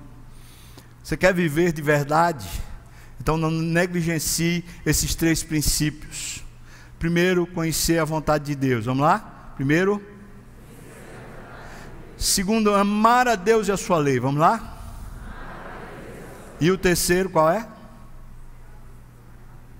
Você 1.04 1.16
quer 1.16 1.34
viver 1.34 1.70
de 1.70 1.82
verdade? 1.82 2.63
Então 3.24 3.38
não 3.38 3.50
negligencie 3.50 4.62
esses 4.84 5.14
três 5.14 5.42
princípios. 5.42 6.44
Primeiro, 6.98 7.46
conhecer 7.46 7.98
a 7.98 8.04
vontade 8.04 8.44
de 8.44 8.54
Deus. 8.54 8.84
Vamos 8.84 9.00
lá? 9.00 9.52
Primeiro. 9.56 9.98
Segundo, 12.18 12.74
amar 12.74 13.26
a 13.26 13.34
Deus 13.34 13.66
e 13.66 13.72
a 13.72 13.78
sua 13.78 13.96
lei. 13.96 14.20
Vamos 14.20 14.38
lá? 14.38 14.76
E 16.60 16.70
o 16.70 16.76
terceiro, 16.76 17.30
qual 17.30 17.50
é? 17.50 17.66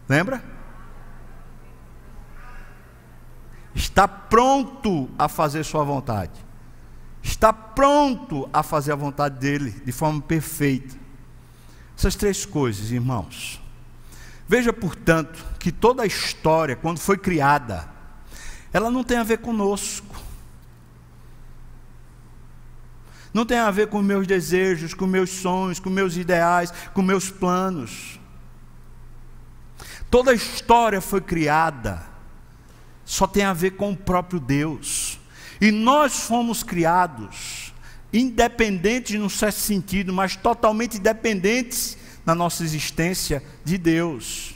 Lembra? 0.09 0.43
Está 3.75 4.09
pronto 4.09 5.11
a 5.19 5.29
fazer 5.29 5.65
sua 5.65 5.85
vontade. 5.85 6.33
Está 7.23 7.53
pronto 7.53 8.49
a 8.55 8.63
fazer 8.63 8.93
a 8.93 8.97
vontade 8.97 9.39
dele 9.39 9.71
de 9.85 9.93
forma 9.93 10.23
perfeita. 10.23 11.04
Essas 11.97 12.15
três 12.15 12.45
coisas, 12.45 12.91
irmãos. 12.91 13.61
Veja, 14.49 14.73
portanto, 14.73 15.45
que 15.59 15.73
toda 15.73 16.03
a 16.03 16.07
história, 16.07 16.77
quando 16.77 16.99
foi 16.99 17.17
criada, 17.17 17.89
ela 18.73 18.91
não 18.91 19.03
tem 19.03 19.17
a 19.17 19.23
ver 19.23 19.39
conosco. 19.39 20.15
Não 23.33 23.45
tem 23.45 23.59
a 23.59 23.71
ver 23.71 23.89
com 23.89 24.01
meus 24.03 24.27
desejos, 24.27 24.95
com 24.95 25.07
meus 25.07 25.31
sonhos, 25.31 25.81
com 25.81 25.91
meus 25.91 26.17
ideais, 26.17 26.73
com 26.93 27.03
meus 27.03 27.31
planos. 27.31 28.21
Toda 30.11 30.31
a 30.31 30.35
história 30.35 31.01
foi 31.01 31.21
criada 31.21 32.15
só 33.05 33.27
tem 33.27 33.45
a 33.45 33.53
ver 33.53 33.73
com 33.73 33.93
o 33.93 33.97
próprio 33.97 34.41
Deus. 34.41 35.19
E 35.61 35.71
nós 35.71 36.21
fomos 36.21 36.63
criados 36.63 37.64
independentes 38.15 39.19
no 39.19 39.29
certo 39.29 39.59
sentido, 39.59 40.13
mas 40.13 40.37
totalmente 40.37 40.99
dependentes 41.01 41.99
na 42.25 42.35
nossa 42.35 42.63
existência 42.63 43.43
de 43.65 43.77
Deus. 43.77 44.55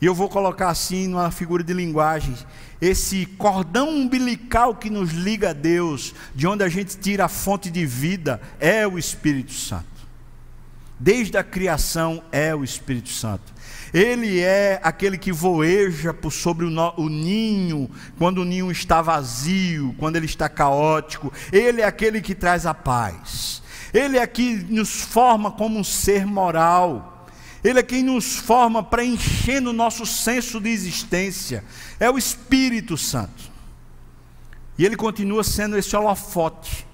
E 0.00 0.06
eu 0.06 0.14
vou 0.14 0.28
colocar 0.28 0.70
assim 0.70 1.06
numa 1.06 1.30
figura 1.30 1.62
de 1.62 1.74
linguagem, 1.74 2.34
esse 2.80 3.26
cordão 3.26 3.90
umbilical 3.90 4.74
que 4.74 4.88
nos 4.88 5.10
liga 5.10 5.50
a 5.50 5.52
Deus, 5.52 6.14
de 6.34 6.46
onde 6.46 6.64
a 6.64 6.68
gente 6.68 6.96
tira 6.96 7.26
a 7.26 7.28
fonte 7.28 7.70
de 7.70 7.84
vida, 7.84 8.40
é 8.58 8.86
o 8.86 8.98
Espírito 8.98 9.52
Santo. 9.52 9.86
Desde 10.98 11.36
a 11.36 11.44
criação 11.44 12.22
é 12.32 12.54
o 12.54 12.64
Espírito 12.64 13.10
Santo. 13.10 13.52
Ele 13.92 14.40
é 14.40 14.80
aquele 14.82 15.16
que 15.16 15.32
voeja 15.32 16.12
por 16.12 16.30
sobre 16.30 16.66
o, 16.66 16.70
no, 16.70 16.92
o, 16.96 17.08
ninho, 17.08 17.90
quando 18.18 18.38
o 18.38 18.44
ninho 18.44 18.70
está 18.70 19.00
vazio, 19.00 19.94
quando 19.98 20.16
ele 20.16 20.26
está 20.26 20.48
caótico. 20.48 21.32
Ele 21.52 21.80
é 21.80 21.84
aquele 21.84 22.20
que 22.20 22.34
traz 22.34 22.66
a 22.66 22.74
paz. 22.74 23.62
Ele 23.92 24.18
é 24.18 24.26
que 24.26 24.56
nos 24.56 25.00
forma 25.00 25.50
como 25.50 25.78
um 25.78 25.84
ser 25.84 26.26
moral. 26.26 27.26
Ele 27.64 27.80
é 27.80 27.82
quem 27.82 28.02
nos 28.02 28.36
forma 28.36 28.82
para 28.82 29.04
encher 29.04 29.62
o 29.62 29.72
nosso 29.72 30.04
senso 30.04 30.60
de 30.60 30.68
existência. 30.68 31.64
É 31.98 32.10
o 32.10 32.18
Espírito 32.18 32.96
Santo. 32.96 33.50
E 34.78 34.84
ele 34.84 34.96
continua 34.96 35.42
sendo 35.42 35.76
esse 35.76 35.96
holofote 35.96 36.86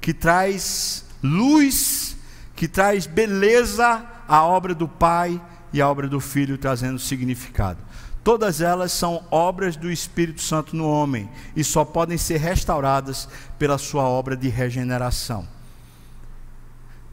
que 0.00 0.12
traz 0.12 1.04
luz, 1.22 2.16
que 2.56 2.66
traz 2.66 3.06
beleza 3.06 4.04
à 4.26 4.42
obra 4.42 4.74
do 4.74 4.88
Pai 4.88 5.40
e 5.72 5.80
a 5.80 5.88
obra 5.88 6.08
do 6.08 6.20
Filho 6.20 6.58
trazendo 6.58 6.98
significado. 6.98 7.78
Todas 8.22 8.60
elas 8.60 8.92
são 8.92 9.24
obras 9.30 9.76
do 9.76 9.90
Espírito 9.90 10.42
Santo 10.42 10.76
no 10.76 10.88
homem 10.88 11.30
e 11.56 11.64
só 11.64 11.84
podem 11.84 12.18
ser 12.18 12.38
restauradas 12.38 13.28
pela 13.58 13.78
sua 13.78 14.02
obra 14.02 14.36
de 14.36 14.48
regeneração. 14.48 15.46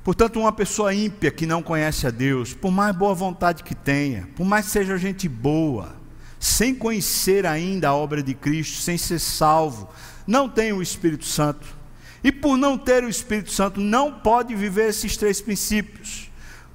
Portanto, 0.04 0.40
uma 0.40 0.52
pessoa 0.52 0.94
ímpia 0.94 1.32
que 1.32 1.48
não 1.48 1.64
conhece 1.64 2.06
a 2.06 2.12
Deus, 2.12 2.54
por 2.54 2.70
mais 2.70 2.96
boa 2.96 3.16
vontade 3.16 3.64
que 3.64 3.74
tenha, 3.74 4.28
por 4.36 4.46
mais 4.46 4.66
seja 4.66 4.98
gente 4.98 5.28
boa, 5.28 5.96
sem 6.40 6.76
conhecer 6.76 7.46
ainda 7.46 7.90
a 7.90 7.96
obra 7.96 8.22
de 8.22 8.36
Cristo, 8.36 8.82
sem 8.82 8.98
ser 8.98 9.18
salvo, 9.18 9.90
não 10.28 10.48
tem 10.48 10.72
o 10.74 10.82
Espírito 10.82 11.26
Santo. 11.26 11.66
E 12.24 12.32
por 12.32 12.58
não 12.58 12.78
ter 12.78 13.04
o 13.04 13.10
Espírito 13.10 13.52
Santo, 13.52 13.80
não 13.80 14.12
pode 14.12 14.54
viver 14.54 14.90
esses 14.90 15.16
três 15.16 15.42
princípios. 15.42 16.25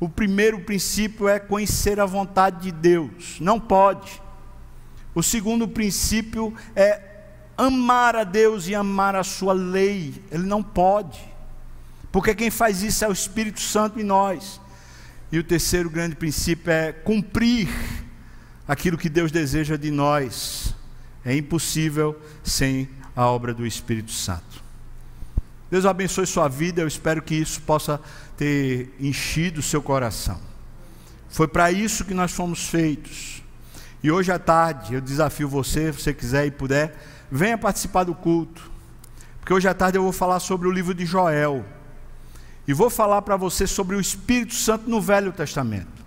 O 0.00 0.08
primeiro 0.08 0.60
princípio 0.60 1.28
é 1.28 1.38
conhecer 1.38 2.00
a 2.00 2.06
vontade 2.06 2.62
de 2.62 2.72
Deus. 2.72 3.36
Não 3.38 3.60
pode. 3.60 4.20
O 5.14 5.22
segundo 5.22 5.68
princípio 5.68 6.54
é 6.74 7.02
amar 7.56 8.16
a 8.16 8.24
Deus 8.24 8.66
e 8.66 8.74
amar 8.74 9.14
a 9.14 9.22
sua 9.22 9.52
lei. 9.52 10.14
Ele 10.30 10.44
não 10.44 10.62
pode. 10.62 11.20
Porque 12.10 12.34
quem 12.34 12.50
faz 12.50 12.82
isso 12.82 13.04
é 13.04 13.08
o 13.08 13.12
Espírito 13.12 13.60
Santo 13.60 14.00
em 14.00 14.04
nós. 14.04 14.58
E 15.30 15.38
o 15.38 15.44
terceiro 15.44 15.90
grande 15.90 16.16
princípio 16.16 16.72
é 16.72 16.92
cumprir 16.92 17.68
aquilo 18.66 18.96
que 18.96 19.10
Deus 19.10 19.30
deseja 19.30 19.76
de 19.76 19.90
nós. 19.90 20.74
É 21.22 21.36
impossível 21.36 22.18
sem 22.42 22.88
a 23.14 23.26
obra 23.26 23.52
do 23.52 23.66
Espírito 23.66 24.12
Santo. 24.12 24.69
Deus 25.70 25.86
abençoe 25.86 26.26
sua 26.26 26.48
vida, 26.48 26.82
eu 26.82 26.88
espero 26.88 27.22
que 27.22 27.34
isso 27.34 27.60
possa 27.62 28.00
ter 28.36 28.92
enchido 28.98 29.60
o 29.60 29.62
seu 29.62 29.80
coração. 29.80 30.40
Foi 31.28 31.46
para 31.46 31.70
isso 31.70 32.04
que 32.04 32.12
nós 32.12 32.32
fomos 32.32 32.66
feitos. 32.66 33.42
E 34.02 34.10
hoje 34.10 34.32
à 34.32 34.38
tarde 34.38 34.94
eu 34.94 35.00
desafio 35.00 35.48
você, 35.48 35.92
se 35.92 36.00
você 36.00 36.12
quiser 36.12 36.46
e 36.46 36.50
puder, 36.50 36.96
venha 37.30 37.56
participar 37.56 38.04
do 38.04 38.14
culto. 38.14 38.70
Porque 39.38 39.54
hoje 39.54 39.68
à 39.68 39.74
tarde 39.74 39.96
eu 39.96 40.02
vou 40.02 40.12
falar 40.12 40.40
sobre 40.40 40.66
o 40.66 40.72
livro 40.72 40.92
de 40.92 41.06
Joel. 41.06 41.64
E 42.66 42.72
vou 42.72 42.90
falar 42.90 43.22
para 43.22 43.36
você 43.36 43.66
sobre 43.66 43.94
o 43.94 44.00
Espírito 44.00 44.54
Santo 44.54 44.90
no 44.90 45.00
Velho 45.00 45.32
Testamento 45.32 45.99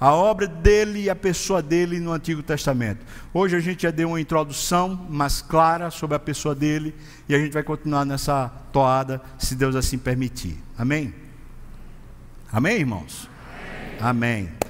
a 0.00 0.14
obra 0.14 0.46
dele 0.46 1.02
e 1.02 1.10
a 1.10 1.14
pessoa 1.14 1.60
dele 1.60 2.00
no 2.00 2.10
Antigo 2.10 2.42
Testamento. 2.42 3.04
Hoje 3.34 3.54
a 3.54 3.60
gente 3.60 3.82
já 3.82 3.90
deu 3.90 4.08
uma 4.08 4.20
introdução 4.20 5.06
mais 5.10 5.42
clara 5.42 5.90
sobre 5.90 6.16
a 6.16 6.18
pessoa 6.18 6.54
dele 6.54 6.94
e 7.28 7.34
a 7.34 7.38
gente 7.38 7.52
vai 7.52 7.62
continuar 7.62 8.06
nessa 8.06 8.48
toada, 8.72 9.20
se 9.38 9.54
Deus 9.54 9.76
assim 9.76 9.98
permitir. 9.98 10.58
Amém? 10.78 11.14
Amém, 12.50 12.78
irmãos? 12.78 13.28
Amém. 14.00 14.40
Amém. 14.46 14.60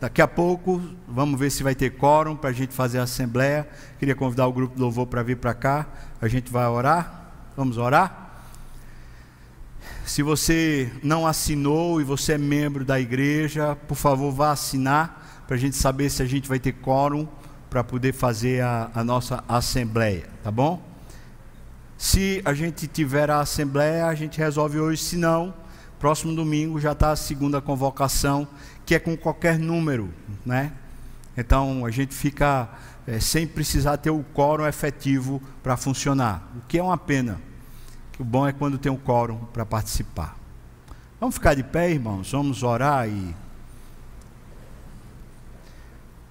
Daqui 0.00 0.22
a 0.22 0.28
pouco, 0.28 0.80
vamos 1.06 1.38
ver 1.38 1.50
se 1.50 1.62
vai 1.62 1.74
ter 1.74 1.90
quórum 1.90 2.34
para 2.34 2.50
a 2.50 2.52
gente 2.52 2.72
fazer 2.72 2.98
a 2.98 3.02
assembleia. 3.02 3.68
Queria 3.98 4.14
convidar 4.14 4.46
o 4.46 4.52
grupo 4.52 4.74
do 4.74 4.82
louvor 4.82 5.06
para 5.06 5.22
vir 5.22 5.36
para 5.36 5.52
cá. 5.52 5.86
A 6.22 6.28
gente 6.28 6.50
vai 6.50 6.66
orar. 6.66 7.32
Vamos 7.56 7.76
orar? 7.76 8.27
Se 10.08 10.22
você 10.22 10.90
não 11.02 11.26
assinou 11.26 12.00
e 12.00 12.04
você 12.04 12.32
é 12.32 12.38
membro 12.38 12.82
da 12.82 12.98
igreja, 12.98 13.76
por 13.76 13.94
favor, 13.94 14.32
vá 14.32 14.52
assinar 14.52 15.42
para 15.46 15.54
a 15.54 15.58
gente 15.58 15.76
saber 15.76 16.08
se 16.08 16.22
a 16.22 16.26
gente 16.26 16.48
vai 16.48 16.58
ter 16.58 16.72
quórum 16.72 17.28
para 17.68 17.84
poder 17.84 18.14
fazer 18.14 18.62
a, 18.62 18.90
a, 18.94 19.04
nossa 19.04 19.44
assembleia, 19.46 20.26
tá 20.42 20.50
bom? 20.50 20.82
Se 21.98 22.40
a 22.46 22.54
gente 22.54 22.86
tiver 22.86 23.30
a 23.30 23.40
assembleia, 23.40 24.06
a 24.06 24.14
gente 24.14 24.38
resolve 24.38 24.80
hoje, 24.80 25.02
se 25.02 25.18
não, 25.18 25.52
próximo 26.00 26.34
domingo 26.34 26.80
já 26.80 26.92
está 26.92 27.10
a 27.10 27.16
segunda 27.16 27.60
convocação, 27.60 28.48
que 28.86 28.94
é 28.94 28.98
com 28.98 29.14
qualquer 29.14 29.58
número, 29.58 30.08
né? 30.44 30.72
Então 31.36 31.84
a 31.84 31.90
gente 31.90 32.14
fica 32.14 32.66
é, 33.06 33.20
sem 33.20 33.46
precisar 33.46 33.98
ter 33.98 34.10
o 34.10 34.24
quórum 34.32 34.66
efetivo 34.66 35.42
para 35.62 35.76
funcionar, 35.76 36.50
o 36.56 36.66
que 36.66 36.78
é 36.78 36.82
uma 36.82 36.96
pena 36.96 37.46
o 38.18 38.24
bom 38.24 38.46
é 38.46 38.52
quando 38.52 38.78
tem 38.78 38.90
um 38.90 38.96
quórum 38.96 39.44
para 39.52 39.64
participar. 39.64 40.36
Vamos 41.20 41.36
ficar 41.36 41.54
de 41.54 41.62
pé, 41.62 41.90
irmãos, 41.90 42.30
vamos 42.32 42.62
orar 42.62 43.08
e. 43.08 43.34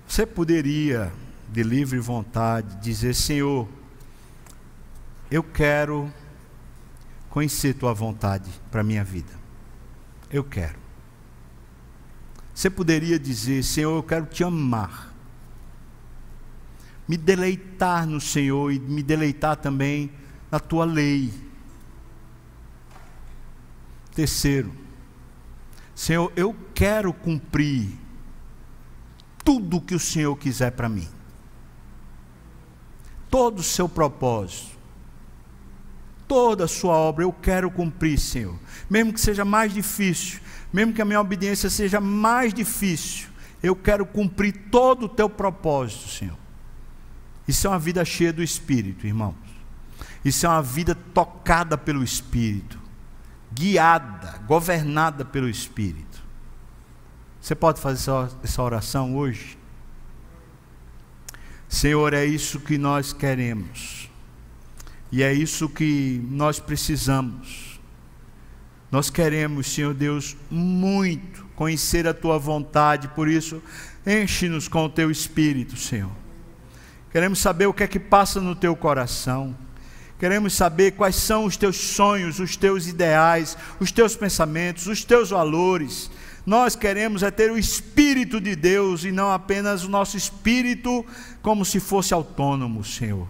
Você 0.07 0.25
poderia, 0.25 1.11
de 1.49 1.63
livre 1.63 1.99
vontade, 1.99 2.75
dizer: 2.81 3.13
Senhor, 3.13 3.67
eu 5.31 5.41
quero 5.41 6.11
conhecer 7.29 7.73
Tua 7.73 7.93
vontade 7.93 8.49
para 8.69 8.81
a 8.81 8.83
minha 8.83 9.03
vida. 9.03 9.33
Eu 10.29 10.43
quero. 10.43 10.77
Você 12.53 12.69
poderia 12.69 13.17
dizer: 13.17 13.63
Senhor, 13.63 13.95
eu 13.95 14.03
quero 14.03 14.25
te 14.25 14.43
amar. 14.43 15.13
Me 17.07 17.15
deleitar 17.15 18.05
no 18.05 18.19
Senhor 18.19 18.73
e 18.73 18.79
me 18.79 19.01
deleitar 19.01 19.55
também 19.55 20.11
na 20.51 20.59
Tua 20.59 20.83
lei 20.83 21.46
Terceiro, 24.17 24.73
Senhor, 25.93 26.33
eu 26.35 26.55
quero 26.73 27.13
cumprir 27.13 27.87
tudo 29.45 29.77
o 29.77 29.81
que 29.81 29.93
o 29.93 29.99
Senhor 29.99 30.35
quiser 30.35 30.71
para 30.71 30.89
mim. 30.89 31.07
Todo 33.29 33.59
o 33.59 33.63
seu 33.63 33.87
propósito, 33.87 34.75
toda 36.27 36.65
a 36.65 36.67
sua 36.67 36.95
obra 36.95 37.25
eu 37.25 37.31
quero 37.31 37.69
cumprir, 37.69 38.17
Senhor. 38.17 38.57
Mesmo 38.89 39.13
que 39.13 39.21
seja 39.21 39.45
mais 39.45 39.71
difícil, 39.71 40.39
mesmo 40.73 40.93
que 40.93 41.01
a 41.03 41.05
minha 41.05 41.21
obediência 41.21 41.69
seja 41.69 42.01
mais 42.01 42.55
difícil, 42.55 43.27
eu 43.61 43.75
quero 43.75 44.03
cumprir 44.03 44.69
todo 44.71 45.03
o 45.03 45.09
teu 45.09 45.29
propósito, 45.29 46.09
Senhor. 46.09 46.39
Isso 47.47 47.67
é 47.67 47.69
uma 47.69 47.77
vida 47.77 48.03
cheia 48.03 48.33
do 48.33 48.41
Espírito, 48.41 49.05
irmãos. 49.05 49.35
Isso 50.25 50.43
é 50.47 50.49
uma 50.49 50.63
vida 50.63 50.95
tocada 50.95 51.77
pelo 51.77 52.03
Espírito 52.03 52.86
guiada, 53.53 54.39
governada 54.45 55.23
pelo 55.25 55.49
Espírito. 55.49 56.23
Você 57.41 57.55
pode 57.55 57.79
fazer 57.79 58.11
essa 58.43 58.61
oração 58.61 59.15
hoje? 59.15 59.57
Senhor, 61.69 62.13
é 62.13 62.25
isso 62.25 62.59
que 62.59 62.77
nós 62.77 63.11
queremos, 63.13 64.09
e 65.11 65.21
é 65.21 65.33
isso 65.33 65.67
que 65.67 66.25
nós 66.29 66.59
precisamos. 66.59 67.79
Nós 68.89 69.09
queremos, 69.09 69.67
Senhor 69.67 69.93
Deus, 69.93 70.37
muito 70.49 71.45
conhecer 71.55 72.07
a 72.07 72.13
Tua 72.13 72.37
vontade, 72.37 73.09
por 73.09 73.27
isso, 73.27 73.61
enche-nos 74.05 74.67
com 74.67 74.85
o 74.85 74.89
Teu 74.89 75.11
Espírito, 75.11 75.75
Senhor. 75.75 76.11
Queremos 77.11 77.39
saber 77.39 77.65
o 77.65 77.73
que 77.73 77.83
é 77.83 77.87
que 77.87 77.99
passa 77.99 78.39
no 78.39 78.55
Teu 78.55 78.75
coração. 78.75 79.55
Queremos 80.19 80.53
saber 80.53 80.93
quais 80.93 81.15
são 81.15 81.45
os 81.45 81.55
teus 81.57 81.77
sonhos, 81.77 82.39
os 82.39 82.57
teus 82.57 82.87
ideais, 82.87 83.55
os 83.79 83.91
teus 83.91 84.15
pensamentos, 84.15 84.87
os 84.87 85.03
teus 85.03 85.29
valores. 85.29 86.09
Nós 86.43 86.75
queremos 86.75 87.21
é 87.21 87.29
ter 87.29 87.51
o 87.51 87.57
Espírito 87.57 88.41
de 88.41 88.55
Deus 88.55 89.03
e 89.03 89.11
não 89.11 89.31
apenas 89.31 89.83
o 89.83 89.89
nosso 89.89 90.17
espírito 90.17 91.05
como 91.41 91.63
se 91.63 91.79
fosse 91.79 92.13
autônomo, 92.13 92.83
Senhor. 92.83 93.27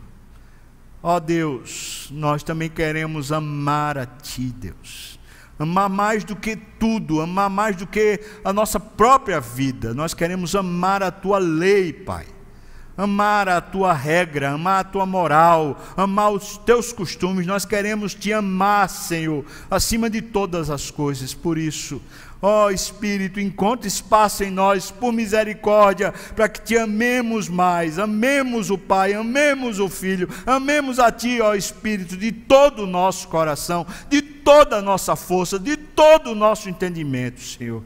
Ó 1.03 1.19
Deus, 1.19 2.09
nós 2.11 2.41
também 2.41 2.69
queremos 2.69 3.31
amar 3.31 3.97
a 3.97 4.05
Ti, 4.05 4.53
Deus. 4.57 5.19
Amar 5.59 5.89
mais 5.89 6.23
do 6.23 6.35
que 6.35 6.55
tudo, 6.55 7.19
amar 7.19 7.49
mais 7.49 7.75
do 7.75 7.85
que 7.85 8.19
a 8.45 8.53
nossa 8.53 8.79
própria 8.79 9.41
vida. 9.41 9.93
Nós 9.93 10.13
queremos 10.13 10.55
amar 10.55 11.03
a 11.03 11.11
Tua 11.11 11.37
lei, 11.37 11.91
Pai 11.91 12.36
amar 12.97 13.47
a 13.47 13.61
tua 13.61 13.93
regra, 13.93 14.49
amar 14.49 14.79
a 14.79 14.83
tua 14.83 15.05
moral, 15.05 15.79
amar 15.95 16.31
os 16.31 16.57
teus 16.57 16.91
costumes. 16.91 17.45
Nós 17.45 17.63
queremos 17.63 18.15
te 18.15 18.33
amar, 18.33 18.89
Senhor, 18.89 19.45
acima 19.69 20.09
de 20.09 20.21
todas 20.21 20.71
as 20.71 20.89
coisas. 20.89 21.33
Por 21.33 21.59
isso, 21.59 22.01
ó 22.41 22.71
Espírito, 22.71 23.39
encontre 23.39 23.87
espaço 23.87 24.43
em 24.43 24.49
nós, 24.49 24.89
por 24.89 25.13
misericórdia, 25.13 26.11
para 26.35 26.49
que 26.49 26.61
te 26.61 26.77
amemos 26.77 27.47
mais, 27.47 27.99
amemos 27.99 28.71
o 28.71 28.77
Pai, 28.77 29.13
amemos 29.13 29.79
o 29.79 29.87
Filho, 29.87 30.27
amemos 30.45 30.97
a 30.97 31.11
Ti, 31.11 31.39
ó 31.39 31.53
Espírito, 31.53 32.17
de 32.17 32.31
todo 32.31 32.83
o 32.83 32.87
nosso 32.87 33.27
coração, 33.27 33.85
de 34.09 34.21
toda 34.21 34.77
a 34.77 34.81
nossa 34.81 35.15
força, 35.15 35.59
de 35.59 35.77
todo 35.77 36.31
o 36.31 36.35
nosso 36.35 36.67
entendimento, 36.67 37.41
Senhor 37.41 37.83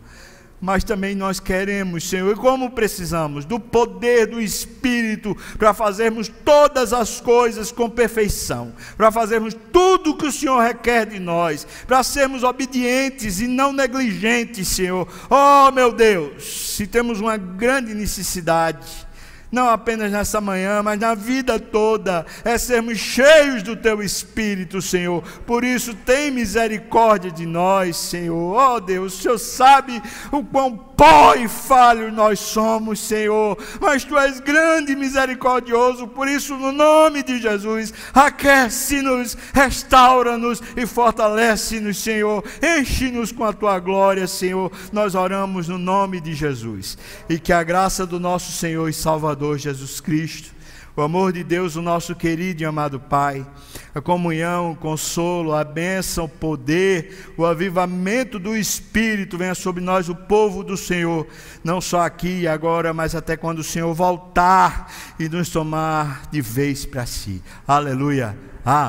mas 0.61 0.83
também 0.83 1.15
nós 1.15 1.39
queremos, 1.39 2.07
Senhor, 2.07 2.31
e 2.31 2.35
como 2.35 2.69
precisamos 2.69 3.43
do 3.43 3.59
poder 3.59 4.27
do 4.27 4.39
Espírito 4.39 5.35
para 5.57 5.73
fazermos 5.73 6.31
todas 6.45 6.93
as 6.93 7.19
coisas 7.19 7.71
com 7.71 7.89
perfeição, 7.89 8.71
para 8.95 9.11
fazermos 9.11 9.55
tudo 9.73 10.11
o 10.11 10.17
que 10.17 10.27
o 10.27 10.31
Senhor 10.31 10.61
requer 10.61 11.07
de 11.07 11.19
nós, 11.19 11.65
para 11.87 12.03
sermos 12.03 12.43
obedientes 12.43 13.41
e 13.41 13.47
não 13.47 13.73
negligentes, 13.73 14.67
Senhor. 14.67 15.07
Oh, 15.29 15.71
meu 15.71 15.91
Deus, 15.91 16.43
se 16.75 16.85
temos 16.85 17.19
uma 17.19 17.37
grande 17.37 17.95
necessidade, 17.95 19.07
não 19.51 19.69
apenas 19.69 20.11
nessa 20.11 20.39
manhã, 20.39 20.81
mas 20.81 20.99
na 20.99 21.13
vida 21.13 21.59
toda, 21.59 22.25
é 22.43 22.57
sermos 22.57 22.97
cheios 22.97 23.61
do 23.61 23.75
Teu 23.75 24.01
Espírito, 24.01 24.81
Senhor. 24.81 25.21
Por 25.45 25.63
isso, 25.63 25.93
tem 25.93 26.31
misericórdia 26.31 27.31
de 27.31 27.45
nós, 27.45 27.97
Senhor. 27.97 28.55
Oh 28.55 28.79
Deus, 28.79 29.13
o 29.13 29.21
Senhor 29.21 29.37
sabe 29.37 30.01
o 30.31 30.43
quão 30.43 30.91
pó 31.01 31.33
e 31.33 31.47
falho 31.47 32.11
nós 32.11 32.39
somos, 32.39 32.99
Senhor, 32.99 33.57
mas 33.79 34.03
Tu 34.03 34.15
és 34.17 34.39
grande 34.39 34.91
e 34.91 34.95
misericordioso, 34.95 36.07
por 36.07 36.27
isso, 36.27 36.55
no 36.55 36.71
nome 36.71 37.23
de 37.23 37.41
Jesus, 37.41 37.91
aquece-nos, 38.13 39.35
restaura-nos 39.51 40.61
e 40.77 40.85
fortalece-nos, 40.85 41.97
Senhor, 41.97 42.43
enche-nos 42.61 43.31
com 43.31 43.43
a 43.43 43.51
Tua 43.51 43.79
glória, 43.79 44.27
Senhor. 44.27 44.71
Nós 44.91 45.15
oramos 45.15 45.67
no 45.67 45.79
nome 45.79 46.21
de 46.21 46.35
Jesus 46.35 46.97
e 47.27 47.39
que 47.39 47.51
a 47.51 47.63
graça 47.63 48.05
do 48.05 48.19
nosso 48.19 48.51
Senhor 48.51 48.87
e 48.87 48.93
Salvador 49.41 49.57
Jesus 49.57 49.99
Cristo 49.99 50.61
o 50.93 51.01
amor 51.01 51.31
de 51.31 51.41
Deus, 51.41 51.77
o 51.77 51.81
nosso 51.81 52.13
querido 52.13 52.61
e 52.61 52.65
amado 52.65 52.99
Pai, 52.99 53.47
a 53.95 54.01
comunhão, 54.01 54.71
o 54.71 54.75
consolo, 54.75 55.53
a 55.53 55.63
bênção, 55.63 56.25
o 56.25 56.29
poder, 56.29 57.33
o 57.37 57.45
avivamento 57.45 58.37
do 58.37 58.57
Espírito 58.57 59.37
venha 59.37 59.55
sobre 59.55 59.81
nós, 59.81 60.09
o 60.09 60.15
povo 60.15 60.65
do 60.65 60.75
Senhor, 60.75 61.25
não 61.63 61.79
só 61.79 62.01
aqui 62.01 62.41
e 62.41 62.47
agora, 62.47 62.93
mas 62.93 63.15
até 63.15 63.37
quando 63.37 63.59
o 63.59 63.63
Senhor 63.63 63.93
voltar 63.93 64.91
e 65.17 65.29
nos 65.29 65.49
tomar 65.49 66.29
de 66.29 66.41
vez 66.41 66.85
para 66.85 67.05
si. 67.05 67.41
Aleluia. 67.65 68.37
Amém. 68.65 68.79